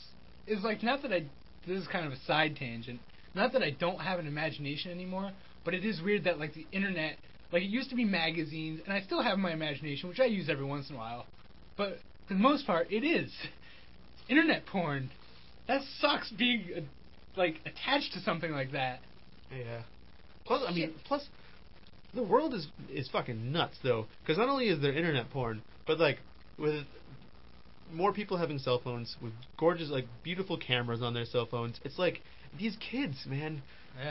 Is 0.46 0.63
like, 0.63 0.84
not 0.84 1.02
that 1.02 1.12
I. 1.12 1.26
This 1.67 1.82
is 1.82 1.88
kind 1.88 2.06
of 2.06 2.13
a 2.13 2.20
side 2.26 2.56
tangent. 2.56 3.00
Not 3.36 3.54
that 3.54 3.62
I 3.62 3.72
don't 3.72 4.00
have 4.00 4.20
an 4.20 4.28
imagination 4.28 4.91
anymore, 4.91 5.32
but 5.65 5.74
it 5.74 5.84
is 5.84 6.02
weird 6.02 6.24
that, 6.24 6.39
like, 6.39 6.54
the 6.54 6.65
internet. 6.72 7.17
Like, 7.52 7.63
it 7.63 7.70
used 7.70 7.89
to 7.89 7.96
be 7.96 8.06
magazines, 8.06 8.82
and 8.84 8.93
I 8.93 9.02
still 9.02 9.22
have 9.22 9.38
my 9.38 9.52
imagination, 9.52 10.10
which 10.10 10.20
I 10.20 10.26
use 10.26 10.50
every 10.50 10.65
once 10.65 10.89
in 10.89 10.96
a 10.96 10.98
while. 10.98 11.26
But 11.78 12.00
for 12.28 12.34
the 12.34 12.39
most 12.39 12.65
part, 12.65 12.91
it 12.91 13.04
is. 13.04 13.32
Internet 14.30 14.65
porn. 14.65 15.10
That 15.67 15.82
sucks 16.00 16.30
being, 16.32 16.65
uh, 16.76 16.82
like, 17.38 17.56
attached 17.65 18.13
to 18.13 18.20
something 18.22 18.52
like 18.52 18.72
that. 18.72 19.00
Yeah. 19.52 19.82
Plus, 20.46 20.63
I 20.67 20.74
mean, 20.74 20.89
Shit. 20.89 21.04
plus, 21.06 21.28
the 22.13 22.24
world 22.24 22.54
is 22.54 22.67
is 22.91 23.10
fucking 23.10 23.52
nuts 23.52 23.78
though. 23.84 24.08
Because 24.22 24.38
not 24.38 24.50
only 24.50 24.70
is 24.70 24.82
there 24.82 24.93
internet 24.93 25.30
porn, 25.30 25.62
but 25.86 26.00
like 26.00 26.20
with 26.58 26.86
more 27.93 28.13
people 28.13 28.38
having 28.38 28.60
cell 28.60 28.82
phones 28.84 29.15
with 29.22 29.34
gorgeous, 29.58 29.89
like 29.89 30.06
beautiful 30.24 30.58
cameras 30.58 31.02
on 31.02 31.13
their 31.13 31.26
cell 31.26 31.48
phones, 31.50 31.80
it's 31.84 31.98
like 31.98 32.22
these 32.58 32.78
kids, 32.91 33.26
man. 33.28 33.62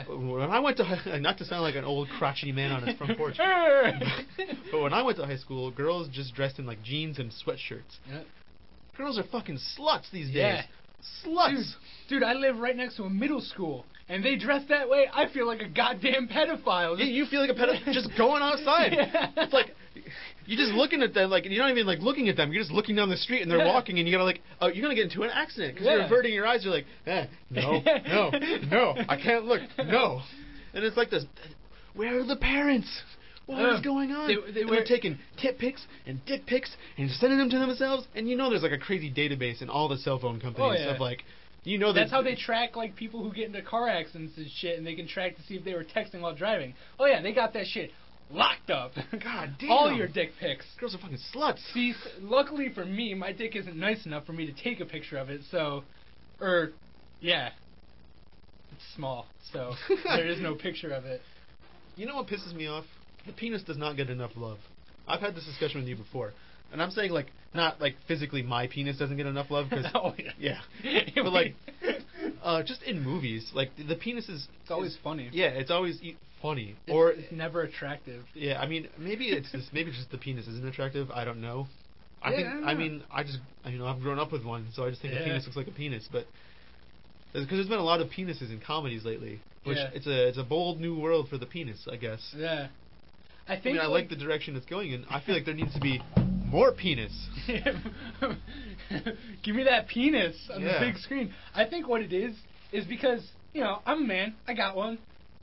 When 0.07 0.41
I 0.41 0.59
went 0.59 0.77
to 0.77 0.83
high, 0.83 1.17
not 1.21 1.37
to 1.37 1.45
sound 1.45 1.61
like 1.61 1.75
an 1.75 1.85
old 1.85 2.09
crotchety 2.17 2.51
man 2.51 2.71
on 2.73 2.85
his 2.85 2.97
front 2.97 3.17
porch, 3.17 3.37
but 4.71 4.81
when 4.81 4.93
I 4.93 5.01
went 5.01 5.17
to 5.17 5.25
high 5.25 5.37
school, 5.37 5.71
girls 5.71 6.09
just 6.11 6.33
dressed 6.35 6.59
in 6.59 6.65
like 6.65 6.83
jeans 6.83 7.19
and 7.19 7.31
sweatshirts. 7.31 7.97
Yeah. 8.09 8.23
Girls 8.97 9.17
are 9.17 9.23
fucking 9.23 9.59
sluts 9.77 10.11
these 10.11 10.27
days. 10.27 10.35
Yeah. 10.35 10.63
Sluts. 11.25 11.73
Dude, 12.09 12.19
dude, 12.19 12.23
I 12.23 12.33
live 12.33 12.57
right 12.57 12.75
next 12.75 12.97
to 12.97 13.03
a 13.03 13.09
middle 13.09 13.39
school, 13.39 13.85
and 14.09 14.23
they 14.23 14.35
dress 14.37 14.63
that 14.69 14.89
way. 14.89 15.07
I 15.13 15.27
feel 15.33 15.45
like 15.47 15.61
a 15.61 15.67
goddamn 15.67 16.27
pedophile. 16.27 16.97
Yeah, 16.97 17.05
you 17.05 17.25
feel 17.25 17.41
like 17.41 17.49
a 17.49 17.53
pedophile 17.53 17.85
just 17.93 18.09
going 18.17 18.41
outside. 18.41 18.93
Yeah. 18.93 19.31
It's 19.37 19.53
like 19.53 19.75
you're 20.45 20.57
just 20.57 20.71
looking 20.73 21.01
at 21.01 21.13
them, 21.13 21.29
like 21.29 21.45
you're 21.45 21.61
not 21.61 21.71
even 21.71 21.85
like 21.85 21.99
looking 21.99 22.29
at 22.29 22.37
them. 22.37 22.53
You're 22.53 22.61
just 22.61 22.71
looking 22.73 22.95
down 22.95 23.09
the 23.09 23.17
street 23.17 23.41
and 23.41 23.51
they're 23.51 23.57
Yeah. 23.59 23.73
walking, 23.73 23.99
and 23.99 24.07
you 24.07 24.13
gotta 24.13 24.23
like, 24.23 24.41
oh, 24.61 24.67
you're 24.67 24.81
gonna 24.83 24.95
get 24.95 25.05
into 25.05 25.23
an 25.23 25.29
accident 25.33 25.73
because 25.75 25.87
you're 25.87 26.01
averting 26.05 26.33
your 26.33 26.47
eyes. 26.47 26.63
You're 26.63 26.73
like, 26.73 26.85
eh, 27.05 27.25
no, 27.49 27.81
no, 28.07 28.31
no, 28.71 28.95
I 29.09 29.17
can't 29.21 29.45
look, 29.45 29.61
no. 29.77 30.21
And 30.73 30.83
it's 30.85 30.95
like 30.97 31.09
this. 31.09 31.25
Where 31.95 32.19
are 32.19 32.23
the 32.23 32.35
parents? 32.35 32.87
What 33.47 33.59
is 33.61 33.77
Ugh. 33.77 33.83
going 33.83 34.11
on? 34.11 34.27
They- 34.27 34.51
they 34.51 34.65
were- 34.65 34.75
they're 34.75 34.83
taking 34.85 35.17
tit 35.41 35.57
pics 35.57 35.85
and 36.05 36.23
dick 36.25 36.45
pics 36.45 36.69
and 36.97 37.09
sending 37.09 37.39
them 37.39 37.49
to 37.49 37.57
themselves. 37.59 38.05
And 38.13 38.29
you 38.29 38.35
know, 38.35 38.49
there's 38.49 38.61
like 38.61 38.73
a 38.73 38.77
crazy 38.77 39.09
database 39.11 39.61
in 39.61 39.69
all 39.69 39.87
the 39.87 39.97
cell 39.97 40.19
phone 40.19 40.39
companies 40.39 40.79
Oh, 40.81 40.83
yeah. 40.83 40.93
of 40.93 40.99
like, 40.99 41.23
you 41.67 41.77
know, 41.77 41.91
That's 41.91 42.11
how 42.11 42.21
they 42.21 42.35
track 42.35 42.77
like 42.77 42.95
people 42.95 43.21
who 43.21 43.33
get 43.33 43.47
into 43.47 43.61
car 43.61 43.89
accidents 43.89 44.37
and 44.37 44.47
shit, 44.49 44.77
and 44.77 44.87
they 44.87 44.95
can 44.95 45.07
track 45.07 45.35
to 45.35 45.43
see 45.43 45.55
if 45.55 45.65
they 45.65 45.73
were 45.73 45.83
texting 45.83 46.21
while 46.21 46.33
driving. 46.33 46.73
Oh 46.97 47.05
yeah, 47.05 47.21
they 47.21 47.33
got 47.33 47.53
that 47.53 47.65
shit 47.67 47.91
locked 48.31 48.69
up. 48.69 48.91
God 49.11 49.55
damn. 49.59 49.71
All 49.71 49.91
your 49.91 50.07
dick 50.07 50.31
pics. 50.39 50.65
girls 50.79 50.95
are 50.95 50.99
fucking 50.99 51.19
sluts. 51.35 51.59
See, 51.73 51.93
luckily 52.21 52.69
for 52.73 52.85
me, 52.85 53.13
my 53.13 53.33
dick 53.33 53.55
isn't 53.55 53.75
nice 53.75 54.05
enough 54.05 54.25
for 54.25 54.31
me 54.33 54.45
to 54.45 54.53
take 54.63 54.79
a 54.79 54.85
picture 54.85 55.17
of 55.17 55.29
it. 55.29 55.41
So, 55.51 55.83
or, 56.39 56.71
yeah, 57.19 57.49
it's 58.71 58.83
small, 58.95 59.27
so 59.51 59.73
there 60.05 60.27
is 60.27 60.39
no 60.39 60.55
picture 60.55 60.91
of 60.91 61.03
it. 61.05 61.21
You 61.97 62.05
know 62.05 62.15
what 62.15 62.27
pisses 62.27 62.53
me 62.53 62.67
off? 62.67 62.85
The 63.25 63.33
penis 63.33 63.63
does 63.63 63.77
not 63.77 63.97
get 63.97 64.09
enough 64.09 64.31
love. 64.37 64.59
I've 65.05 65.19
had 65.19 65.35
this 65.35 65.45
discussion 65.45 65.81
with 65.81 65.89
you 65.89 65.97
before, 65.97 66.33
and 66.71 66.81
I'm 66.81 66.91
saying 66.91 67.11
like 67.11 67.27
not 67.53 67.79
like 67.81 67.95
physically 68.07 68.41
my 68.43 68.67
penis 68.67 68.97
doesn't 68.97 69.17
get 69.17 69.25
enough 69.25 69.49
love 69.51 69.67
because 69.69 69.85
oh 69.95 70.13
yeah. 70.39 70.59
yeah, 70.83 71.01
but 71.15 71.31
like 71.33 71.55
uh, 72.43 72.63
just 72.63 72.83
in 72.83 73.01
movies, 73.03 73.51
like 73.53 73.71
the 73.87 73.95
penis 73.95 74.29
is 74.29 74.47
it's 74.61 74.71
always 74.71 74.91
is- 74.93 74.97
funny. 75.03 75.29
Yeah, 75.31 75.47
it's 75.47 75.71
always 75.71 76.01
e- 76.01 76.17
funny. 76.41 76.75
It's, 76.85 76.93
or 76.93 77.11
it's 77.11 77.31
never 77.31 77.61
attractive. 77.61 78.23
yeah, 78.33 78.59
I 78.59 78.67
mean 78.67 78.87
maybe 78.97 79.25
it's 79.29 79.51
just 79.51 79.73
maybe 79.73 79.91
just 79.91 80.11
the 80.11 80.17
penis 80.17 80.47
isn't 80.47 80.67
attractive. 80.67 81.09
I 81.11 81.23
don't 81.25 81.41
know. 81.41 81.67
I 82.21 82.31
Yeah, 82.31 82.35
think 82.53 82.65
I 82.65 82.71
I 82.71 82.73
mean 82.75 83.03
I 83.11 83.23
just 83.23 83.39
you 83.65 83.77
know 83.79 83.87
I've 83.87 84.01
grown 84.01 84.19
up 84.19 84.31
with 84.31 84.43
one, 84.45 84.67
so 84.73 84.85
I 84.85 84.89
just 84.89 85.01
think 85.01 85.13
Yeah. 85.13 85.21
a 85.21 85.23
penis 85.25 85.45
looks 85.45 85.57
like 85.57 85.67
a 85.67 85.71
penis, 85.71 86.07
but. 86.11 86.25
Because 87.33 87.49
there's 87.57 87.67
been 87.67 87.77
a 87.77 87.83
lot 87.83 87.99
of 88.01 88.07
penises 88.09 88.49
in 88.51 88.61
comedies 88.65 89.03
lately, 89.05 89.41
which 89.63 89.77
Yeah. 89.77 89.89
it's 89.93 90.07
a 90.07 90.27
it's 90.29 90.37
a 90.37 90.43
bold 90.43 90.79
new 90.79 90.97
world 90.97 91.27
for 91.29 91.37
the 91.37 91.45
penis, 91.45 91.85
I 91.91 91.97
guess. 91.97 92.33
Yeah. 92.35 92.69
I 93.47 93.53
I 93.53 93.55
think 93.61 93.75
mean, 93.75 93.79
I 93.81 93.85
like 93.87 94.09
the 94.09 94.15
direction 94.15 94.55
it's 94.55 94.65
going 94.65 94.91
in. 94.91 95.05
I 95.09 95.19
feel 95.19 95.35
like 95.35 95.45
there 95.45 95.53
needs 95.53 95.73
to 95.73 95.79
be 95.79 96.01
more 96.47 96.71
penis. 96.71 97.11
Give 99.43 99.55
me 99.55 99.63
that 99.63 99.87
penis 99.87 100.35
on 100.53 100.61
Yeah. 100.61 100.79
the 100.79 100.85
big 100.85 100.97
screen. 100.97 101.33
I 101.53 101.65
think 101.65 101.87
what 101.87 102.01
it 102.01 102.13
is 102.13 102.35
is 102.71 102.85
because 102.85 103.21
you 103.53 103.61
know 103.61 103.79
I'm 103.85 104.03
a 104.03 104.07
man. 104.07 104.35
I 104.47 104.53
got 104.53 104.75
one. 104.75 104.97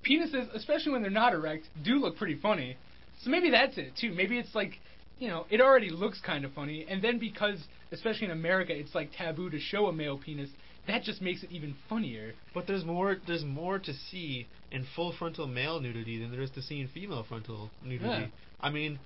Penises, 0.09 0.53
especially 0.55 0.93
when 0.93 1.03
they're 1.03 1.11
not 1.11 1.33
erect, 1.33 1.67
do 1.83 1.95
look 1.95 2.17
pretty 2.17 2.35
funny. 2.37 2.77
So 3.23 3.31
maybe 3.31 3.51
that's 3.51 3.79
it 3.79 3.93
too. 4.01 4.13
Maybe 4.13 4.39
it's 4.39 4.55
like 4.55 4.79
you 5.19 5.29
know 5.29 5.47
it 5.51 5.61
already 5.61 5.91
looks 5.91 6.21
kind 6.21 6.45
of 6.45 6.53
funny, 6.53 6.87
and 6.89 7.03
then 7.03 7.19
because 7.19 7.59
especially 7.93 8.27
in 8.27 8.31
America 8.33 8.73
it's 8.77 8.95
like 8.95 9.11
taboo 9.17 9.51
to 9.51 9.59
show 9.61 9.87
a 9.87 9.93
male 9.93 10.19
penis. 10.19 10.51
That 10.87 11.03
just 11.03 11.23
makes 11.23 11.43
it 11.43 11.51
even 11.51 11.75
funnier. 11.89 12.35
But 12.53 12.67
there's 12.67 12.85
more. 12.85 13.17
There's 13.27 13.45
more 13.45 13.79
to 13.79 13.93
see 14.11 14.47
in 14.71 14.85
full 14.95 15.15
frontal 15.19 15.47
male 15.47 15.81
nudity 15.81 16.19
than 16.21 16.31
there 16.31 16.43
is 16.43 16.51
to 16.51 16.63
see 16.63 16.81
in 16.81 16.89
female 16.89 17.25
frontal 17.27 17.71
nudity. 17.83 18.05
Yeah. 18.11 18.27
I 18.61 18.69
mean, 18.69 18.99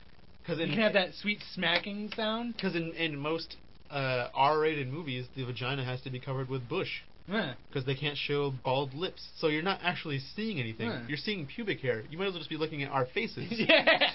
because 0.48 0.60
You 0.66 0.72
can 0.74 0.82
have 0.82 0.94
that 0.94 1.14
sweet 1.14 1.40
smacking 1.54 2.10
sound. 2.16 2.54
because 2.56 2.74
in 2.74 2.92
in 2.92 3.16
most 3.18 3.56
uh, 3.90 4.28
R-rated 4.34 4.88
movies, 4.88 5.26
the 5.36 5.44
vagina 5.44 5.84
has 5.84 6.00
to 6.02 6.10
be 6.10 6.18
covered 6.20 6.48
with 6.48 6.68
bush 6.68 7.02
Yeah. 7.28 7.54
because 7.68 7.84
they 7.86 7.94
can't 7.94 8.16
show 8.16 8.52
bald 8.64 8.94
lips. 8.94 9.28
So 9.38 9.48
you're 9.48 9.62
not 9.62 9.80
actually 9.82 10.18
seeing 10.36 10.58
anything. 10.60 10.88
Yeah. 10.88 11.06
You're 11.08 11.16
seeing 11.18 11.46
pubic 11.46 11.80
hair. 11.80 12.02
You 12.10 12.18
might 12.18 12.26
as 12.28 12.32
well 12.32 12.40
just 12.40 12.50
be 12.50 12.56
looking 12.56 12.82
at 12.82 12.90
our 12.90 13.06
faces. 13.06 13.46
yeah. 13.50 14.10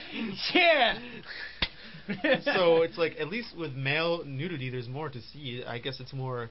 Yeah. 0.54 0.98
so 2.44 2.82
it's 2.82 2.98
like 2.98 3.16
at 3.20 3.30
least 3.30 3.56
with 3.58 3.74
male 3.74 4.24
nudity, 4.26 4.70
there's 4.70 4.88
more 4.90 5.10
to 5.10 5.22
see. 5.22 5.64
I 5.66 5.78
guess 5.80 6.00
it's 6.00 6.14
more, 6.14 6.50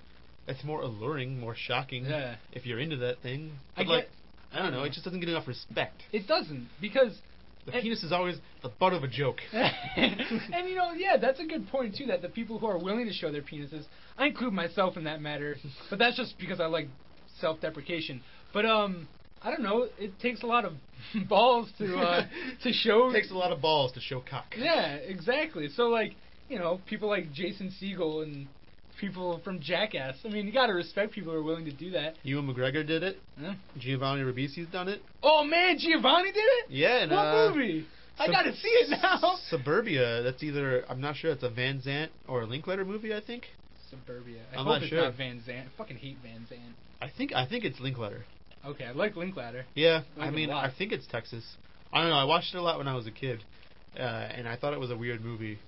it's 0.48 0.64
more 0.64 0.80
alluring, 0.82 1.38
more 1.38 1.54
shocking 1.56 2.06
Yeah. 2.06 2.36
if 2.52 2.66
you're 2.66 2.80
into 2.80 2.96
that 2.98 3.20
thing. 3.22 3.52
I 3.76 3.82
But 3.84 3.88
like, 3.88 4.04
get- 4.04 4.58
I 4.58 4.62
don't 4.62 4.72
know, 4.72 4.82
it 4.84 4.92
just 4.92 5.04
doesn't 5.04 5.20
get 5.20 5.28
enough 5.28 5.46
respect. 5.48 6.02
It 6.12 6.26
doesn't 6.26 6.68
because 6.80 7.18
The 7.64 7.72
And- 7.74 7.82
penis 7.82 8.02
is 8.02 8.10
always 8.12 8.38
the 8.62 8.68
butt 8.70 8.92
of 8.92 9.04
a 9.04 9.08
joke. 9.08 9.40
and 9.52 10.68
you 10.68 10.74
know, 10.74 10.92
yeah, 10.92 11.16
that's 11.16 11.38
a 11.40 11.44
good 11.44 11.68
point 11.68 11.96
too. 11.96 12.06
That 12.06 12.20
the 12.22 12.28
people 12.28 12.58
who 12.58 12.66
are 12.66 12.78
willing 12.78 13.06
to 13.06 13.12
show 13.12 13.30
their 13.30 13.42
penises, 13.42 13.84
I 14.18 14.26
include 14.26 14.52
myself 14.52 14.96
in 14.96 15.04
that 15.04 15.20
matter, 15.20 15.56
but 15.88 15.98
that's 15.98 16.16
just 16.16 16.38
because 16.38 16.60
I 16.60 16.66
like 16.66 16.88
self-deprecation. 17.40 18.20
But 18.52 18.66
um, 18.66 19.08
I 19.42 19.50
don't 19.50 19.62
know. 19.62 19.88
It 19.98 20.18
takes 20.20 20.42
a 20.42 20.46
lot 20.46 20.64
of 20.64 20.72
balls 21.28 21.68
to 21.78 21.96
uh, 21.96 22.26
to 22.62 22.72
show. 22.72 23.10
It 23.10 23.12
takes 23.20 23.30
a 23.30 23.36
lot 23.36 23.52
of 23.52 23.60
balls 23.60 23.92
to 23.92 24.00
show 24.00 24.20
cock. 24.28 24.54
Yeah, 24.56 24.94
exactly. 24.94 25.68
So 25.68 25.84
like, 25.84 26.14
you 26.48 26.58
know, 26.58 26.80
people 26.86 27.08
like 27.08 27.32
Jason 27.32 27.72
Segel 27.80 28.22
and 28.24 28.46
people 29.02 29.40
from 29.44 29.60
Jackass. 29.60 30.16
I 30.24 30.28
mean, 30.28 30.46
you 30.46 30.52
got 30.52 30.68
to 30.68 30.72
respect 30.72 31.12
people 31.12 31.32
who 31.32 31.38
are 31.38 31.42
willing 31.42 31.66
to 31.66 31.72
do 31.72 31.90
that. 31.90 32.14
Ewan 32.22 32.46
McGregor 32.46 32.86
did 32.86 33.02
it. 33.02 33.18
Yeah. 33.38 33.54
Giovanni 33.76 34.22
Ribisi's 34.22 34.68
done 34.72 34.88
it. 34.88 35.02
Oh 35.22 35.44
man, 35.44 35.76
Giovanni 35.78 36.32
did 36.32 36.38
it. 36.38 36.70
Yeah, 36.70 37.02
and 37.02 37.10
what 37.10 37.18
uh, 37.18 37.50
movie? 37.50 37.84
I 38.18 38.28
gotta 38.28 38.54
see 38.54 38.68
it 38.68 38.90
now. 39.02 39.36
Suburbia. 39.50 40.22
That's 40.22 40.42
either 40.42 40.84
I'm 40.88 41.00
not 41.00 41.16
sure. 41.16 41.32
It's 41.32 41.42
a 41.42 41.50
Van 41.50 41.82
Sant 41.82 42.12
or 42.28 42.42
a 42.42 42.46
Linklater 42.46 42.84
movie. 42.84 43.12
I 43.12 43.20
think. 43.20 43.44
Suburbia. 43.90 44.40
I 44.52 44.58
I'm 44.58 44.64
hope 44.64 44.74
not 44.74 44.82
it's 44.82 44.90
sure. 44.90 45.02
not 45.02 45.16
Van 45.16 45.42
Sant. 45.44 45.66
I 45.66 45.76
fucking 45.76 45.96
hate 45.96 46.16
Van 46.22 46.46
Sant. 46.48 46.60
I 47.00 47.10
think 47.14 47.34
I 47.34 47.46
think 47.46 47.64
it's 47.64 47.80
Linklater. 47.80 48.24
Okay, 48.64 48.84
I 48.84 48.92
like 48.92 49.16
Linklater. 49.16 49.66
Yeah, 49.74 50.02
I 50.16 50.20
like 50.20 50.28
I 50.28 50.30
mean. 50.30 50.50
I 50.50 50.72
think 50.76 50.92
it's 50.92 51.06
Texas. 51.08 51.44
I 51.92 52.00
don't 52.00 52.10
know. 52.10 52.16
I 52.16 52.24
watched 52.24 52.54
it 52.54 52.58
a 52.58 52.62
lot 52.62 52.78
when 52.78 52.86
I 52.86 52.94
was 52.94 53.06
a 53.08 53.10
kid, 53.10 53.42
uh, 53.98 54.02
and 54.02 54.48
I 54.48 54.56
thought 54.56 54.72
it 54.72 54.80
was 54.80 54.90
a 54.90 54.96
weird 54.96 55.20
movie. 55.22 55.58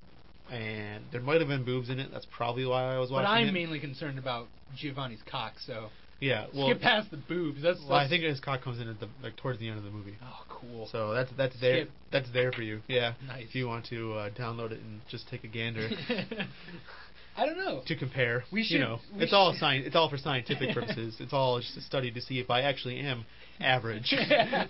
And 0.52 1.04
there 1.10 1.20
might 1.22 1.40
have 1.40 1.48
been 1.48 1.64
boobs 1.64 1.88
in 1.88 1.98
it. 1.98 2.10
That's 2.12 2.26
probably 2.36 2.66
why 2.66 2.94
I 2.94 2.98
was 2.98 3.10
watching. 3.10 3.24
It. 3.24 3.28
But 3.28 3.30
I'm 3.30 3.48
it. 3.48 3.52
mainly 3.52 3.80
concerned 3.80 4.18
about 4.18 4.46
Giovanni's 4.76 5.22
cock, 5.30 5.54
so 5.66 5.88
yeah, 6.20 6.46
well, 6.54 6.68
skip 6.68 6.80
past 6.82 7.10
the 7.10 7.16
boobs. 7.16 7.62
That's, 7.62 7.80
well, 7.88 7.98
I 7.98 8.08
think 8.08 8.24
his 8.24 8.40
cock 8.40 8.62
comes 8.62 8.80
in 8.80 8.88
at 8.88 9.00
the 9.00 9.08
like 9.22 9.36
towards 9.36 9.58
the 9.58 9.68
end 9.68 9.78
of 9.78 9.84
the 9.84 9.90
movie. 9.90 10.16
Oh, 10.22 10.44
cool. 10.48 10.88
So 10.92 11.14
that's 11.14 11.30
that's 11.36 11.58
there 11.60 11.84
Skip. 11.84 11.90
that's 12.12 12.30
there 12.32 12.52
for 12.52 12.62
you. 12.62 12.80
Yeah. 12.88 13.14
Nice. 13.26 13.46
If 13.48 13.54
you 13.54 13.66
want 13.66 13.86
to 13.86 14.12
uh, 14.14 14.30
download 14.30 14.72
it 14.72 14.80
and 14.80 15.00
just 15.10 15.28
take 15.28 15.44
a 15.44 15.48
gander 15.48 15.88
I 17.36 17.46
don't 17.46 17.58
know. 17.58 17.82
to 17.86 17.96
compare. 17.96 18.44
We 18.52 18.60
you 18.60 18.66
should- 18.66 18.80
know, 18.80 19.00
we 19.16 19.24
it's 19.24 19.32
all 19.32 19.54
science. 19.58 19.86
It's 19.86 19.96
all 19.96 20.08
for 20.08 20.18
scientific 20.18 20.72
purposes. 20.74 21.16
It's 21.20 21.32
all 21.32 21.58
just 21.58 21.76
a 21.76 21.80
study 21.80 22.10
to 22.12 22.20
see 22.20 22.38
if 22.38 22.48
I 22.50 22.60
actually 22.62 23.00
am 23.00 23.24
average. 23.60 24.14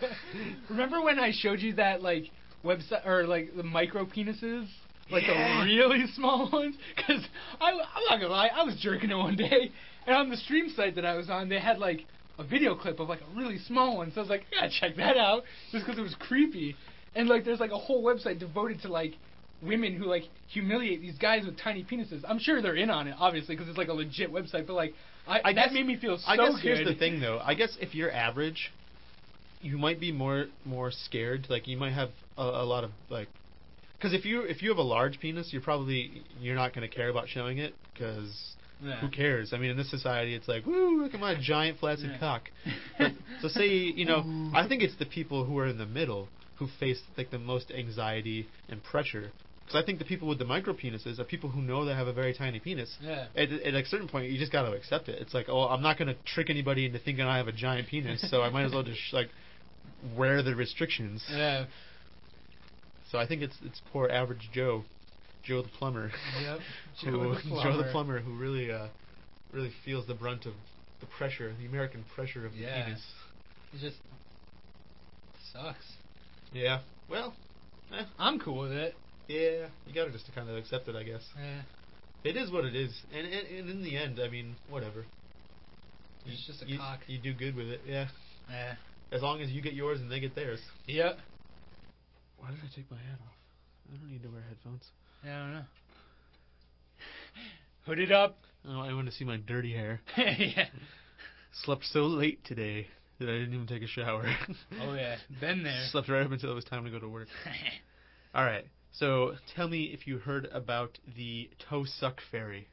Remember 0.70 1.02
when 1.02 1.18
I 1.18 1.32
showed 1.32 1.60
you 1.60 1.74
that 1.74 2.02
like 2.02 2.24
website 2.64 3.04
or 3.06 3.26
like 3.26 3.54
the 3.54 3.62
micro 3.62 4.06
penises, 4.06 4.66
like 5.11 5.25
Yeah. 5.27 5.61
the 5.61 5.67
really 5.67 6.07
small 6.14 6.51
ones? 6.53 6.77
Because 6.97 7.23
I'm 7.61 7.77
not 7.77 8.21
gonna 8.21 8.29
lie, 8.29 8.51
I 8.55 8.62
was 8.64 8.77
jerking 8.81 9.11
it 9.11 9.17
one 9.17 9.37
day, 9.37 9.71
and 10.07 10.17
on 10.17 10.31
the 10.31 10.37
stream 10.37 10.69
site 10.75 10.95
that 10.97 11.05
I 11.05 11.14
was 11.17 11.29
on, 11.31 11.49
they 11.49 11.59
had 11.61 11.79
like 11.79 12.05
a 12.38 12.45
video 12.45 12.75
clip 12.75 12.99
of 13.01 13.09
like 13.09 13.21
a 13.21 13.38
really 13.38 13.59
small 13.59 13.97
one. 13.97 14.11
So 14.12 14.21
I 14.21 14.23
was 14.23 14.31
like, 14.31 14.43
I 14.57 14.62
gotta 14.67 14.73
check 14.81 14.97
that 14.97 15.17
out, 15.17 15.43
just 15.73 15.85
because 15.87 15.99
it 15.99 16.03
was 16.03 16.14
creepy. 16.19 16.75
And 17.14 17.29
like, 17.29 17.45
there's 17.45 17.61
like 17.61 17.71
a 17.71 17.79
whole 17.79 18.03
website 18.03 18.38
devoted 18.40 18.81
to 18.83 18.88
like 18.88 19.12
women 19.62 19.95
who 19.95 20.05
like 20.07 20.25
humiliate 20.49 21.01
these 21.01 21.17
guys 21.17 21.45
with 21.47 21.57
tiny 21.59 21.85
penises. 21.85 22.23
I'm 22.29 22.38
sure 22.40 22.61
they're 22.61 22.75
in 22.75 22.90
on 22.90 23.07
it, 23.07 23.14
obviously, 23.19 23.55
because 23.55 23.69
it's 23.69 23.79
like 23.79 23.88
a 23.88 23.93
legit 23.93 24.33
website. 24.33 24.67
But 24.67 24.75
like, 24.75 24.95
I, 25.29 25.40
I 25.45 25.53
that 25.55 25.67
guess- 25.67 25.73
made 25.75 25.87
me 25.87 25.97
feel 25.97 26.19
so 26.19 26.25
I 26.27 26.37
guess 26.37 26.55
good. 26.55 26.61
here's 26.62 26.87
the 26.88 26.95
thing, 26.97 27.21
though. 27.21 27.38
I 27.43 27.55
guess 27.55 27.77
if 27.81 27.95
you're 27.95 28.11
average, 28.11 28.73
you 29.62 29.79
might 29.79 30.01
be 30.01 30.11
more 30.12 30.47
more 30.64 30.90
scared. 30.90 31.47
Like 31.49 31.69
you 31.69 31.77
might 31.77 31.93
have 31.93 32.11
a, 32.37 32.43
a 32.43 32.64
lot 32.64 32.83
of 32.85 32.90
like, 33.11 33.29
because 34.05 34.19
if 34.19 34.27
you 34.27 34.43
if 34.43 34.62
you 34.62 34.69
have 34.69 34.77
a 34.77 34.83
large 34.83 35.19
penis, 35.19 35.49
you're 35.51 35.62
probably 35.62 36.23
you're 36.38 36.55
not 36.55 36.75
going 36.75 36.87
to 36.87 36.95
care 36.95 37.09
about 37.09 37.27
showing 37.27 37.57
it 37.57 37.75
because 37.95 38.55
Yeah. 38.83 39.01
who 39.01 39.09
cares? 39.09 39.55
I 39.55 39.57
mean, 39.57 39.71
in 39.71 39.79
this 39.79 39.90
society, 39.90 40.35
it's 40.35 40.47
like, 40.47 40.67
woo, 40.67 41.03
look 41.03 41.14
at 41.14 41.21
my 41.21 41.35
giant 41.40 41.79
flaccid 41.79 42.11
Yeah. 42.11 42.19
cock. 42.19 42.51
But, 42.99 43.12
so 43.40 43.49
say 43.49 43.67
you 43.69 44.05
know, 44.05 44.21
I 44.55 44.69
think 44.69 44.83
it's 44.83 44.97
the 44.99 45.07
people 45.07 45.47
who 45.47 45.57
are 45.59 45.67
in 45.67 45.79
the 45.79 45.87
middle 45.87 46.29
who 46.59 46.69
face 46.79 47.01
like 47.17 47.31
the 47.31 47.38
most 47.38 47.71
anxiety 47.71 48.47
and 48.69 48.83
pressure. 48.85 49.33
Because 49.64 49.83
I 49.83 49.87
think 49.87 49.99
the 50.01 50.05
people 50.05 50.29
with 50.29 50.38
the 50.38 50.45
micro 50.45 50.75
penises 50.75 51.19
are 51.19 51.25
people 51.25 51.49
who 51.49 51.62
know 51.62 51.87
they 51.87 51.95
have 51.95 52.07
a 52.07 52.12
very 52.12 52.35
tiny 52.35 52.61
penis. 52.61 52.95
Yeah. 53.01 53.29
At, 53.35 53.51
at 53.51 53.73
a 53.75 53.87
certain 53.87 54.09
point, 54.09 54.31
you 54.31 54.38
just 54.38 54.53
got 54.53 54.64
to 54.69 54.73
accept 54.73 55.09
it. 55.09 55.19
It's 55.23 55.33
like, 55.33 55.47
oh, 55.49 55.62
I'm 55.73 55.81
not 55.81 55.97
going 55.97 56.09
to 56.09 56.17
trick 56.27 56.51
anybody 56.51 56.85
into 56.85 56.99
thinking 56.99 57.25
I 57.25 57.38
have 57.38 57.49
a 57.49 57.53
giant 57.53 57.88
penis, 57.88 58.21
so 58.31 58.43
I 58.43 58.51
might 58.51 58.64
as 58.67 58.73
well 58.73 58.83
just 58.83 59.01
like 59.14 59.31
wear 60.14 60.43
the 60.43 60.55
restrictions. 60.55 61.25
Yeah. 61.31 61.64
So 63.14 63.20
I 63.20 63.29
think 63.29 63.42
it's 63.42 63.55
it's 63.64 63.81
poor 63.92 64.09
average 64.09 64.50
Joe, 64.53 64.83
Joe 65.44 65.62
the 65.62 65.68
plumber, 65.68 66.11
Yep. 66.42 66.59
who, 67.05 67.11
Joe 67.12 67.35
the 67.35 67.40
Joe 67.44 67.55
the 67.55 67.61
plumber. 67.62 67.92
plumber, 67.92 68.18
who 68.18 68.37
really 68.37 68.72
uh 68.72 68.88
really 69.53 69.70
feels 69.85 70.05
the 70.09 70.14
brunt 70.14 70.46
of 70.46 70.55
the 70.98 71.07
pressure, 71.16 71.55
the 71.61 71.66
American 71.66 72.05
pressure 72.16 72.44
of 72.44 72.55
the 72.55 72.59
Yeah. 72.59 72.87
penis. 72.87 73.03
It 73.72 73.79
just 73.83 73.98
sucks. 75.53 75.85
Yeah. 76.53 76.81
Well, 77.09 77.35
eh, 77.92 78.03
I'm 78.18 78.40
cool 78.40 78.59
with 78.62 78.72
it. 78.72 78.96
yeah, 79.29 79.68
you 79.87 79.94
got 79.94 80.07
to 80.07 80.11
just 80.11 80.29
kind 80.35 80.50
of 80.50 80.57
accept 80.57 80.88
it, 80.88 80.96
I 80.96 81.05
guess. 81.05 81.22
Yeah. 81.40 81.61
It 82.24 82.37
is 82.37 82.50
what 82.50 82.64
it 82.64 82.74
is, 82.74 82.90
and, 83.16 83.29
and, 83.29 83.46
and 83.46 83.70
in 83.70 83.83
the 83.85 83.96
end, 83.96 84.18
I 84.18 84.29
mean, 84.29 84.57
whatever. 84.68 85.05
It's 86.27 86.44
just 86.48 86.62
a 86.62 86.66
you, 86.66 86.79
cock. 86.79 86.98
You 87.07 87.18
do 87.18 87.33
good 87.33 87.55
with 87.55 87.68
it, 87.68 87.83
yeah. 87.87 88.09
Yeah. 88.50 88.74
As 89.12 89.22
long 89.22 89.40
as 89.40 89.50
you 89.50 89.62
get 89.62 89.74
yours 89.74 90.00
and 90.00 90.11
they 90.11 90.18
get 90.18 90.35
theirs. 90.35 90.59
Yep. 90.88 91.18
Why 92.44 92.50
did 92.50 92.61
I 92.61 92.76
take 92.76 92.90
my 92.90 92.98
hat 92.98 93.18
off? 93.22 93.33
I 93.90 93.96
don't 93.96 94.11
need 94.11 94.22
to 94.22 94.28
wear 94.28 94.42
headphones. 94.46 94.83
Yeah, 95.24 95.37
I 95.37 95.40
don't 95.40 95.52
know. 95.54 95.64
Hood 97.87 97.98
it 98.00 98.12
up. 98.12 98.38
Oh, 98.68 98.80
I 98.80 98.92
want 98.92 99.07
to 99.07 99.12
see 99.12 99.24
my 99.24 99.38
dirty 99.38 99.72
hair. 99.72 100.02
yeah. 100.18 100.66
Slept 101.64 101.85
so 101.87 102.00
late 102.02 102.44
today 102.44 102.88
that 103.18 103.30
I 103.30 103.33
didn't 103.33 103.54
even 103.54 103.66
take 103.66 103.83
a 103.83 103.87
shower. 103.87 104.26
Oh 104.83 104.92
yeah. 104.92 105.16
Been 105.40 105.62
there. 105.62 105.87
Slept 105.90 106.11
right 106.11 106.22
up 106.26 106.33
until 106.33 106.50
it 106.50 106.54
was 106.54 106.64
time 106.64 106.85
to 106.85 106.90
go 106.90 106.98
to 106.98 107.09
work. 107.09 107.28
All 108.35 108.44
right. 108.44 108.66
So 108.92 109.37
tell 109.57 109.66
me 109.68 109.85
if 109.85 110.07
you 110.07 110.18
heard 110.18 110.46
about 110.52 110.98
the 111.16 111.48
toe 111.70 111.85
suck 111.87 112.20
fairy. 112.30 112.68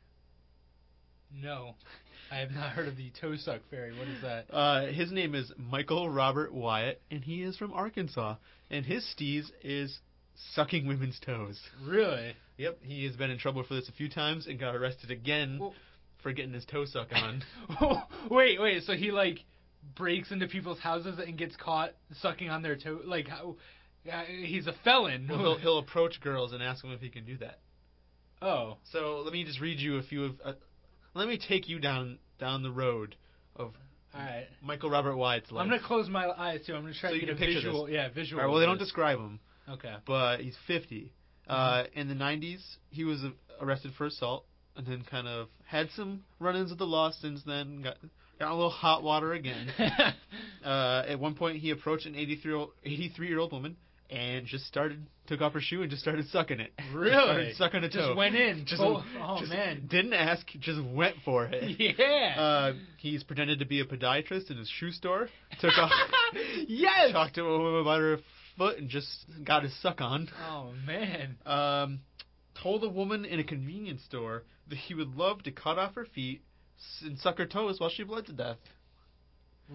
no. 1.33 1.75
I 2.29 2.35
have 2.37 2.51
not 2.51 2.71
heard 2.71 2.87
of 2.87 2.97
the 2.97 3.11
toe 3.19 3.35
suck 3.37 3.61
fairy. 3.69 3.97
What 3.97 4.07
is 4.07 4.21
that? 4.21 4.45
Uh, 4.53 4.85
his 4.87 5.11
name 5.11 5.35
is 5.35 5.51
Michael 5.57 6.09
Robert 6.09 6.53
Wyatt, 6.53 7.01
and 7.11 7.23
he 7.23 7.43
is 7.43 7.57
from 7.57 7.73
Arkansas. 7.73 8.35
And 8.71 8.85
his 8.85 9.03
steez 9.15 9.51
is 9.63 9.99
sucking 10.55 10.87
women's 10.87 11.19
toes. 11.19 11.59
Really? 11.85 12.33
Yep, 12.57 12.79
he 12.83 13.05
has 13.05 13.15
been 13.15 13.29
in 13.29 13.37
trouble 13.37 13.63
for 13.63 13.75
this 13.75 13.89
a 13.89 13.91
few 13.91 14.09
times 14.09 14.47
and 14.47 14.59
got 14.59 14.75
arrested 14.75 15.11
again 15.11 15.59
Well- 15.59 15.73
for 16.23 16.31
getting 16.31 16.53
his 16.53 16.65
toe 16.65 16.85
suck 16.85 17.07
on. 17.13 17.43
wait, 18.29 18.61
wait. 18.61 18.83
So 18.83 18.93
he 18.93 19.11
like 19.11 19.39
breaks 19.95 20.31
into 20.31 20.47
people's 20.47 20.79
houses 20.79 21.19
and 21.19 21.37
gets 21.37 21.55
caught 21.55 21.91
sucking 22.21 22.49
on 22.49 22.61
their 22.61 22.75
toe. 22.75 22.99
Like 23.05 23.27
how? 23.27 23.55
Uh, 24.11 24.23
he's 24.25 24.67
a 24.67 24.73
felon. 24.83 25.27
well, 25.29 25.39
he'll, 25.39 25.57
he'll 25.57 25.77
approach 25.79 26.21
girls 26.21 26.53
and 26.53 26.61
ask 26.63 26.81
them 26.81 26.91
if 26.91 27.01
he 27.01 27.09
can 27.09 27.25
do 27.25 27.37
that. 27.37 27.59
oh. 28.41 28.77
So 28.91 29.21
let 29.23 29.33
me 29.33 29.43
just 29.43 29.59
read 29.59 29.79
you 29.79 29.97
a 29.97 30.03
few 30.03 30.25
of. 30.25 30.31
Uh, 30.45 30.53
let 31.13 31.27
me 31.27 31.37
take 31.39 31.67
you 31.67 31.79
down 31.79 32.19
down 32.39 32.63
the 32.63 32.71
road 32.71 33.15
of 33.55 33.73
All 34.13 34.19
right. 34.21 34.47
Michael 34.61 34.89
Robert 34.89 35.15
Wyatt's 35.15 35.51
life. 35.51 35.63
I'm 35.63 35.69
gonna 35.69 35.81
close 35.81 36.09
my 36.09 36.27
eyes 36.29 36.61
too. 36.65 36.73
I'm 36.75 36.81
gonna 36.81 36.93
try 36.93 37.09
So 37.11 37.15
to 37.15 37.19
you 37.21 37.25
get 37.27 37.29
a 37.29 37.37
can 37.37 37.45
picture 37.47 37.59
visual. 37.67 37.85
this. 37.85 37.93
Yeah, 37.93 38.09
visual. 38.09 38.41
All 38.41 38.47
right, 38.47 38.51
well, 38.51 38.59
they 38.59 38.65
don't 38.65 38.77
this. 38.77 38.87
describe 38.87 39.19
him, 39.19 39.39
Okay. 39.69 39.95
but 40.05 40.41
he's 40.41 40.55
50. 40.67 41.11
Uh, 41.47 41.83
in 41.93 42.07
the 42.07 42.13
90s, 42.15 42.61
he 42.91 43.03
was 43.03 43.23
uh, 43.23 43.29
arrested 43.61 43.91
for 43.97 44.05
assault, 44.05 44.45
and 44.77 44.85
then 44.85 45.03
kind 45.09 45.27
of 45.27 45.47
had 45.65 45.89
some 45.95 46.23
run-ins 46.39 46.69
with 46.69 46.79
the 46.79 46.85
law 46.85 47.11
since 47.11 47.41
then. 47.45 47.81
Got 47.81 47.97
got 48.39 48.51
a 48.51 48.55
little 48.55 48.69
hot 48.69 49.03
water 49.03 49.33
again. 49.33 49.67
uh, 50.65 51.03
at 51.07 51.19
one 51.19 51.35
point, 51.35 51.57
he 51.57 51.71
approached 51.71 52.05
an 52.05 52.15
83 52.15 52.53
old 52.53 52.69
83 52.83 53.27
year 53.27 53.39
old 53.39 53.51
woman 53.51 53.75
and 54.11 54.45
just 54.45 54.65
started 54.65 55.07
took 55.27 55.41
off 55.41 55.53
her 55.53 55.61
shoe 55.61 55.81
and 55.81 55.89
just 55.89 56.01
started 56.01 56.27
sucking 56.27 56.59
it. 56.59 56.73
Really? 56.93 57.11
Just 57.45 57.55
started 57.55 57.55
sucking 57.55 57.83
a 57.85 57.89
toe. 57.89 58.07
Just 58.07 58.17
went 58.17 58.35
in. 58.35 58.65
Just, 58.65 58.81
oh, 58.81 59.01
oh, 59.21 59.37
just 59.39 59.51
man. 59.51 59.87
Didn't 59.89 60.13
ask, 60.13 60.45
just 60.59 60.83
went 60.83 61.15
for 61.23 61.45
it. 61.45 61.79
Yeah. 61.97 62.35
Uh, 62.37 62.73
he's 62.97 63.23
pretended 63.23 63.59
to 63.59 63.65
be 63.65 63.79
a 63.79 63.85
podiatrist 63.85 64.51
in 64.51 64.57
his 64.57 64.69
shoe 64.69 64.91
store. 64.91 65.29
Took 65.59 65.77
off, 65.77 65.91
yes. 66.67 67.11
talked 67.11 67.35
to 67.35 67.43
a 67.43 67.57
woman 67.57 67.81
about 67.81 67.99
her 67.99 68.17
foot, 68.57 68.77
and 68.77 68.89
just 68.89 69.07
got 69.45 69.63
his 69.63 69.73
suck 69.81 70.01
on. 70.01 70.29
Oh 70.49 70.71
man. 70.85 71.37
Um, 71.45 71.99
told 72.61 72.83
a 72.83 72.89
woman 72.89 73.25
in 73.25 73.39
a 73.39 73.43
convenience 73.43 74.03
store 74.03 74.43
that 74.69 74.77
he 74.77 74.93
would 74.93 75.15
love 75.15 75.43
to 75.43 75.51
cut 75.51 75.77
off 75.79 75.95
her 75.95 76.05
feet 76.05 76.41
and 77.03 77.17
suck 77.19 77.37
her 77.37 77.45
toes 77.45 77.79
while 77.79 77.89
she 77.89 78.03
bled 78.03 78.25
to 78.25 78.33
death. 78.33 78.57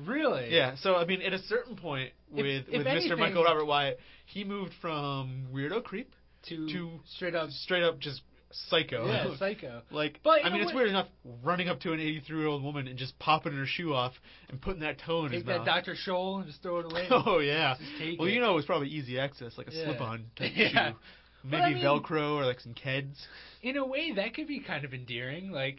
Really? 0.04 0.52
Yeah, 0.54 0.76
so 0.76 0.96
I 0.96 1.04
mean, 1.06 1.22
at 1.22 1.32
a 1.32 1.38
certain 1.38 1.76
point 1.76 2.10
with 2.30 2.44
if 2.46 2.66
with 2.78 2.86
anything- 2.86 3.10
Mr. 3.10 3.18
Michael 3.18 3.44
Robert 3.44 3.64
Wyatt, 3.64 3.98
he 4.26 4.44
moved 4.44 4.72
from 4.80 5.46
weirdo 5.52 5.82
creep 5.84 6.12
To, 6.44 6.68
To- 6.68 7.00
straight 7.16 7.34
up. 7.34 7.50
straight 7.50 7.82
up 7.82 7.98
just 7.98 8.20
psycho. 8.52 9.06
Yeah, 9.06 9.36
psycho. 9.38 9.82
Like, 9.90 10.20
But 10.22 10.44
I 10.44 10.50
mean, 10.50 10.62
it's 10.62 10.72
weird 10.74 10.88
enough 10.88 11.08
running 11.42 11.68
up 11.68 11.80
to 11.80 11.92
an 11.92 12.00
83 12.00 12.38
year 12.38 12.46
old 12.46 12.62
woman 12.62 12.86
and 12.88 12.98
just 12.98 13.18
popping 13.18 13.52
her 13.54 13.66
shoe 13.66 13.92
off 13.94 14.12
and 14.48 14.60
putting 14.60 14.80
that 14.80 14.98
toe 15.04 15.24
in 15.24 15.30
Take 15.30 15.38
his 15.38 15.46
that. 15.46 15.64
Dr. 15.64 15.94
Scholl 15.94 16.38
and 16.38 16.46
just 16.46 16.62
throw 16.62 16.78
it 16.80 16.86
away. 16.92 17.06
Oh 17.10 17.38
yeah. 17.38 17.74
Take 17.98 18.18
well, 18.18 18.28
it. 18.28 18.32
you 18.34 18.40
know, 18.40 18.52
it 18.52 18.56
was 18.56 18.64
probably 18.66 18.88
easy 18.88 19.18
access, 19.18 19.56
like 19.58 19.68
a 19.68 19.72
Yeah. 19.72 19.84
slip-on 19.86 20.26
type 20.36 20.52
Yeah. 20.54 20.90
shoe. 20.90 20.96
Maybe 21.44 21.62
I 21.62 21.74
mean- 21.74 21.82
Velcro 21.84 22.36
or 22.36 22.44
like 22.44 22.60
some 22.60 22.74
Keds. 22.74 23.16
In 23.62 23.76
a 23.76 23.84
way, 23.86 24.12
that 24.12 24.34
could 24.34 24.46
be 24.46 24.60
kind 24.60 24.84
of 24.84 24.92
endearing. 24.94 25.50
Like, 25.50 25.78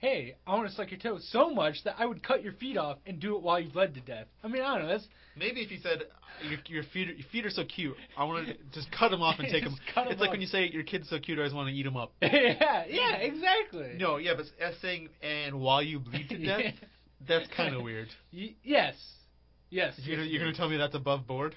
hey, 0.00 0.36
I 0.46 0.54
want 0.54 0.68
to 0.68 0.74
suck 0.74 0.90
your 0.90 0.98
toes 0.98 1.28
so 1.30 1.50
much 1.50 1.84
that 1.84 1.94
I 1.98 2.06
would 2.06 2.22
cut 2.22 2.42
your 2.42 2.54
feet 2.54 2.76
off 2.76 2.98
and 3.06 3.20
do 3.20 3.36
it 3.36 3.42
while 3.42 3.60
you 3.60 3.70
bled 3.70 3.94
to 3.94 4.00
death. 4.00 4.26
I 4.42 4.48
mean, 4.48 4.62
I 4.62 4.76
don't 4.78 4.86
know. 4.86 4.92
That's 4.92 5.06
Maybe 5.36 5.60
if 5.60 5.70
you 5.70 5.78
said 5.82 6.02
your, 6.42 6.58
your 6.66 6.82
feet 6.92 7.08
are, 7.08 7.12
your 7.12 7.26
feet 7.30 7.46
are 7.46 7.50
so 7.50 7.64
cute, 7.64 7.94
I 8.16 8.24
want 8.24 8.48
to 8.48 8.54
just 8.72 8.90
cut 8.90 9.10
them 9.10 9.22
off 9.22 9.38
and 9.38 9.48
take 9.52 9.62
them. 9.64 9.76
Cut 9.94 10.08
It's 10.10 10.20
like 10.20 10.28
off. 10.30 10.32
when 10.32 10.40
you 10.40 10.46
say 10.46 10.68
your 10.70 10.82
kid's 10.82 11.08
so 11.08 11.18
cute, 11.18 11.38
I 11.38 11.44
just 11.44 11.54
want 11.54 11.68
to 11.68 11.74
eat 11.74 11.84
them 11.84 11.96
up. 11.96 12.12
yeah, 12.22 12.84
yeah, 12.88 13.16
exactly. 13.16 13.94
No, 13.96 14.16
yeah, 14.16 14.32
but 14.36 14.46
as 14.60 14.74
saying 14.82 15.08
and 15.22 15.60
while 15.60 15.82
you 15.82 15.98
bleed 16.00 16.28
to 16.30 16.38
death, 16.44 16.74
that's 17.28 17.48
kind 17.56 17.74
of 17.74 17.82
weird. 17.82 18.08
Y- 18.32 18.54
yes. 18.64 18.94
Yes. 19.70 19.94
You're 20.02 20.16
gonna, 20.16 20.26
yes, 20.26 20.32
you're 20.32 20.44
gonna 20.44 20.56
tell 20.56 20.68
me 20.68 20.76
that's 20.78 20.94
above 20.94 21.26
board? 21.26 21.54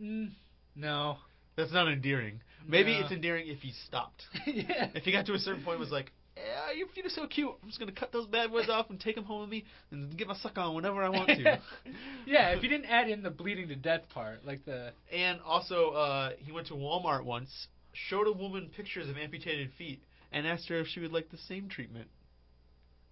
Mm, 0.00 0.30
no. 0.76 1.18
That's 1.56 1.72
not 1.72 1.88
endearing. 1.88 2.40
Maybe 2.66 2.92
No. 2.94 3.00
it's 3.00 3.12
endearing 3.12 3.48
if 3.48 3.60
he 3.60 3.72
stopped. 3.86 4.24
yeah. 4.46 4.88
If 4.94 5.04
he 5.04 5.12
got 5.12 5.26
to 5.26 5.34
a 5.34 5.38
certain 5.38 5.62
point, 5.62 5.74
and 5.76 5.80
was 5.80 5.90
like, 5.90 6.12
"Yeah, 6.36 6.72
your 6.76 6.88
feet 6.88 7.06
are 7.06 7.10
so 7.10 7.26
cute. 7.26 7.50
I'm 7.62 7.68
just 7.68 7.78
gonna 7.78 7.92
cut 7.92 8.12
those 8.12 8.26
bad 8.26 8.50
boys 8.50 8.68
off 8.68 8.90
and 8.90 9.00
take 9.00 9.14
them 9.14 9.24
home 9.24 9.40
with 9.42 9.50
me 9.50 9.64
and 9.90 10.16
get 10.16 10.28
my 10.28 10.34
suck 10.36 10.58
on 10.58 10.74
whenever 10.74 11.02
I 11.02 11.08
want 11.08 11.28
to." 11.28 11.60
yeah, 12.26 12.50
if 12.50 12.62
you 12.62 12.68
didn't 12.68 12.86
add 12.86 13.08
in 13.08 13.22
the 13.22 13.30
bleeding 13.30 13.68
to 13.68 13.76
death 13.76 14.02
part, 14.12 14.44
like 14.44 14.64
the 14.64 14.92
And 15.12 15.40
also, 15.40 15.90
uh, 15.90 16.30
he 16.38 16.52
went 16.52 16.68
to 16.68 16.74
Walmart 16.74 17.24
once, 17.24 17.68
showed 17.92 18.26
a 18.26 18.32
woman 18.32 18.70
pictures 18.76 19.08
of 19.08 19.16
amputated 19.16 19.70
feet, 19.78 20.02
and 20.32 20.46
asked 20.46 20.68
her 20.68 20.78
if 20.80 20.86
she 20.86 21.00
would 21.00 21.12
like 21.12 21.30
the 21.30 21.38
same 21.38 21.68
treatment. 21.68 22.08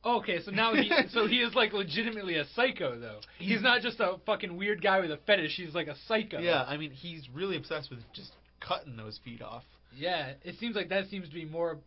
Okay, 0.05 0.41
so 0.43 0.51
now 0.51 0.75
he 0.75 0.91
so 1.11 1.27
he 1.27 1.41
is 1.41 1.55
like 1.55 1.73
legitimately 1.73 2.37
a 2.37 2.45
psycho 2.55 2.99
though. 2.99 3.21
He's 3.39 3.63
not 3.63 3.83
just 3.83 3.99
a 4.01 4.17
fucking 4.27 4.57
weird 4.57 4.83
guy 4.83 5.01
with 5.01 5.11
a 5.11 5.19
fetish. 5.27 5.57
He's 5.57 5.75
like 5.75 5.89
a 5.89 5.97
psycho. 6.07 6.39
Yeah, 6.39 6.63
I 6.63 6.77
mean, 6.77 6.93
he's 6.93 7.29
really 7.33 7.57
obsessed 7.57 7.91
with 7.91 8.01
just 8.13 8.33
cutting 8.61 8.97
those 8.97 9.19
feet 9.25 9.43
off. 9.43 9.65
Yeah, 9.97 10.33
it 10.43 10.59
seems 10.59 10.77
like 10.77 10.89
that 10.91 11.09
seems 11.09 11.29
to 11.29 11.35
be 11.35 11.45
more 11.45 11.79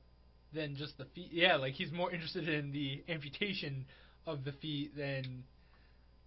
than 0.53 0.75
just 0.75 0.97
the 0.97 1.05
feet. 1.05 1.29
Yeah, 1.31 1.55
like 1.55 1.73
he's 1.73 1.91
more 1.91 2.11
interested 2.11 2.47
in 2.49 2.71
the 2.71 3.03
amputation 3.09 3.85
of 4.25 4.43
the 4.43 4.51
feet 4.53 4.95
than. 4.95 5.43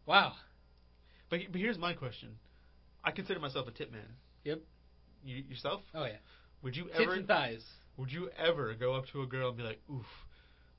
Wow. 0.07 0.32
But, 1.30 1.40
but 1.51 1.61
here's 1.61 1.78
my 1.78 1.95
question: 1.95 2.30
I 3.03 3.11
consider 3.11 3.40
myself 3.40 3.66
a 3.66 3.70
tip 3.70 3.90
man. 3.92 4.07
Yep. 4.45 4.61
You, 5.24 5.36
yourself? 5.49 5.82
Oh 5.95 6.05
yeah. 6.05 6.16
Would 6.62 6.76
you 6.76 6.88
ever? 6.90 7.14
and 7.14 7.26
thighs. 7.26 7.64
Would 7.97 8.11
you 8.11 8.28
ever 8.38 8.74
go 8.74 8.95
up 8.95 9.05
to 9.12 9.22
a 9.22 9.26
girl 9.26 9.49
and 9.49 9.57
be 9.57 9.62
like, 9.62 9.80
"Oof, 9.90 10.07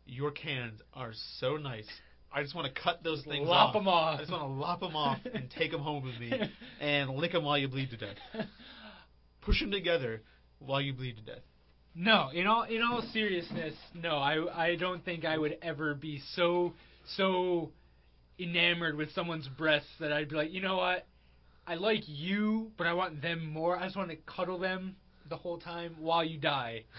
your 0.06 0.32
cans 0.32 0.82
are 0.94 1.14
so 1.40 1.58
nice. 1.58 1.88
I 2.32 2.42
just 2.44 2.54
want 2.54 2.74
to 2.74 2.82
cut 2.82 3.04
those 3.04 3.24
things 3.24 3.48
Lop 3.48 3.70
off. 3.70 3.76
'em 3.82 3.88
off. 3.88 4.20
I 4.20 4.22
just 4.24 4.32
want 4.32 4.44
to 4.44 4.50
lop 4.50 4.82
them 4.82 4.96
off 4.96 5.20
and 5.34 5.50
take 5.50 5.72
them 5.72 5.82
home 5.82 6.04
with 6.04 6.20
me 6.20 6.32
and 6.82 7.12
lick 7.12 7.32
them 7.32 7.44
while 7.44 7.58
you 7.58 7.68
bleed 7.68 7.92
to 7.92 7.98
death. 7.98 8.18
Push 9.46 9.62
them 9.62 9.72
together 9.72 10.22
while 10.60 10.82
you 10.82 10.94
bleed 10.94 11.18
to 11.18 11.24
death." 11.24 11.44
No, 11.96 12.30
in 12.34 12.46
all 12.46 12.64
in 12.64 12.82
all 12.82 13.02
seriousness, 13.14 13.74
no. 13.94 14.18
I 14.18 14.66
I 14.68 14.76
don't 14.76 15.04
think 15.06 15.24
I 15.24 15.38
would 15.38 15.58
ever 15.62 15.94
be 15.94 16.22
so 16.36 16.74
so 17.16 17.72
enamored 18.38 18.96
with 18.96 19.12
someone's 19.14 19.48
breasts 19.48 19.90
that 20.00 20.12
I'd 20.12 20.30
be 20.30 20.36
like, 20.36 20.52
you 20.52 20.62
know 20.62 20.76
what? 20.76 21.08
I 21.68 21.76
like 21.76 22.04
you, 22.06 22.72
but 22.78 22.86
I 22.86 22.94
want 22.94 23.22
them 23.22 23.50
more. 23.52 23.78
I 23.78 23.86
just 23.86 23.96
want 23.96 24.10
to 24.10 24.18
cuddle 24.18 24.60
them 24.60 24.98
the 25.30 25.38
whole 25.38 25.58
time 25.58 25.96
while 26.00 26.24
you 26.24 26.38
die. 26.38 26.84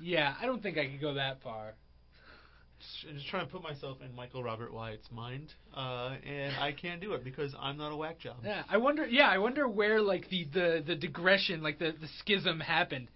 Yeah, 0.00 0.34
I 0.40 0.46
don't 0.46 0.60
think 0.60 0.76
I 0.76 0.86
could 0.88 1.00
go 1.00 1.14
that 1.14 1.40
far. 1.40 1.74
Just, 3.02 3.26
trying 3.28 3.46
to 3.46 3.52
put 3.52 3.62
myself 3.62 3.98
in 4.02 4.14
Michael 4.14 4.42
Robert 4.42 4.72
Wyatt's 4.72 5.10
mind, 5.10 5.52
uh, 5.76 6.16
and 6.26 6.56
I 6.56 6.72
can't 6.72 7.00
do 7.00 7.12
it 7.12 7.24
because 7.24 7.54
I'm 7.58 7.76
not 7.76 7.92
a 7.92 7.96
whack 7.96 8.18
job. 8.18 8.36
Yeah, 8.44 8.62
I 8.68 8.76
wonder. 8.76 9.06
Yeah, 9.06 9.28
I 9.28 9.38
wonder 9.38 9.68
where 9.68 10.00
like 10.00 10.28
the 10.30 10.46
the 10.52 10.84
the 10.86 10.94
digression, 10.94 11.62
like 11.62 11.78
the 11.78 11.92
the 12.00 12.08
schism 12.20 12.60
happened. 12.60 13.08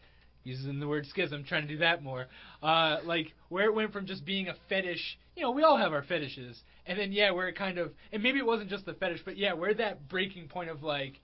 Using 0.44 0.80
the 0.80 0.88
word 0.88 1.04
schism, 1.06 1.44
trying 1.44 1.62
to 1.62 1.68
do 1.68 1.78
that 1.78 2.02
more. 2.02 2.26
Uh, 2.62 2.98
like 3.04 3.34
where 3.48 3.66
it 3.66 3.74
went 3.74 3.92
from 3.92 4.06
just 4.06 4.24
being 4.24 4.48
a 4.48 4.54
fetish. 4.68 5.18
You 5.36 5.42
know, 5.42 5.50
we 5.50 5.62
all 5.62 5.76
have 5.76 5.92
our 5.92 6.02
fetishes, 6.02 6.58
and 6.86 6.98
then 6.98 7.12
yeah, 7.12 7.32
where 7.32 7.48
it 7.48 7.56
kind 7.56 7.76
of, 7.78 7.92
and 8.12 8.22
maybe 8.22 8.38
it 8.38 8.46
wasn't 8.46 8.70
just 8.70 8.86
the 8.86 8.94
fetish, 8.94 9.20
but 9.24 9.36
yeah, 9.36 9.52
where 9.52 9.74
that 9.74 10.08
breaking 10.08 10.48
point 10.48 10.70
of 10.70 10.82
like, 10.82 11.20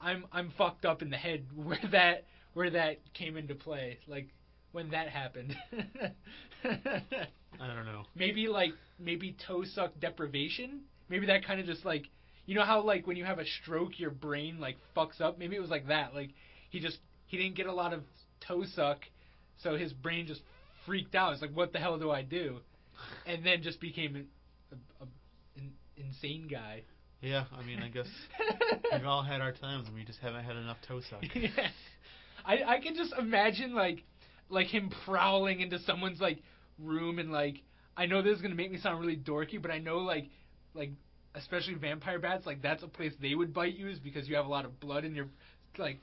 I'm 0.00 0.24
I'm 0.32 0.52
fucked 0.58 0.84
up 0.84 1.02
in 1.02 1.10
the 1.10 1.16
head. 1.16 1.44
Where 1.54 1.78
that 1.92 2.24
where 2.54 2.70
that 2.70 2.98
came 3.14 3.36
into 3.36 3.54
play, 3.54 3.98
like 4.08 4.28
when 4.72 4.90
that 4.90 5.08
happened. 5.08 5.56
I 6.64 7.66
don't 7.66 7.86
know. 7.86 8.04
maybe 8.14 8.48
like 8.48 8.72
maybe 8.98 9.36
toe 9.46 9.64
suck 9.64 9.92
deprivation. 10.00 10.80
Maybe 11.08 11.26
that 11.26 11.44
kind 11.44 11.60
of 11.60 11.66
just 11.66 11.84
like 11.84 12.06
you 12.46 12.54
know 12.54 12.64
how 12.64 12.82
like 12.82 13.06
when 13.06 13.16
you 13.16 13.24
have 13.24 13.38
a 13.38 13.46
stroke 13.62 13.98
your 13.98 14.10
brain 14.10 14.58
like 14.60 14.76
fucks 14.96 15.20
up. 15.20 15.38
Maybe 15.38 15.56
it 15.56 15.60
was 15.60 15.70
like 15.70 15.88
that. 15.88 16.14
Like 16.14 16.30
he 16.70 16.80
just 16.80 16.98
he 17.26 17.36
didn't 17.36 17.56
get 17.56 17.66
a 17.66 17.72
lot 17.72 17.92
of 17.92 18.02
toe 18.46 18.64
suck, 18.74 19.00
so 19.62 19.76
his 19.76 19.92
brain 19.92 20.26
just 20.26 20.42
freaked 20.86 21.14
out. 21.14 21.32
It's 21.32 21.42
like 21.42 21.52
what 21.54 21.72
the 21.72 21.78
hell 21.78 21.98
do 21.98 22.10
I 22.10 22.22
do? 22.22 22.58
And 23.26 23.44
then 23.44 23.62
just 23.62 23.80
became 23.80 24.14
an, 24.14 24.26
a, 24.72 25.04
a, 25.04 25.08
an 25.56 25.72
insane 25.96 26.48
guy. 26.50 26.82
Yeah, 27.22 27.44
I 27.56 27.62
mean, 27.64 27.82
I 27.82 27.88
guess 27.88 28.08
we've 28.92 29.06
all 29.06 29.22
had 29.22 29.40
our 29.40 29.52
times 29.52 29.86
and 29.86 29.94
we 29.94 30.04
just 30.04 30.20
haven't 30.20 30.44
had 30.44 30.56
enough 30.56 30.78
toe 30.86 31.00
suck. 31.08 31.22
yeah. 31.34 31.68
I 32.44 32.62
I 32.66 32.80
can 32.80 32.94
just 32.94 33.12
imagine 33.18 33.74
like 33.74 34.02
like 34.50 34.66
him 34.66 34.90
prowling 35.04 35.60
into 35.60 35.78
someone's 35.80 36.20
like 36.20 36.38
room 36.78 37.18
and 37.18 37.32
like 37.32 37.62
I 37.96 38.06
know 38.06 38.22
this 38.22 38.36
is 38.36 38.42
gonna 38.42 38.54
make 38.54 38.70
me 38.70 38.78
sound 38.78 39.00
really 39.00 39.16
dorky, 39.16 39.60
but 39.60 39.70
I 39.70 39.78
know 39.78 39.98
like 39.98 40.28
like 40.74 40.90
especially 41.34 41.74
vampire 41.74 42.18
bats 42.18 42.44
like 42.44 42.60
that's 42.60 42.82
a 42.82 42.88
place 42.88 43.12
they 43.20 43.34
would 43.34 43.54
bite 43.54 43.74
you 43.74 43.88
is 43.88 43.98
because 43.98 44.28
you 44.28 44.34
have 44.36 44.46
a 44.46 44.48
lot 44.48 44.64
of 44.64 44.80
blood 44.80 45.04
in 45.04 45.14
your 45.14 45.26
like 45.78 45.98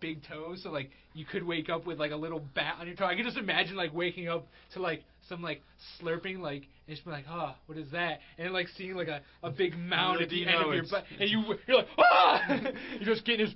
big 0.00 0.22
toe, 0.26 0.54
so 0.56 0.70
like 0.70 0.90
you 1.14 1.24
could 1.24 1.42
wake 1.42 1.68
up 1.68 1.86
with 1.86 1.98
like 1.98 2.12
a 2.12 2.16
little 2.16 2.42
bat 2.54 2.76
on 2.80 2.86
your 2.86 2.96
toe. 2.96 3.04
I 3.04 3.14
can 3.14 3.24
just 3.24 3.36
imagine 3.36 3.76
like 3.76 3.92
waking 3.94 4.28
up 4.28 4.46
to 4.74 4.80
like 4.80 5.04
some 5.28 5.42
like 5.42 5.62
slurping 6.00 6.38
like 6.40 6.66
and 6.86 6.96
just 6.96 7.04
be 7.04 7.10
like, 7.10 7.24
oh, 7.30 7.54
what 7.66 7.78
is 7.78 7.90
that? 7.92 8.20
And 8.38 8.52
like 8.52 8.68
seeing 8.76 8.94
like 8.94 9.08
a, 9.08 9.20
a 9.42 9.50
big 9.50 9.76
mound 9.78 10.20
at 10.22 10.28
the 10.30 10.46
end 10.46 10.64
of 10.64 10.74
your 10.74 10.84
butt, 10.84 11.04
and 11.18 11.28
you 11.28 11.42
you're 11.66 11.78
like, 11.78 11.88
ah! 11.98 12.42
you 12.98 13.06
just 13.06 13.24
getting 13.24 13.46
his 13.46 13.54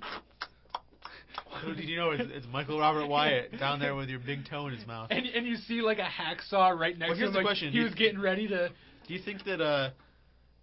Little 1.55 1.75
did 1.75 1.85
you 1.89 1.97
know 1.97 2.11
it's, 2.11 2.23
it's 2.31 2.45
Michael 2.51 2.79
Robert 2.79 3.07
Wyatt 3.07 3.57
down 3.59 3.79
there 3.79 3.95
with 3.95 4.09
your 4.09 4.19
big 4.19 4.45
toe 4.49 4.67
in 4.67 4.73
his 4.75 4.85
mouth. 4.85 5.07
And 5.11 5.25
and 5.25 5.45
you 5.47 5.55
see 5.55 5.81
like 5.81 5.99
a 5.99 6.03
hacksaw 6.07 6.77
right 6.77 6.97
next 6.97 7.09
Well, 7.09 7.15
to 7.15 7.19
here's 7.19 7.27
him. 7.29 7.33
the 7.33 7.37
like, 7.39 7.45
question. 7.45 7.71
He 7.71 7.79
Do 7.79 7.83
was 7.85 7.93
getting 7.95 8.19
ready 8.19 8.47
to. 8.47 8.69
Do 9.07 9.13
you 9.13 9.19
think 9.19 9.43
that 9.45 9.61
uh, 9.61 9.91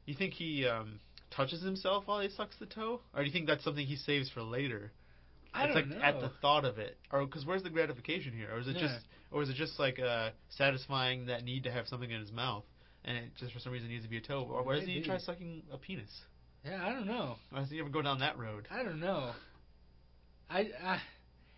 you 0.07 0.15
think 0.15 0.35
he 0.35 0.67
um 0.67 1.01
touches 1.31 1.63
himself 1.63 2.05
while 2.07 2.21
he 2.21 2.29
sucks 2.29 2.57
the 2.59 2.67
toe, 2.67 3.01
or 3.15 3.21
do 3.23 3.27
you 3.27 3.33
think 3.33 3.47
that's 3.47 3.65
something 3.65 3.87
he 3.87 3.97
saves 3.97 4.29
for 4.31 4.43
later? 4.43 4.93
I 5.55 5.65
it's 5.65 5.75
don't 5.75 5.91
like 5.91 5.99
know. 5.99 6.03
at 6.05 6.21
the 6.21 6.31
thought 6.41 6.65
of 6.65 6.79
it, 6.79 6.97
or 7.11 7.25
because 7.27 7.45
where's 7.47 7.63
the 7.63 7.71
gratification 7.71 8.33
here, 8.33 8.49
or 8.55 8.59
is 8.61 8.69
it 8.69 8.77
Yeah. 8.77 8.83
just, 8.89 9.07
or 9.31 9.43
is 9.43 9.49
it 9.51 9.55
just 9.57 9.79
like 9.79 9.99
uh 9.99 10.31
satisfying 10.51 11.27
that 11.27 11.45
need 11.45 11.65
to 11.65 11.71
have 11.73 11.87
something 11.89 12.11
in 12.11 12.21
his 12.21 12.33
mouth, 12.33 12.65
and 13.05 13.17
it 13.17 13.25
just 13.39 13.53
for 13.53 13.59
some 13.61 13.73
reason 13.73 13.89
needs 13.89 14.05
to 14.05 14.11
be 14.11 14.19
a 14.19 14.21
toe, 14.21 14.47
or 14.51 14.63
why 14.63 14.75
doesn't 14.75 14.89
he 14.89 15.03
try 15.03 15.19
sucking 15.19 15.63
a 15.73 15.79
penis? 15.79 16.11
yeah, 16.65 16.87
I 16.87 16.93
don't 16.93 17.07
know. 17.07 17.37
Why 17.51 17.59
doesn't 17.61 17.75
he 17.75 17.81
ever 17.81 17.89
go 17.91 18.03
down 18.03 18.21
that 18.21 18.39
road? 18.39 18.69
I 18.71 18.83
don't 18.83 19.01
know. 19.01 19.33
I, 20.51 20.69
I 20.85 21.01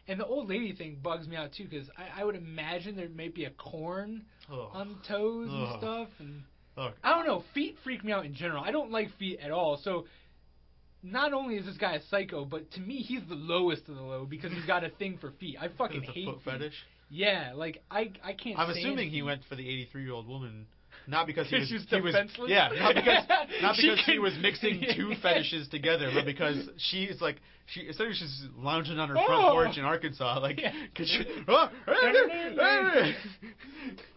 and 0.07 0.21
the 0.21 0.27
old 0.27 0.49
lady 0.49 0.73
thing 0.75 0.99
bugs 1.03 1.27
me 1.27 1.37
out 1.37 1.53
too 1.57 1.65
because 1.65 1.89
I, 1.97 2.21
I 2.21 2.25
would 2.25 2.37
imagine 2.37 2.97
there 2.97 3.09
may 3.09 3.29
be 3.29 3.45
a 3.45 3.51
corn 3.51 4.23
Oh. 4.51 4.69
on 4.75 4.99
toes 5.09 5.49
and 5.51 5.79
stuff 5.79 6.09
and 6.19 6.43
Look, 6.77 6.95
I 7.05 7.15
don't 7.15 7.25
know. 7.27 7.45
Feet 7.55 7.77
freak 7.85 8.05
me 8.05 8.13
out 8.13 8.27
in 8.27 8.35
general. 8.35 8.63
I 8.63 8.71
don't 8.73 8.91
like 8.91 9.09
feet 9.17 9.39
at 9.41 9.51
all. 9.53 9.81
So 9.83 10.07
not 11.03 11.33
only 11.33 11.57
is 11.57 11.65
this 11.67 11.77
guy 11.77 11.95
a 11.95 12.01
psycho, 12.11 12.45
but 12.45 12.71
to 12.73 12.81
me 12.81 12.97
he's 12.97 13.21
the 13.29 13.35
lowest 13.37 13.89
of 13.89 13.95
the 13.95 14.03
low 14.03 14.27
because 14.27 14.53
he's 14.53 14.65
got 14.67 14.83
a 14.85 14.91
thing 14.91 15.17
for 15.21 15.31
feet. 15.41 15.57
I 15.61 15.69
fucking 15.69 16.03
hate 16.03 16.27
foot 16.27 16.43
feet. 16.45 16.53
fetish. 16.53 16.75
Yeah, 17.11 17.53
like 17.55 17.83
I 17.91 18.11
I 18.25 18.33
can't. 18.33 18.59
I'm 18.59 18.71
assuming 18.71 19.11
he 19.11 19.23
went 19.23 19.43
for 19.49 19.55
the 19.55 19.63
83 19.69 20.03
year 20.03 20.13
old 20.13 20.27
woman, 20.27 20.67
not 21.07 21.27
because 21.27 21.49
he 21.49 21.57
was, 21.59 21.69
She 21.69 21.75
was 21.75 21.87
he 21.89 22.01
was 22.01 22.15
defenseless? 22.15 22.51
yeah, 22.51 22.69
not 22.79 22.95
because 22.95 23.25
not 23.63 23.77
She 23.77 23.89
because 23.91 24.05
he 24.07 24.13
can- 24.15 24.23
was 24.23 24.35
mixing 24.41 24.81
two 24.97 25.13
fetishes 25.23 25.69
together, 25.69 26.11
but 26.15 26.25
because 26.25 26.69
she's 26.79 27.21
like 27.21 27.37
she 27.67 27.81
essentially 27.81 28.15
she's 28.15 28.45
lounging 28.57 28.99
on 28.99 29.09
her 29.09 29.15
front 29.15 29.31
Oh. 29.31 29.51
porch 29.53 29.79
in 29.79 29.85
Arkansas, 29.85 30.39
like 30.41 30.61
Yeah. 30.61 30.73
could 30.95 31.09
you, 31.09 31.25
oh, 31.49 31.69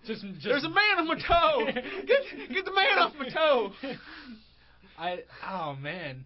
Just, 0.06 0.22
just 0.22 0.44
there's 0.44 0.64
a 0.64 0.70
man 0.70 0.98
on 1.00 1.08
my 1.08 1.16
toe, 1.16 1.66
get 1.66 2.50
get 2.54 2.66
the 2.66 2.74
man 2.74 2.98
off 3.00 3.14
my 3.20 3.30
toe. 3.30 3.72
I 5.00 5.20
oh 5.48 5.76
man, 5.76 6.26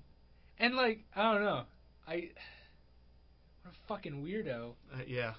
and 0.60 0.76
like 0.76 1.00
I 1.16 1.34
don't 1.34 1.44
know, 1.44 1.64
I 2.08 2.30
what 3.64 3.74
a 3.74 3.88
fucking 3.88 4.24
weirdo. 4.24 4.74
Uh, 4.94 5.00
yeah, 5.08 5.34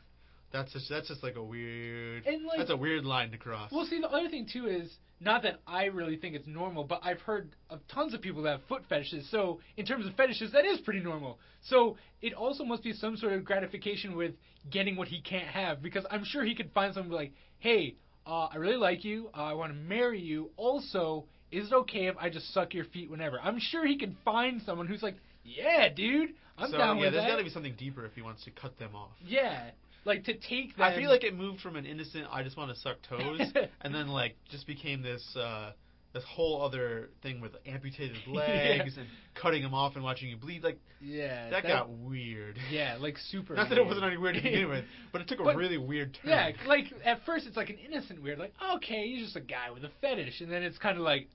that's 0.52 0.72
just 0.72 0.88
that's 0.88 1.08
just 1.08 1.22
like 1.22 1.36
a 1.36 1.42
weird 1.42 2.24
like- 2.26 2.58
that's 2.58 2.70
a 2.70 2.76
weird 2.76 3.04
line 3.04 3.30
to 3.30 3.38
cross. 3.38 3.70
Well, 3.72 3.86
see, 3.86 4.00
the 4.00 4.08
other 4.10 4.28
thing 4.28 4.46
too 4.52 4.66
is 4.66 4.90
not 5.20 5.42
that 5.44 5.60
I 5.66 5.84
really 5.84 6.16
think 6.16 6.34
it's 6.34 6.46
normal, 6.46 6.84
but 6.84 7.00
I've 7.04 7.20
heard 7.20 7.50
of 7.70 7.80
tons 7.88 8.12
of 8.12 8.20
people 8.20 8.42
that 8.42 8.50
have 8.58 8.60
foot 8.68 8.82
fetishes. 8.88 9.28
So 9.30 9.60
in 9.76 9.86
terms 9.86 10.04
of 10.06 10.14
fetishes, 10.14 10.50
that 10.52 10.64
is 10.64 10.80
pretty 10.80 11.00
normal. 11.00 11.38
So 11.62 11.96
it 12.20 12.34
also 12.34 12.64
must 12.64 12.82
be 12.82 12.92
some 12.92 13.16
sort 13.16 13.32
of 13.32 13.44
gratification 13.44 14.16
with 14.16 14.32
getting 14.70 14.96
what 14.96 15.08
he 15.08 15.20
can't 15.20 15.46
have, 15.46 15.80
because 15.80 16.04
I'm 16.10 16.24
sure 16.24 16.44
he 16.44 16.54
could 16.56 16.70
find 16.72 16.92
someone 16.92 17.12
like, 17.16 17.32
hey, 17.60 17.94
uh, 18.26 18.46
I 18.52 18.56
really 18.56 18.76
like 18.76 19.04
you, 19.04 19.30
uh, 19.36 19.42
I 19.42 19.52
want 19.52 19.72
to 19.72 19.78
marry 19.78 20.20
you. 20.20 20.50
Also, 20.56 21.24
is 21.52 21.68
it 21.68 21.72
okay 21.74 22.06
if 22.06 22.16
I 22.16 22.28
just 22.28 22.52
suck 22.52 22.74
your 22.74 22.84
feet 22.86 23.08
whenever? 23.10 23.40
I'm 23.40 23.60
sure 23.60 23.86
he 23.86 23.96
can 23.96 24.16
find 24.24 24.60
someone 24.62 24.88
who's 24.88 25.02
like, 25.04 25.16
yeah, 25.44 25.88
dude, 25.88 26.30
I'm 26.58 26.70
so 26.70 26.78
down 26.78 26.96
yeah, 26.98 27.04
with 27.04 27.12
there's 27.14 27.24
that. 27.24 27.30
got 27.30 27.36
to 27.38 27.44
be 27.44 27.50
something 27.50 27.74
deeper 27.78 28.04
if 28.06 28.14
he 28.14 28.22
wants 28.22 28.44
to 28.44 28.50
cut 28.50 28.78
them 28.78 28.94
off. 28.94 29.10
Yeah, 29.24 29.70
like 30.04 30.24
to 30.24 30.34
take 30.34 30.76
them. 30.76 30.84
I 30.84 30.96
feel 30.96 31.10
like 31.10 31.24
it 31.24 31.34
moved 31.34 31.60
from 31.60 31.76
an 31.76 31.86
innocent 31.86 32.26
I 32.30 32.42
just 32.42 32.56
want 32.56 32.74
to 32.74 32.80
suck 32.80 32.96
toes 33.08 33.40
and 33.80 33.94
then 33.94 34.08
like 34.08 34.36
just 34.50 34.66
became 34.66 35.02
this 35.02 35.36
uh 35.36 35.72
this 36.12 36.24
whole 36.28 36.62
other 36.62 37.08
thing 37.22 37.40
with 37.40 37.52
amputated 37.66 38.18
legs 38.26 38.96
and 38.98 39.06
cutting 39.34 39.62
them 39.62 39.72
off 39.72 39.94
and 39.94 40.04
watching 40.04 40.28
you 40.28 40.36
bleed 40.36 40.62
like 40.62 40.78
yeah, 41.00 41.50
that, 41.50 41.62
got 41.64 41.90
weird. 41.90 42.58
Yeah, 42.70 42.96
like 43.00 43.18
super. 43.18 43.54
Not 43.56 43.70
that 43.70 43.78
it 43.78 43.84
wasn't 43.84 44.04
any 44.04 44.18
weird 44.18 44.36
to 44.36 44.42
begin 44.42 44.68
with, 44.68 44.84
but 45.10 45.20
it 45.20 45.28
took 45.28 45.40
a 45.40 45.56
really 45.56 45.78
weird 45.78 46.14
turn. 46.14 46.30
Yeah, 46.30 46.50
like 46.66 46.92
at 47.04 47.24
first 47.24 47.46
it's 47.46 47.56
like 47.56 47.70
an 47.70 47.78
innocent 47.78 48.22
weird, 48.22 48.38
like 48.38 48.54
okay, 48.76 49.08
he's 49.08 49.24
just 49.24 49.36
a 49.36 49.40
guy 49.40 49.70
with 49.72 49.84
a 49.84 49.90
fetish, 50.00 50.40
and 50.40 50.52
then 50.52 50.62
it's 50.62 50.78
kind 50.78 50.96
of 50.96 51.02
like, 51.02 51.28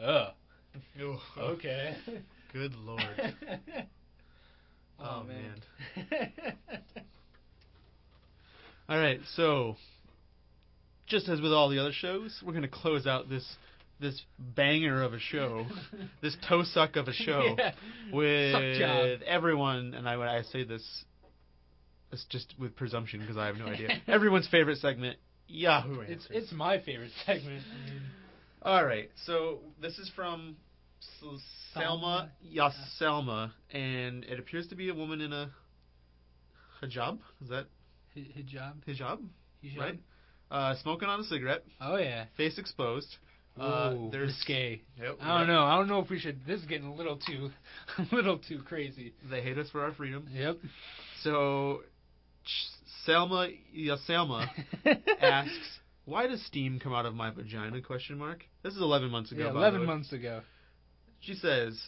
oh, 0.00 0.28
okay. 1.38 1.96
Good 2.52 2.74
lord. 2.74 3.00
oh, 4.98 5.20
Oh, 5.20 5.24
man. 5.24 6.22
All 8.88 8.98
right, 8.98 9.20
so 9.34 9.76
just 11.06 11.28
as 11.28 11.40
with 11.40 11.52
all 11.52 11.68
the 11.68 11.78
other 11.78 11.92
shows, 11.92 12.40
we're 12.44 12.52
gonna 12.52 12.68
close 12.68 13.06
out 13.06 13.28
this 13.28 13.44
this 13.98 14.20
banger 14.38 15.02
of 15.02 15.14
a 15.14 15.18
show, 15.18 15.66
this 16.22 16.36
toe 16.48 16.62
suck 16.64 16.96
of 16.96 17.08
a 17.08 17.12
show, 17.12 17.56
Yeah. 17.58 17.72
with 18.12 19.22
everyone. 19.22 19.94
And 19.94 20.08
I 20.08 20.16
when 20.18 20.28
I 20.28 20.42
say 20.42 20.64
this, 20.64 21.04
it's 22.12 22.24
just 22.28 22.54
with 22.58 22.76
presumption 22.76 23.20
because 23.20 23.36
I 23.36 23.46
have 23.46 23.56
no 23.56 23.66
idea. 23.66 23.88
Everyone's 24.06 24.46
favorite 24.48 24.78
segment, 24.78 25.16
Yahoo 25.48 26.00
It's 26.00 26.10
Answers. 26.26 26.30
it's 26.30 26.52
my 26.52 26.78
favorite 26.80 27.10
segment. 27.24 27.64
I 27.72 27.90
mean, 27.90 28.02
All 28.62 28.84
right, 28.84 29.10
so 29.24 29.60
this 29.80 29.98
is 29.98 30.10
from 30.14 30.56
S- 31.00 31.40
Selma 31.74 32.30
Selma. 32.52 32.70
Yaselma, 33.00 33.50
and 33.72 34.24
it 34.24 34.38
appears 34.38 34.68
to 34.68 34.74
be 34.76 34.90
a 34.90 34.94
woman 34.94 35.20
in 35.20 35.32
a 35.32 35.50
hijab. 36.82 37.18
Is 37.42 37.48
that 37.48 37.66
hijab. 38.20 38.74
hijab? 38.86 39.18
Hijab. 39.64 39.78
Right. 39.78 40.00
Uh, 40.50 40.74
smoking 40.82 41.08
on 41.08 41.20
a 41.20 41.24
cigarette, 41.24 41.64
Oh 41.80 41.96
yeah. 41.96 42.26
face 42.36 42.58
exposed. 42.58 43.16
Uh, 43.58 43.94
Ooh, 43.94 44.08
there's. 44.12 44.44
Yep, 44.48 45.16
I 45.20 45.38
don't 45.38 45.40
yep. 45.40 45.46
know. 45.48 45.64
I 45.64 45.76
don't 45.76 45.88
know 45.88 46.00
if 46.00 46.10
we 46.10 46.18
should. 46.18 46.44
This 46.46 46.60
is 46.60 46.66
getting 46.66 46.86
a 46.88 46.94
little 46.94 47.16
too, 47.16 47.50
a 47.98 48.14
little 48.14 48.38
too 48.38 48.60
crazy. 48.62 49.14
They 49.30 49.40
hate 49.40 49.56
us 49.58 49.70
for 49.70 49.82
our 49.82 49.92
freedom. 49.92 50.28
Yep. 50.32 50.58
So, 51.22 51.80
Selma 53.04 53.48
Yaselma 53.76 54.46
asks, 55.20 55.78
"Why 56.04 56.26
does 56.26 56.44
steam 56.46 56.78
come 56.78 56.92
out 56.92 57.06
of 57.06 57.14
my 57.14 57.30
vagina?" 57.30 57.80
Question 57.80 58.18
mark. 58.18 58.44
This 58.62 58.74
is 58.74 58.80
11 58.82 59.10
months 59.10 59.32
ago. 59.32 59.46
yeah, 59.46 59.48
by 59.48 59.52
the 59.54 59.58
eleven 59.60 59.80
way. 59.80 59.86
months 59.86 60.12
ago. 60.12 60.42
She 61.20 61.34
says, 61.34 61.80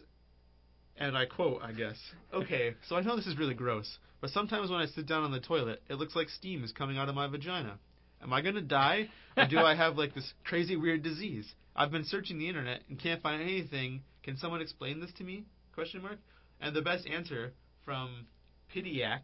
and 0.98 1.16
I 1.16 1.26
quote, 1.26 1.62
I 1.62 1.72
guess, 1.72 1.96
okay, 2.32 2.74
so 2.88 2.96
I 2.96 3.02
know 3.02 3.16
this 3.16 3.26
is 3.26 3.38
really 3.38 3.54
gross, 3.54 3.98
but 4.20 4.30
sometimes 4.30 4.70
when 4.70 4.80
I 4.80 4.86
sit 4.86 5.06
down 5.06 5.22
on 5.22 5.32
the 5.32 5.40
toilet, 5.40 5.82
it 5.88 5.94
looks 5.94 6.16
like 6.16 6.28
steam 6.28 6.64
is 6.64 6.72
coming 6.72 6.98
out 6.98 7.08
of 7.08 7.14
my 7.14 7.26
vagina. 7.28 7.78
Am 8.20 8.32
I 8.32 8.42
gonna 8.42 8.60
die, 8.60 9.08
or 9.36 9.46
do 9.46 9.58
I 9.58 9.74
have 9.74 9.96
like 9.96 10.14
this 10.14 10.32
crazy 10.44 10.76
weird 10.76 11.02
disease? 11.02 11.54
I've 11.76 11.92
been 11.92 12.04
searching 12.04 12.38
the 12.38 12.48
internet 12.48 12.82
and 12.88 12.98
can't 12.98 13.22
find 13.22 13.40
anything. 13.40 14.02
Can 14.24 14.36
someone 14.36 14.60
explain 14.60 15.00
this 15.00 15.12
to 15.18 15.24
me? 15.24 15.44
Question 15.72 16.02
mark. 16.02 16.18
And 16.60 16.74
the 16.74 16.82
best 16.82 17.06
answer 17.06 17.52
from 17.84 18.26
Pitiak 18.74 19.20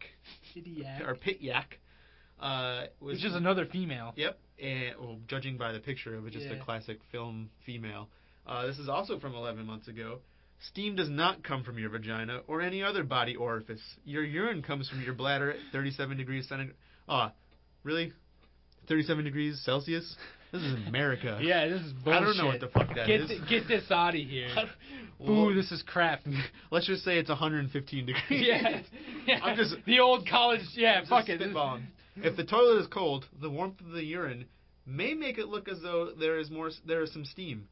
or 1.04 1.16
Pityak 1.16 1.64
uh, 2.40 2.86
was 3.00 3.16
Which 3.16 3.24
is 3.24 3.34
another 3.34 3.66
female. 3.66 4.12
Yep, 4.16 4.38
and 4.62 4.94
well, 5.00 5.18
judging 5.26 5.56
by 5.56 5.72
the 5.72 5.80
picture, 5.80 6.14
it 6.14 6.22
was 6.22 6.32
just 6.32 6.46
a 6.46 6.60
classic 6.64 7.00
film 7.10 7.50
female. 7.66 8.08
Uh, 8.46 8.66
this 8.66 8.78
is 8.78 8.88
also 8.88 9.18
from 9.18 9.34
11 9.34 9.66
months 9.66 9.88
ago. 9.88 10.20
Steam 10.60 10.96
does 10.96 11.10
not 11.10 11.42
come 11.44 11.62
from 11.62 11.78
your 11.78 11.90
vagina 11.90 12.40
or 12.46 12.60
any 12.62 12.82
other 12.82 13.04
body 13.04 13.36
orifice. 13.36 13.82
Your 14.04 14.24
urine 14.24 14.62
comes 14.62 14.88
from 14.88 15.02
your 15.02 15.14
bladder 15.14 15.50
at 15.50 15.56
37 15.72 16.16
degrees 16.16 16.48
centigrade. 16.48 16.76
Ah, 17.08 17.32
really? 17.82 18.12
37 18.88 19.24
degrees 19.24 19.60
Celsius? 19.64 20.16
This 20.52 20.62
is 20.62 20.74
America. 20.86 21.38
Yeah, 21.42 21.66
this 21.66 21.82
is 21.82 21.92
bullshit. 21.92 22.22
I 22.22 22.24
don't 22.24 22.36
know 22.38 22.46
what 22.46 22.60
the 22.60 22.68
fuck 22.68 22.88
that 22.94 23.06
get 23.06 23.20
is. 23.22 23.28
th- 23.28 23.40
get 23.48 23.68
this 23.68 23.90
out 23.90 24.14
of 24.14 24.20
here. 24.20 24.48
Ooh, 25.28 25.52
this 25.54 25.70
is 25.72 25.82
crap. 25.86 26.20
Let's 26.70 26.86
just 26.86 27.04
say 27.04 27.18
it's 27.18 27.28
115 27.28 28.06
degrees. 28.06 28.22
yeah, 28.30 28.80
yeah. 29.26 29.40
I'm 29.42 29.56
just 29.56 29.74
the 29.86 30.00
old 30.00 30.26
college. 30.28 30.60
Yeah, 30.74 31.00
I'm 31.00 31.06
fuck 31.06 31.28
it. 31.28 31.40
If 32.16 32.36
the 32.36 32.44
toilet 32.44 32.80
is 32.80 32.86
cold, 32.86 33.26
the 33.42 33.50
warmth 33.50 33.80
of 33.80 33.90
the 33.92 34.04
urine 34.04 34.44
may 34.86 35.14
make 35.14 35.38
it 35.38 35.48
look 35.48 35.68
as 35.68 35.80
though 35.82 36.10
there 36.18 36.38
is 36.38 36.50
more. 36.50 36.70
There 36.86 37.02
is 37.02 37.12
some 37.12 37.24
steam. 37.24 37.66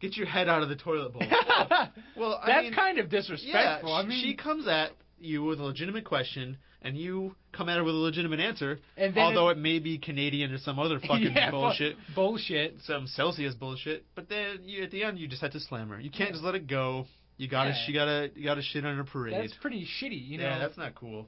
Get 0.00 0.16
your 0.16 0.26
head 0.26 0.48
out 0.48 0.62
of 0.62 0.68
the 0.68 0.76
toilet 0.76 1.12
bowl. 1.12 1.22
well, 2.16 2.40
I 2.42 2.46
that's 2.46 2.62
mean, 2.64 2.74
kind 2.74 2.98
of 2.98 3.06
yeah. 3.12 3.18
disrespectful. 3.18 3.94
I 3.94 4.02
mean, 4.04 4.22
she 4.22 4.34
comes 4.34 4.68
at 4.68 4.90
you 5.18 5.42
with 5.42 5.58
a 5.58 5.62
legitimate 5.62 6.04
question, 6.04 6.58
and 6.82 6.96
you 6.98 7.34
come 7.52 7.68
at 7.70 7.78
her 7.78 7.84
with 7.84 7.94
a 7.94 7.98
legitimate 7.98 8.38
answer. 8.40 8.78
And 8.98 9.14
then 9.14 9.24
although 9.24 9.48
it- 9.48 9.52
it, 9.56 9.58
may 9.60 9.78
be 9.78 9.96
Canadian 9.98 10.52
or 10.52 10.58
some 10.58 10.78
other 10.78 11.00
fucking 11.00 11.32
yeah, 11.34 11.50
bullshit, 11.50 11.96
bullshit. 12.14 12.76
some 12.84 13.06
Celsius 13.06 13.54
bullshit. 13.54 14.04
But 14.14 14.28
then 14.28 14.58
you, 14.64 14.82
at 14.84 14.90
the 14.90 15.02
end, 15.02 15.18
you 15.18 15.28
just 15.28 15.40
have 15.40 15.52
to 15.52 15.60
slam 15.60 15.88
her. 15.88 15.98
You 15.98 16.10
can't 16.10 16.32
just 16.32 16.44
let 16.44 16.54
it 16.54 16.66
go. 16.66 17.06
You 17.38 17.48
gotta, 17.48 17.70
Yeah. 17.70 17.82
she 17.86 17.92
gotta, 17.92 18.30
you 18.34 18.44
gotta 18.44 18.62
shit 18.62 18.84
on 18.84 18.96
her 18.96 19.04
parade. 19.04 19.34
That's 19.34 19.54
pretty 19.60 19.86
shitty, 20.00 20.28
you 20.28 20.38
know. 20.38 20.44
Yeah, 20.44 20.58
that's 20.58 20.76
not 20.76 20.94
cool. 20.94 21.26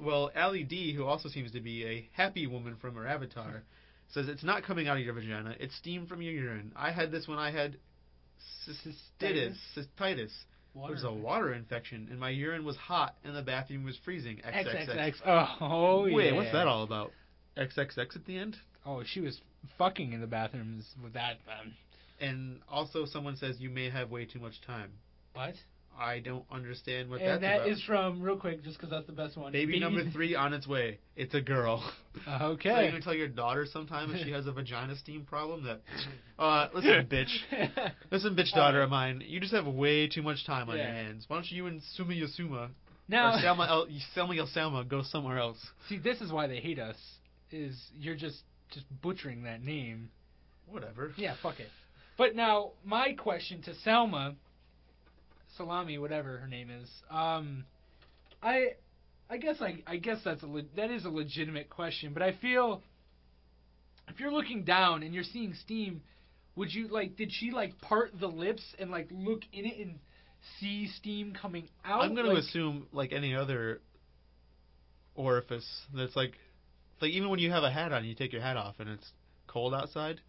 Well, 0.00 0.30
Ali 0.36 0.62
D, 0.62 0.92
who 0.92 1.04
also 1.04 1.28
seems 1.28 1.52
to 1.52 1.60
be 1.60 1.84
a 1.84 2.08
happy 2.12 2.46
woman 2.46 2.76
from 2.80 2.94
her 2.94 3.06
avatar, 3.06 3.62
says 4.16 4.28
it's 4.28 4.42
not 4.42 4.62
coming 4.62 4.88
out 4.88 4.96
of 4.96 5.04
your 5.04 5.12
vagina. 5.12 5.54
It's 5.60 5.76
steam 5.76 6.06
from 6.06 6.22
your 6.22 6.32
urine. 6.32 6.72
I 6.74 6.90
had 6.90 7.10
this 7.10 7.28
when 7.28 7.38
I 7.38 7.50
had 7.50 7.76
cystitis. 8.66 9.54
Cystitis. 9.76 10.30
Water. 10.72 10.92
It 10.92 10.94
was 10.94 11.04
a 11.04 11.12
water 11.12 11.52
infection, 11.54 12.08
and 12.10 12.18
my 12.18 12.30
urine 12.30 12.64
was 12.64 12.76
hot, 12.76 13.14
and 13.24 13.36
the 13.36 13.42
bathroom 13.42 13.84
was 13.84 13.96
freezing. 14.04 14.38
XXX. 14.38 14.88
XXX. 14.88 15.14
Oh, 15.26 15.56
oh 15.60 16.02
Wait, 16.12 16.26
yeah. 16.26 16.32
what's 16.32 16.52
that 16.52 16.66
all 16.66 16.82
about? 16.82 17.12
XXX 17.58 18.16
at 18.16 18.24
the 18.26 18.38
end? 18.38 18.56
Oh, 18.84 19.02
she 19.04 19.20
was 19.20 19.40
fucking 19.78 20.12
in 20.12 20.20
the 20.20 20.26
bathrooms 20.26 20.84
with 21.02 21.12
that. 21.14 21.38
Um, 21.48 21.72
And 22.20 22.60
also, 22.70 23.04
someone 23.04 23.36
says 23.36 23.56
you 23.58 23.70
may 23.70 23.90
have 23.90 24.10
way 24.10 24.24
too 24.24 24.38
much 24.38 24.60
time. 24.66 24.90
what? 25.34 25.54
I 25.98 26.20
don't 26.20 26.44
understand 26.50 27.10
what 27.10 27.20
and 27.20 27.30
that's 27.30 27.40
that 27.42 27.56
about. 27.62 27.68
is 27.68 27.82
from 27.82 28.20
real 28.22 28.36
quick, 28.36 28.62
just 28.64 28.76
because 28.76 28.90
that's 28.90 29.06
the 29.06 29.12
best 29.12 29.36
one. 29.36 29.52
Baby 29.52 29.80
number 29.80 30.04
three 30.12 30.34
on 30.34 30.52
its 30.52 30.66
way. 30.66 30.98
It's 31.16 31.34
a 31.34 31.40
girl. 31.40 31.82
So 32.24 32.30
you're 32.30 32.42
Okay. 32.52 33.00
tell 33.02 33.14
your 33.14 33.28
daughter 33.28 33.66
sometime 33.70 34.14
if 34.14 34.24
she 34.24 34.30
has 34.32 34.46
a 34.46 34.52
vagina 34.52 34.96
steam 34.96 35.24
problem 35.24 35.64
that, 35.64 35.80
uh, 36.38 36.68
listen, 36.74 37.06
bitch, 37.10 37.80
listen, 38.10 38.34
bitch, 38.36 38.52
daughter 38.54 38.82
of 38.82 38.90
mine, 38.90 39.22
you 39.26 39.40
just 39.40 39.52
have 39.54 39.66
way 39.66 40.08
too 40.08 40.22
much 40.22 40.44
time 40.46 40.68
on 40.68 40.76
your 40.76 40.86
Yeah. 40.86 40.92
hands. 40.94 41.24
Why 41.28 41.36
don't 41.36 41.50
you 41.50 41.66
and 41.66 41.82
Suma 41.94 42.12
Yasuma 42.14 42.68
now, 43.08 43.34
or 43.36 43.40
Selma 43.40 43.66
El, 43.68 43.86
Selma 44.14 44.34
Yelselma 44.34 44.88
go 44.88 45.02
somewhere 45.02 45.38
else? 45.38 45.58
see, 45.88 45.98
this 45.98 46.20
is 46.20 46.32
why 46.32 46.46
they 46.46 46.60
hate 46.60 46.78
us. 46.78 46.96
Is 47.52 47.76
you're 47.94 48.16
just 48.16 48.42
just 48.72 48.86
butchering 49.02 49.44
that 49.44 49.62
name. 49.62 50.10
Whatever. 50.68 51.12
Yeah, 51.16 51.36
fuck 51.42 51.60
it. 51.60 51.70
But 52.18 52.34
now, 52.34 52.72
my 52.84 53.12
question 53.12 53.62
to 53.62 53.74
Selma, 53.84 54.34
Salami, 55.56 55.98
whatever 55.98 56.38
her 56.38 56.46
name 56.48 56.70
is, 56.70 56.88
um, 57.10 57.64
I, 58.42 58.74
I 59.30 59.36
guess 59.38 59.56
I, 59.60 59.82
I 59.86 59.96
guess 59.96 60.18
that's 60.24 60.42
a 60.42 60.46
le- 60.46 60.62
that 60.76 60.90
is 60.90 61.04
a 61.04 61.08
legitimate 61.10 61.70
question. 61.70 62.12
But 62.12 62.22
I 62.22 62.32
feel, 62.40 62.82
if 64.08 64.20
you're 64.20 64.32
looking 64.32 64.64
down 64.64 65.02
and 65.02 65.14
you're 65.14 65.24
seeing 65.24 65.54
steam, 65.62 66.02
would 66.54 66.72
you 66.72 66.88
like? 66.88 67.16
Did 67.16 67.30
she 67.32 67.50
like 67.50 67.80
part 67.80 68.12
the 68.18 68.28
lips 68.28 68.62
and 68.78 68.90
like 68.90 69.08
look 69.10 69.42
in 69.52 69.64
it 69.66 69.78
and 69.78 69.98
see 70.60 70.88
steam 70.98 71.34
coming 71.40 71.68
out? 71.84 72.02
I'm 72.02 72.14
gonna 72.14 72.28
Like- 72.28 72.38
assume 72.38 72.86
like 72.92 73.12
any 73.12 73.34
other 73.34 73.80
orifice 75.14 75.66
that's 75.94 76.14
like, 76.16 76.32
like 77.00 77.10
even 77.10 77.30
when 77.30 77.38
you 77.38 77.50
have 77.50 77.62
a 77.64 77.70
hat 77.70 77.92
on, 77.92 78.04
you 78.04 78.14
take 78.14 78.32
your 78.32 78.42
hat 78.42 78.56
off 78.56 78.76
and 78.78 78.88
it's 78.88 79.10
cold 79.46 79.74
outside, 79.74 80.20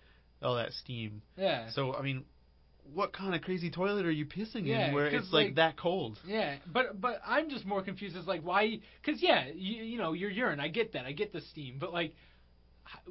all 0.41 0.55
that 0.55 0.73
steam. 0.73 1.21
Yeah. 1.37 1.69
So 1.71 1.93
I 1.93 2.01
mean, 2.01 2.23
what 2.93 3.13
kind 3.13 3.35
of 3.35 3.41
crazy 3.41 3.69
toilet 3.69 4.05
are 4.05 4.11
you 4.11 4.25
pissing 4.25 4.65
Yeah, 4.65 4.87
in 4.87 4.93
where 4.93 5.07
it's 5.07 5.31
like, 5.31 5.47
like- 5.47 5.55
that 5.55 5.77
cold? 5.77 6.19
Yeah, 6.25 6.55
but 6.71 6.99
but 6.99 7.21
I'm 7.25 7.49
just 7.49 7.65
more 7.65 7.81
confused 7.81 8.15
as 8.17 8.25
like 8.27 8.41
why? 8.41 8.79
Because 9.03 9.21
yeah, 9.21 9.45
you, 9.53 9.83
you 9.83 9.97
know 9.97 10.13
your 10.13 10.29
urine. 10.29 10.59
I 10.59 10.67
get 10.67 10.93
that. 10.93 11.05
I 11.05 11.11
get 11.11 11.33
the 11.33 11.41
steam. 11.41 11.77
But 11.79 11.93
like, 11.93 12.13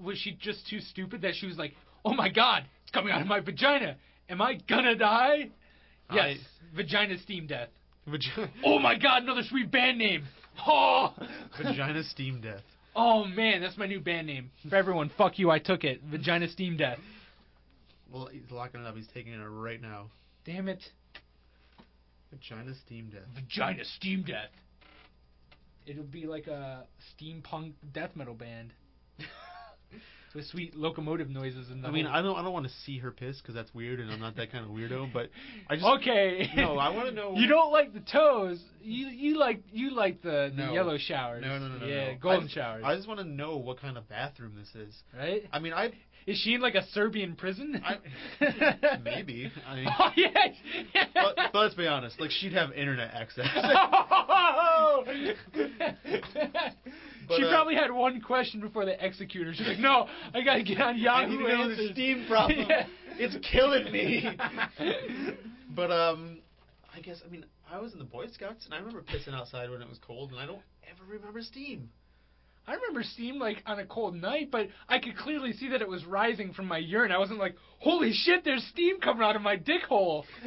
was 0.01 0.19
she 0.19 0.33
just 0.33 0.67
too 0.69 0.81
stupid 0.81 1.23
that 1.23 1.35
she 1.35 1.47
was 1.47 1.57
like, 1.57 1.75
oh 2.05 2.15
my 2.15 2.29
god, 2.29 2.65
it's 2.83 2.91
coming 2.93 3.13
out 3.13 3.21
of 3.21 3.27
my 3.27 3.41
vagina. 3.41 3.97
Am 4.29 4.43
I 4.43 4.55
gonna 4.69 4.97
die? 4.97 5.51
Yes, 6.13 6.39
vagina 6.75 7.19
steam 7.19 7.47
death. 7.47 7.69
Vagina, 8.07 8.51
Oh 8.65 8.79
my 8.79 8.97
god, 8.97 9.23
another 9.25 9.43
sweet 9.49 9.71
band 9.71 9.99
name. 9.99 10.25
Oh, 10.67 11.13
vagina 11.63 12.03
steam 12.05 12.41
death. 12.41 12.63
Oh 12.95 13.25
man, 13.27 13.61
that's 13.61 13.77
my 13.77 13.87
new 13.87 14.01
band 14.01 14.27
name 14.27 14.51
for 14.71 14.75
everyone. 14.75 15.11
Fuck 15.19 15.39
you, 15.39 15.51
I 15.51 15.59
took 15.59 15.85
it. 15.85 16.01
Vagina 16.11 16.49
steam 16.49 16.79
death. 16.79 16.99
Well, 18.11 18.27
he's 18.33 18.51
locking 18.51 18.81
it 18.81 18.87
up. 18.87 18.97
He's 18.97 19.09
taking 19.13 19.33
it 19.33 19.39
right 19.39 19.81
now. 19.81 20.07
Damn 20.45 20.69
it, 20.69 20.83
Vagina 22.31 22.75
steam 22.85 23.11
death. 23.11 23.23
vagina 23.35 23.85
steam 23.85 24.23
death. 24.23 24.51
It'll 25.87 26.05
be 26.05 26.27
like 26.27 26.47
a 26.47 26.87
steampunk 27.15 27.73
death 27.93 28.11
metal 28.15 28.35
band. 28.35 28.73
With 30.37 30.47
sweet 30.47 30.77
locomotive 30.77 31.29
noises 31.31 31.69
the 31.69 31.89
I 31.89 31.91
mean, 31.91 32.07
I 32.07 32.23
don't, 32.23 32.37
I 32.37 32.43
don't 32.43 32.53
want 32.53 32.67
to 32.67 32.73
see 32.85 32.99
her 32.99 33.11
piss 33.11 33.41
because 33.41 33.55
that's 33.55 33.75
weird, 33.75 33.99
and 34.01 34.11
I'm 34.13 34.21
not 34.21 34.37
that 34.37 34.53
kind 34.53 34.65
of 34.65 34.71
weirdo. 34.71 35.13
But 35.13 35.31
I 35.69 35.75
just 35.77 35.87
okay. 36.01 36.49
No, 36.57 36.79
I 36.79 36.91
wanna 36.95 37.11
know- 37.13 37.35
You 37.37 37.47
don't 37.49 37.73
like 37.73 37.93
the 37.95 38.01
toes. 38.01 38.63
You 38.83 39.09
you 39.09 39.39
like 39.39 39.63
you 39.73 39.91
like 39.95 40.23
the, 40.23 40.53
the 40.55 40.67
No. 40.67 40.73
yellow 40.73 40.99
showers. 40.99 41.43
No, 41.43 41.59
no, 41.59 41.69
no, 41.69 41.79
no. 41.79 41.87
Yeah, 41.87 42.13
no. 42.13 42.19
golden 42.21 42.41
I 42.41 42.45
just, 42.45 42.55
showers. 42.55 42.83
I 42.87 42.95
just 42.97 43.09
want 43.09 43.19
to 43.21 43.27
know 43.27 43.57
what 43.57 43.81
kind 43.81 43.97
of 43.99 44.09
bathroom 44.09 44.53
this 44.57 44.73
is. 44.89 44.95
right? 45.17 45.43
I 45.53 45.59
mean, 45.59 45.73
I 45.73 45.91
Is 46.27 46.39
she 46.39 46.55
in 46.55 46.61
like 46.61 46.75
a 46.75 46.87
Serbian 46.93 47.35
prison? 47.37 47.83
I- 47.85 48.99
maybe. 49.05 49.51
I 49.67 49.75
mean, 49.77 49.89
oh 49.99 50.11
yes. 50.17 50.55
but, 51.15 51.37
but 51.53 51.59
let's 51.59 51.75
be 51.75 51.87
honest. 51.87 52.21
Like 52.21 52.31
she'd 52.31 52.53
have 52.53 52.73
internet 52.73 53.13
access. 53.15 53.47
But, 57.37 57.43
she 57.43 57.45
uh, 57.47 57.51
probably 57.51 57.75
had 57.75 57.91
one 57.91 58.21
question 58.21 58.61
before 58.61 58.85
they 58.85 58.93
execute 58.95 59.47
her. 59.47 59.55
She's 59.55 59.67
like, 59.67 59.79
"No, 59.79 60.09
I 60.35 60.43
gotta 60.43 60.63
get 60.63 60.81
on 60.81 60.95
I 60.95 60.99
Yahoo 60.99 61.31
need 61.31 61.39
to 61.39 61.45
the 61.45 61.53
Answers." 61.53 61.91
steam 61.93 62.25
problem. 62.29 62.59
Yeah. 62.69 62.87
It's 63.19 63.37
killing 63.51 63.91
me. 63.93 64.29
but 65.75 65.91
um, 65.91 66.39
I 66.95 67.01
guess 67.01 67.23
I 67.27 67.31
mean 67.31 67.47
I 67.71 67.79
was 67.79 67.93
in 67.95 67.99
the 67.99 68.05
Boy 68.05 68.27
Scouts 68.29 68.67
and 68.67 68.75
I 68.75 68.79
remember 68.79 69.03
pissing 69.03 69.33
outside 69.35 69.71
when 69.71 69.81
it 69.81 69.89
was 69.89 69.99
cold, 70.07 70.33
and 70.33 70.41
I 70.41 70.45
don't 70.47 70.61
ever 70.91 71.03
remember 71.11 71.41
steam. 71.41 71.89
I 72.67 72.75
remember 72.75 73.03
steam 73.05 73.39
like 73.39 73.63
on 73.65 73.79
a 73.79 73.87
cold 73.87 74.15
night, 74.17 74.51
but 74.51 74.69
I 74.89 74.99
could 74.99 75.17
clearly 75.17 75.53
see 75.53 75.69
that 75.69 75.81
it 75.81 75.89
was 75.89 76.05
rising 76.05 76.53
from 76.53 76.67
my 76.67 76.79
urine. 76.79 77.13
I 77.13 77.19
wasn't 77.19 77.39
like, 77.39 77.57
"Holy 77.79 78.13
shit, 78.13 78.45
there's 78.45 78.65
steam 78.65 79.01
coming 79.01 79.23
out 79.23 79.37
of 79.37 79.43
my 79.43 79.57
dick 79.57 79.83
hole." 79.83 80.27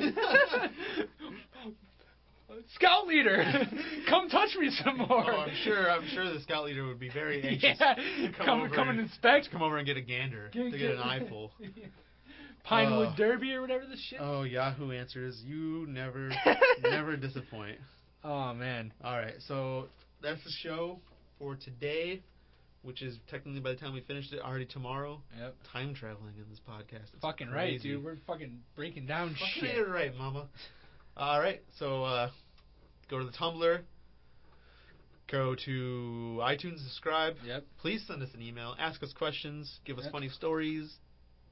Scout 2.75 3.07
leader, 3.07 3.43
come 4.09 4.29
touch 4.29 4.49
me 4.59 4.69
some 4.83 4.97
more. 4.97 5.07
Oh, 5.31 5.37
I'm 5.41 5.55
sure. 5.63 5.89
I'm 5.89 6.07
sure 6.09 6.33
the 6.33 6.39
scout 6.41 6.65
leader 6.65 6.85
would 6.87 6.99
be 6.99 7.09
very 7.09 7.41
anxious. 7.47 7.77
Yeah, 7.79 7.93
to 7.95 8.31
come, 8.37 8.45
come 8.45 8.59
over 8.61 8.75
come 8.75 8.89
and 8.89 8.99
and 8.99 9.09
inspect. 9.09 9.49
come 9.51 9.61
over 9.61 9.77
and 9.77 9.85
get 9.85 9.97
a 9.97 10.01
gander 10.01 10.49
to 10.49 10.71
get 10.71 10.91
an 10.91 10.99
eyeful. 10.99 11.51
Pinewood 12.63 13.09
Uh, 13.09 13.15
Derby 13.15 13.53
or 13.53 13.61
whatever 13.61 13.85
the 13.85 13.95
shit. 14.09 14.19
Oh, 14.21 14.43
Yahoo 14.43 14.91
Answers, 14.91 15.41
you 15.45 15.85
never, 15.87 16.29
never 16.83 17.15
disappoint. 17.17 17.77
Oh 18.23 18.53
man. 18.53 18.91
All 19.03 19.17
right, 19.17 19.35
so 19.47 19.85
that's 20.21 20.43
the 20.43 20.51
show 20.61 20.99
for 21.39 21.55
today, 21.55 22.21
which 22.83 23.01
is 23.01 23.17
technically 23.29 23.61
by 23.61 23.71
the 23.71 23.77
time 23.77 23.93
we 23.93 24.01
finished 24.01 24.33
it 24.33 24.41
already 24.41 24.65
tomorrow. 24.65 25.21
Yep. 25.39 25.55
Time 25.71 25.93
traveling 25.95 26.33
in 26.37 26.45
this 26.49 26.59
podcast. 26.69 27.03
It's 27.13 27.21
Fucking 27.21 27.49
right, 27.49 27.81
dude. 27.81 28.03
We're 28.03 28.17
fucking 28.27 28.59
breaking 28.75 29.05
down 29.05 29.29
Fucking 29.39 29.69
shit. 29.69 29.87
right, 29.87 30.15
mama. 30.17 30.47
All 31.19 31.39
right, 31.41 31.61
so 31.77 32.03
uh, 32.05 32.29
go 33.09 33.19
to 33.19 33.25
the 33.25 33.31
Tumblr. 33.31 33.81
Go 35.29 35.53
to 35.65 36.39
iTunes, 36.41 36.79
subscribe. 36.79 37.35
Yep. 37.45 37.65
Please 37.81 38.03
send 38.07 38.23
us 38.23 38.29
an 38.33 38.41
email. 38.41 38.73
Ask 38.79 39.03
us 39.03 39.11
questions. 39.13 39.79
Give 39.85 39.97
us 39.97 40.05
Yep. 40.05 40.13
funny 40.13 40.29
stories. 40.29 40.95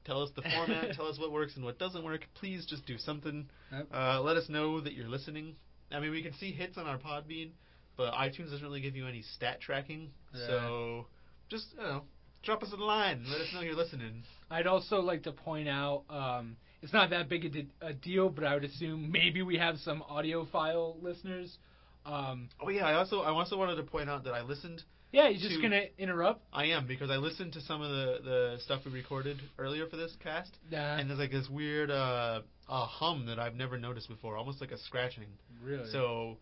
Tell 0.06 0.22
us 0.22 0.30
the 0.34 0.40
format. 0.56 0.94
tell 0.94 1.06
us 1.06 1.18
what 1.18 1.30
works 1.32 1.54
and 1.56 1.64
what 1.64 1.78
doesn't 1.78 2.02
work. 2.02 2.26
Please 2.34 2.64
just 2.66 2.86
do 2.86 2.96
something. 2.96 3.48
Yep. 3.70 3.88
Uh, 3.94 4.20
let 4.22 4.38
us 4.38 4.48
know 4.48 4.80
that 4.80 4.94
you're 4.94 5.06
listening. 5.06 5.54
I 5.92 6.00
mean, 6.00 6.12
we 6.12 6.22
can 6.22 6.32
see 6.32 6.50
hits 6.50 6.78
on 6.78 6.86
our 6.86 6.96
Podbean, 6.98 7.50
but 7.96 8.14
iTunes 8.14 8.50
doesn't 8.50 8.62
really 8.62 8.80
give 8.80 8.96
you 8.96 9.06
any 9.06 9.20
stat 9.36 9.60
tracking. 9.60 10.10
Yeah. 10.34 10.46
So 10.46 11.06
just 11.50 11.66
you 11.76 11.82
know, 11.82 12.02
drop 12.42 12.62
us 12.62 12.72
a 12.72 12.76
line. 12.76 13.26
Let 13.30 13.42
us 13.42 13.48
know 13.52 13.60
you're 13.60 13.76
listening. 13.76 14.24
I'd 14.50 14.66
also 14.66 15.00
like 15.02 15.24
to 15.24 15.32
point 15.32 15.68
out, 15.68 16.04
um, 16.10 16.56
it's 16.82 16.92
not 16.92 17.10
that 17.10 17.28
big 17.28 17.44
a, 17.44 17.48
de- 17.48 17.68
a 17.80 17.92
deal, 17.92 18.28
but 18.28 18.44
I 18.44 18.54
would 18.54 18.64
assume 18.64 19.10
maybe 19.10 19.42
we 19.42 19.56
have 19.58 19.78
some 19.78 20.02
audiophile 20.10 21.02
listeners. 21.02 21.58
Um, 22.06 22.48
Oh 22.60 22.68
yeah, 22.68 22.86
I 22.86 22.94
also 22.94 23.20
I 23.20 23.30
also 23.30 23.56
wanted 23.58 23.76
to 23.76 23.82
point 23.82 24.08
out 24.08 24.24
that 24.24 24.32
I 24.34 24.42
listened. 24.42 24.82
yeah, 25.12 25.28
you're 25.28 25.40
just 25.40 25.56
To- 25.56 25.62
gonna 25.62 25.82
interrupt. 25.98 26.42
I 26.52 26.66
am 26.66 26.86
because 26.86 27.10
I 27.10 27.16
listened 27.16 27.52
to 27.54 27.60
some 27.60 27.82
of 27.82 27.90
the 27.90 28.18
the 28.24 28.56
stuff 28.60 28.82
we 28.86 28.92
recorded 28.92 29.38
earlier 29.58 29.86
for 29.86 29.96
this 29.96 30.16
cast, 30.22 30.56
Nah, 30.70 30.96
and 30.96 31.08
there's 31.10 31.18
like 31.18 31.30
this 31.32 31.48
weird 31.50 31.90
uh, 31.90 32.42
uh 32.68 32.86
hum 32.86 33.26
that 33.26 33.38
I've 33.38 33.54
never 33.56 33.76
noticed 33.78 34.08
before, 34.08 34.36
almost 34.36 34.60
like 34.60 34.70
a 34.72 34.78
scratching. 34.78 35.26
really. 35.62 35.90
So 35.90 36.38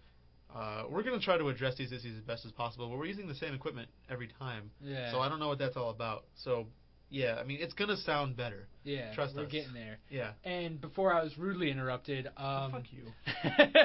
uh, 0.54 0.84
we're 0.88 1.02
gonna 1.02 1.18
try 1.20 1.36
to 1.38 1.48
address 1.48 1.76
these 1.76 1.90
issues 1.92 2.16
as 2.16 2.22
best 2.22 2.44
as 2.44 2.52
possible, 2.52 2.88
but 2.88 2.98
we're 2.98 3.06
using 3.06 3.26
the 3.26 3.34
same 3.34 3.54
equipment 3.54 3.88
every 4.08 4.28
time. 4.38 4.70
yeah, 4.80 5.10
So 5.10 5.18
I 5.20 5.28
don't 5.28 5.40
know 5.40 5.48
what 5.48 5.58
that's 5.58 5.76
all 5.76 5.90
about. 5.90 6.24
So 6.36 6.66
yeah, 7.10 7.36
I 7.40 7.44
mean 7.44 7.58
it's 7.60 7.74
gonna 7.74 7.96
sound 7.96 8.36
better. 8.36 8.66
yeah, 8.84 9.14
trust 9.14 9.34
we're 9.36 9.44
us. 9.44 9.52
getting 9.52 9.74
there. 9.74 9.98
Yeah. 10.10 10.32
And 10.44 10.80
before 10.80 11.12
I 11.12 11.22
was 11.22 11.36
rudely 11.38 11.70
interrupted, 11.70 12.28
um, 12.36 12.72
Fuck 12.72 12.84
you. 12.90 13.82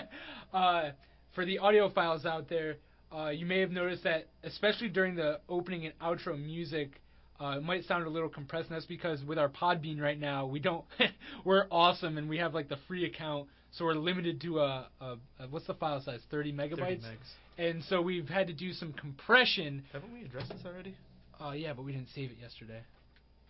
uh, 0.57 0.91
for 1.34 1.45
the 1.45 1.59
audiophiles 1.59 2.26
out 2.26 2.49
there, 2.49 2.78
uh, 3.15 3.30
you 3.30 3.45
may 3.45 3.59
have 3.59 3.72
noticed 3.72 4.03
that, 4.03 4.28
especially 4.43 4.89
during 4.89 5.15
the 5.15 5.39
opening 5.49 5.86
and 5.86 5.97
outro 5.99 6.41
music, 6.41 7.01
uh, 7.39 7.57
it 7.57 7.63
might 7.63 7.86
sound 7.86 8.05
a 8.05 8.09
little 8.09 8.30
compressed. 8.30 8.69
And 8.69 8.76
that's 8.76 8.86
because 8.86 9.24
with 9.24 9.38
our 9.38 9.49
Podbean 9.49 9.99
right 9.99 10.19
now, 10.19 10.45
we 10.45 10.59
don't, 10.59 10.86
we're 11.45 11.65
awesome, 11.72 12.17
and 12.17 12.30
we 12.30 12.38
have 12.38 12.53
like 12.53 12.69
the 12.69 12.78
free 12.88 13.05
account, 13.05 13.47
so 13.72 13.86
we're 13.86 13.93
limited 13.93 14.41
to 14.41 14.59
a, 14.59 14.88
a, 14.99 15.05
a 15.39 15.47
what's 15.49 15.67
the 15.67 15.74
file 15.74 16.01
size, 16.01 16.19
30 16.30 16.53
megabytes. 16.53 16.78
30 16.78 16.95
megs. 16.97 17.32
And 17.57 17.84
so 17.86 18.01
we've 18.01 18.28
had 18.28 18.47
to 18.47 18.53
do 18.53 18.74
some 18.74 18.93
compression. 18.93 19.84
Haven't 19.93 20.13
we 20.13 20.24
addressed 20.24 20.49
this 20.49 20.61
already? 20.65 20.95
Uh, 21.39 21.51
yeah, 21.51 21.74
but 21.74 21.84
we 21.84 21.91
didn't 21.91 22.09
save 22.13 22.32
it 22.32 22.38
yesterday. 22.41 22.82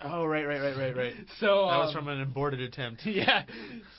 Oh 0.04 0.26
right, 0.26 0.46
right, 0.46 0.62
right, 0.62 0.78
right, 0.78 0.96
right. 0.96 1.14
So 1.40 1.68
that 1.70 1.78
was 1.78 1.90
um, 1.96 2.04
from 2.04 2.08
an 2.08 2.22
aborted 2.22 2.60
attempt. 2.62 3.02
yeah. 3.06 3.44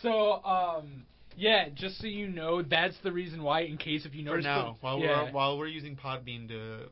So, 0.03 0.43
um, 0.45 1.05
yeah, 1.37 1.69
just 1.75 1.99
so 2.01 2.07
you 2.07 2.29
know, 2.29 2.63
that's 2.63 2.97
the 3.03 3.13
reason 3.13 3.43
why. 3.43 3.61
In 3.63 3.77
case 3.79 4.05
if 4.05 4.15
you 4.15 4.25
notice, 4.25 4.45
For 4.45 4.49
now, 4.49 4.65
the- 4.65 4.87
while 4.87 4.99
yeah, 4.99 5.25
we're 5.25 5.33
while 5.33 5.59
we're 5.59 5.67
using 5.69 5.97
Podbean 5.97 6.49
to 6.49 6.89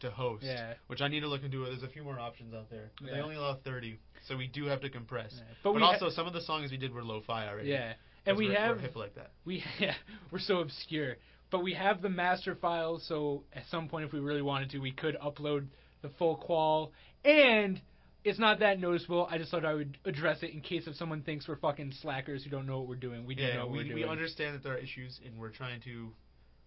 to 0.00 0.10
host, 0.10 0.44
Yeah. 0.44 0.74
which 0.88 1.00
I 1.00 1.08
need 1.08 1.20
to 1.20 1.28
look 1.28 1.42
into. 1.44 1.64
There's 1.64 1.82
a 1.84 1.88
few 1.88 2.02
more 2.02 2.18
options 2.18 2.54
out 2.54 2.68
there. 2.70 2.90
But 3.00 3.10
They 3.12 3.20
only 3.20 3.36
allow 3.36 3.54
30, 3.64 3.98
so 4.26 4.36
we 4.36 4.48
do 4.48 4.64
have 4.66 4.80
to 4.80 4.90
compress. 4.90 5.32
Yeah. 5.36 5.42
But, 5.62 5.70
But 5.70 5.72
we 5.74 5.80
ha- 5.82 5.92
also, 5.92 6.08
some 6.10 6.26
of 6.26 6.32
the 6.32 6.40
songs 6.40 6.72
we 6.72 6.76
did 6.76 6.92
were 6.92 7.04
lo-fi 7.04 7.46
already. 7.48 7.68
yeah, 7.68 7.92
and 8.26 8.36
we 8.36 8.48
we're, 8.48 8.58
have 8.58 8.76
we're 8.76 8.82
hip 8.82 8.96
like 8.96 9.14
that. 9.14 9.30
we 9.44 9.62
yeah, 9.78 9.94
we're 10.32 10.40
so 10.40 10.58
obscure, 10.58 11.18
but 11.52 11.62
we 11.62 11.72
have 11.74 12.02
the 12.02 12.08
master 12.08 12.56
file. 12.56 12.98
So 12.98 13.44
at 13.52 13.62
some 13.70 13.88
point, 13.88 14.04
if 14.04 14.12
we 14.12 14.18
really 14.18 14.42
wanted 14.42 14.70
to, 14.70 14.78
we 14.78 14.90
could 14.90 15.16
upload 15.20 15.66
the 16.02 16.08
full 16.18 16.34
qual, 16.36 16.90
and 17.24 17.80
it's 18.24 18.38
not 18.38 18.60
that 18.60 18.78
noticeable. 18.80 19.26
I 19.30 19.38
just 19.38 19.50
thought 19.50 19.64
I 19.64 19.74
would 19.74 19.98
address 20.04 20.42
it 20.42 20.52
in 20.52 20.60
case 20.60 20.86
if 20.86 20.94
someone 20.96 21.22
thinks 21.22 21.48
we're 21.48 21.56
fucking 21.56 21.92
slackers 22.00 22.44
who 22.44 22.50
don't 22.50 22.66
know 22.66 22.78
what 22.78 22.88
we're 22.88 22.94
doing. 22.96 23.26
We 23.26 23.34
do 23.34 23.42
yeah, 23.42 23.54
know 23.56 23.60
what 23.66 23.72
we, 23.72 23.78
we're 23.78 23.84
doing. 23.84 23.96
we 23.96 24.04
understand 24.04 24.54
that 24.54 24.62
there 24.62 24.74
are 24.74 24.78
issues, 24.78 25.18
and 25.26 25.36
we're 25.38 25.50
trying 25.50 25.80
to, 25.82 26.12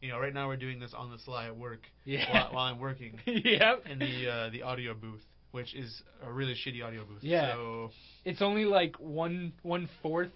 you 0.01 0.09
know, 0.09 0.19
right 0.19 0.33
now 0.33 0.47
we're 0.47 0.57
doing 0.57 0.79
this 0.79 0.93
on 0.93 1.09
the 1.11 1.17
sly 1.19 1.45
at 1.47 1.55
work 1.57 1.81
Yeah. 2.03 2.31
while, 2.31 2.53
while 2.53 2.63
I'm 2.65 2.79
working 2.79 3.19
yep. 3.25 3.83
in 3.89 3.99
the 3.99 4.29
uh, 4.29 4.49
the 4.49 4.63
audio 4.63 4.93
booth, 4.93 5.21
which 5.51 5.73
is 5.73 6.01
a 6.25 6.31
really 6.31 6.53
shitty 6.55 6.83
audio 6.85 7.05
booth. 7.05 7.23
Yeah. 7.23 7.53
So 7.53 7.91
It's 8.25 8.41
only 8.41 8.65
like 8.65 8.95
one 8.99 9.53
one 9.63 9.87
fourth 10.01 10.31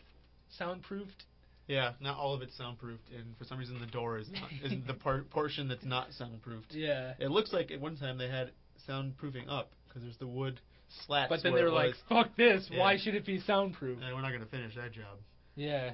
soundproofed. 0.58 1.26
yeah, 1.68 1.92
not 2.00 2.18
all 2.18 2.34
of 2.34 2.42
it's 2.42 2.58
soundproofed, 2.58 3.10
and 3.16 3.38
for 3.38 3.44
some 3.44 3.58
reason 3.60 3.80
the 3.80 3.86
door 3.88 4.18
is 4.20 4.30
not 4.32 4.50
is 4.64 4.74
the 4.88 4.94
par- 5.04 5.26
portion 5.30 5.68
that's 5.68 5.86
not 5.86 6.08
soundproofed. 6.18 6.72
Yeah. 6.74 7.14
It 7.20 7.30
looks 7.30 7.52
like 7.54 7.72
at 7.72 7.80
one 7.82 7.98
time 7.98 8.18
they 8.18 8.30
had 8.30 8.52
soundproofing 8.88 9.50
up 9.50 9.72
because 9.88 10.02
there's 10.02 10.18
the 10.18 10.28
wood 10.28 10.60
slats. 11.06 11.30
But 11.30 11.44
then 11.44 11.54
they 11.54 11.62
it 11.62 11.64
were 11.64 11.72
like, 11.72 11.94
"Fuck 12.08 12.36
this! 12.36 12.68
Yeah. 12.72 12.80
Why 12.80 12.98
should 12.98 13.16
it 13.16 13.26
be 13.26 13.40
soundproof?" 13.40 14.00
and 14.02 14.16
we're 14.16 14.22
not 14.22 14.30
going 14.30 14.44
to 14.44 14.50
finish 14.50 14.76
that 14.76 14.92
job. 14.92 15.18
Yeah. 15.56 15.92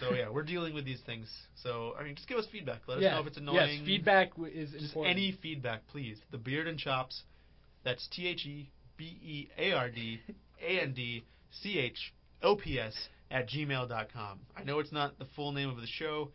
So 0.00 0.14
yeah, 0.14 0.30
we're 0.30 0.42
dealing 0.42 0.74
with 0.74 0.84
these 0.84 1.00
things. 1.04 1.28
So 1.62 1.94
I 1.98 2.04
mean, 2.04 2.14
just 2.14 2.28
give 2.28 2.38
us 2.38 2.46
feedback. 2.50 2.80
Let 2.86 2.98
us 2.98 3.02
know 3.04 3.20
if 3.20 3.26
it's 3.26 3.36
annoying. 3.36 3.78
Yes, 3.78 3.86
feedback 3.86 4.30
w- 4.36 4.52
is 4.52 4.70
Just 4.70 4.84
important. 4.86 5.16
any 5.16 5.32
feedback, 5.42 5.86
please. 5.88 6.18
The 6.30 6.38
Beard 6.38 6.66
and 6.66 6.78
Chops. 6.78 7.22
That's 7.84 8.06
T 8.08 8.26
H 8.28 8.46
E 8.46 8.70
B 8.96 9.04
E 9.04 9.48
A 9.58 9.72
R 9.72 9.90
D 9.90 10.20
A 10.62 10.80
N 10.80 10.92
D 10.94 11.24
C 11.50 11.78
H 11.78 12.14
O 12.42 12.56
P 12.56 12.78
S 12.78 12.94
at 13.30 13.48
gmail 13.48 13.88
dot 13.88 14.08
com. 14.12 14.40
I 14.56 14.62
know 14.64 14.78
it's 14.78 14.92
not 14.92 15.18
the 15.18 15.26
full 15.36 15.52
name 15.52 15.68
of 15.68 15.76
the 15.76 15.86
show. 15.86 16.30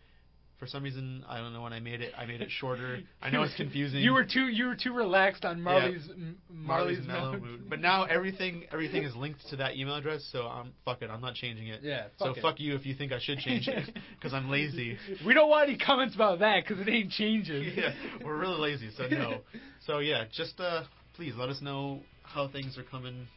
For 0.59 0.65
some 0.65 0.81
reason, 0.81 1.23
I 1.29 1.37
don't 1.37 1.53
know 1.53 1.61
when 1.61 1.71
I 1.71 1.79
made 1.79 2.01
it. 2.01 2.13
I 2.17 2.25
made 2.25 2.41
it 2.41 2.49
shorter. 2.49 2.99
I 3.21 3.29
know 3.29 3.43
it's 3.43 3.55
confusing. 3.57 3.99
You 3.99 4.13
were 4.13 4.25
too 4.25 4.47
you 4.47 4.65
were 4.65 4.75
too 4.75 4.91
relaxed 4.91 5.45
on 5.45 5.61
Marley's 5.61 6.09
M- 6.09 6.37
Marley's 6.49 6.97
Marley's, 6.97 7.07
mellow 7.07 7.39
mood. 7.39 7.69
But 7.69 7.79
now 7.79 8.05
everything 8.05 8.65
everything 8.71 9.03
is 9.03 9.15
linked 9.15 9.47
to 9.49 9.55
that 9.57 9.75
email 9.75 9.95
address, 9.95 10.27
so 10.31 10.47
I'm 10.47 10.73
fuck 10.83 11.03
it. 11.03 11.11
I'm 11.11 11.21
not 11.21 11.35
changing 11.35 11.67
it. 11.67 11.81
Yeah, 11.83 12.07
so 12.17 12.25
fuck 12.25 12.37
it. 12.37 12.41
fuck 12.41 12.59
you 12.59 12.75
if 12.75 12.87
you 12.87 12.95
think 12.95 13.11
I 13.11 13.19
should 13.19 13.37
change 13.37 13.67
it 13.67 13.95
because 14.15 14.33
I'm 14.33 14.49
lazy. 14.49 14.97
We 15.23 15.35
don't 15.35 15.49
want 15.49 15.69
any 15.69 15.77
comments 15.77 16.15
about 16.15 16.39
that 16.39 16.63
because 16.67 16.81
it 16.85 16.89
ain't 16.89 17.11
changing. 17.11 17.73
yeah, 17.75 17.93
we're 18.25 18.37
really 18.37 18.59
lazy, 18.59 18.89
so 18.97 19.07
no. 19.07 19.41
So 19.85 19.99
yeah, 19.99 20.23
just 20.31 20.59
uh, 20.59 20.83
please 21.15 21.33
let 21.37 21.49
us 21.49 21.61
know 21.61 22.01
how 22.23 22.47
things 22.47 22.79
are 22.79 22.83
coming, 22.83 23.27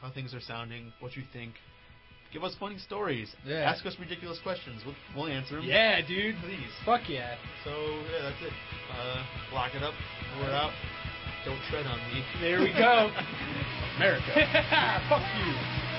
how 0.00 0.10
things 0.10 0.32
are 0.32 0.40
sounding, 0.40 0.94
what 1.00 1.14
you 1.14 1.24
think. 1.32 1.52
Give 2.32 2.44
us 2.44 2.54
funny 2.60 2.78
stories. 2.78 3.34
Yeah. 3.44 3.70
Ask 3.70 3.84
us 3.86 3.96
ridiculous 3.98 4.38
questions. 4.42 4.82
We'll, 4.86 4.94
we'll 5.16 5.26
answer 5.26 5.56
them. 5.56 5.64
Yeah, 5.64 6.00
dude. 6.06 6.36
Please. 6.42 6.70
Fuck 6.84 7.08
yeah. 7.08 7.34
So 7.64 7.70
yeah, 7.70 8.22
that's 8.22 8.42
it. 8.42 8.52
Uh, 8.96 9.24
lock 9.52 9.74
it 9.74 9.82
up. 9.82 9.94
We're 10.38 10.52
out. 10.52 10.72
Don't 11.44 11.60
tread 11.70 11.86
on 11.86 11.98
me. 12.12 12.22
There 12.40 12.60
we 12.60 12.72
go. 12.72 13.10
America. 13.96 14.32
Fuck 15.08 15.22
you. 15.38 15.89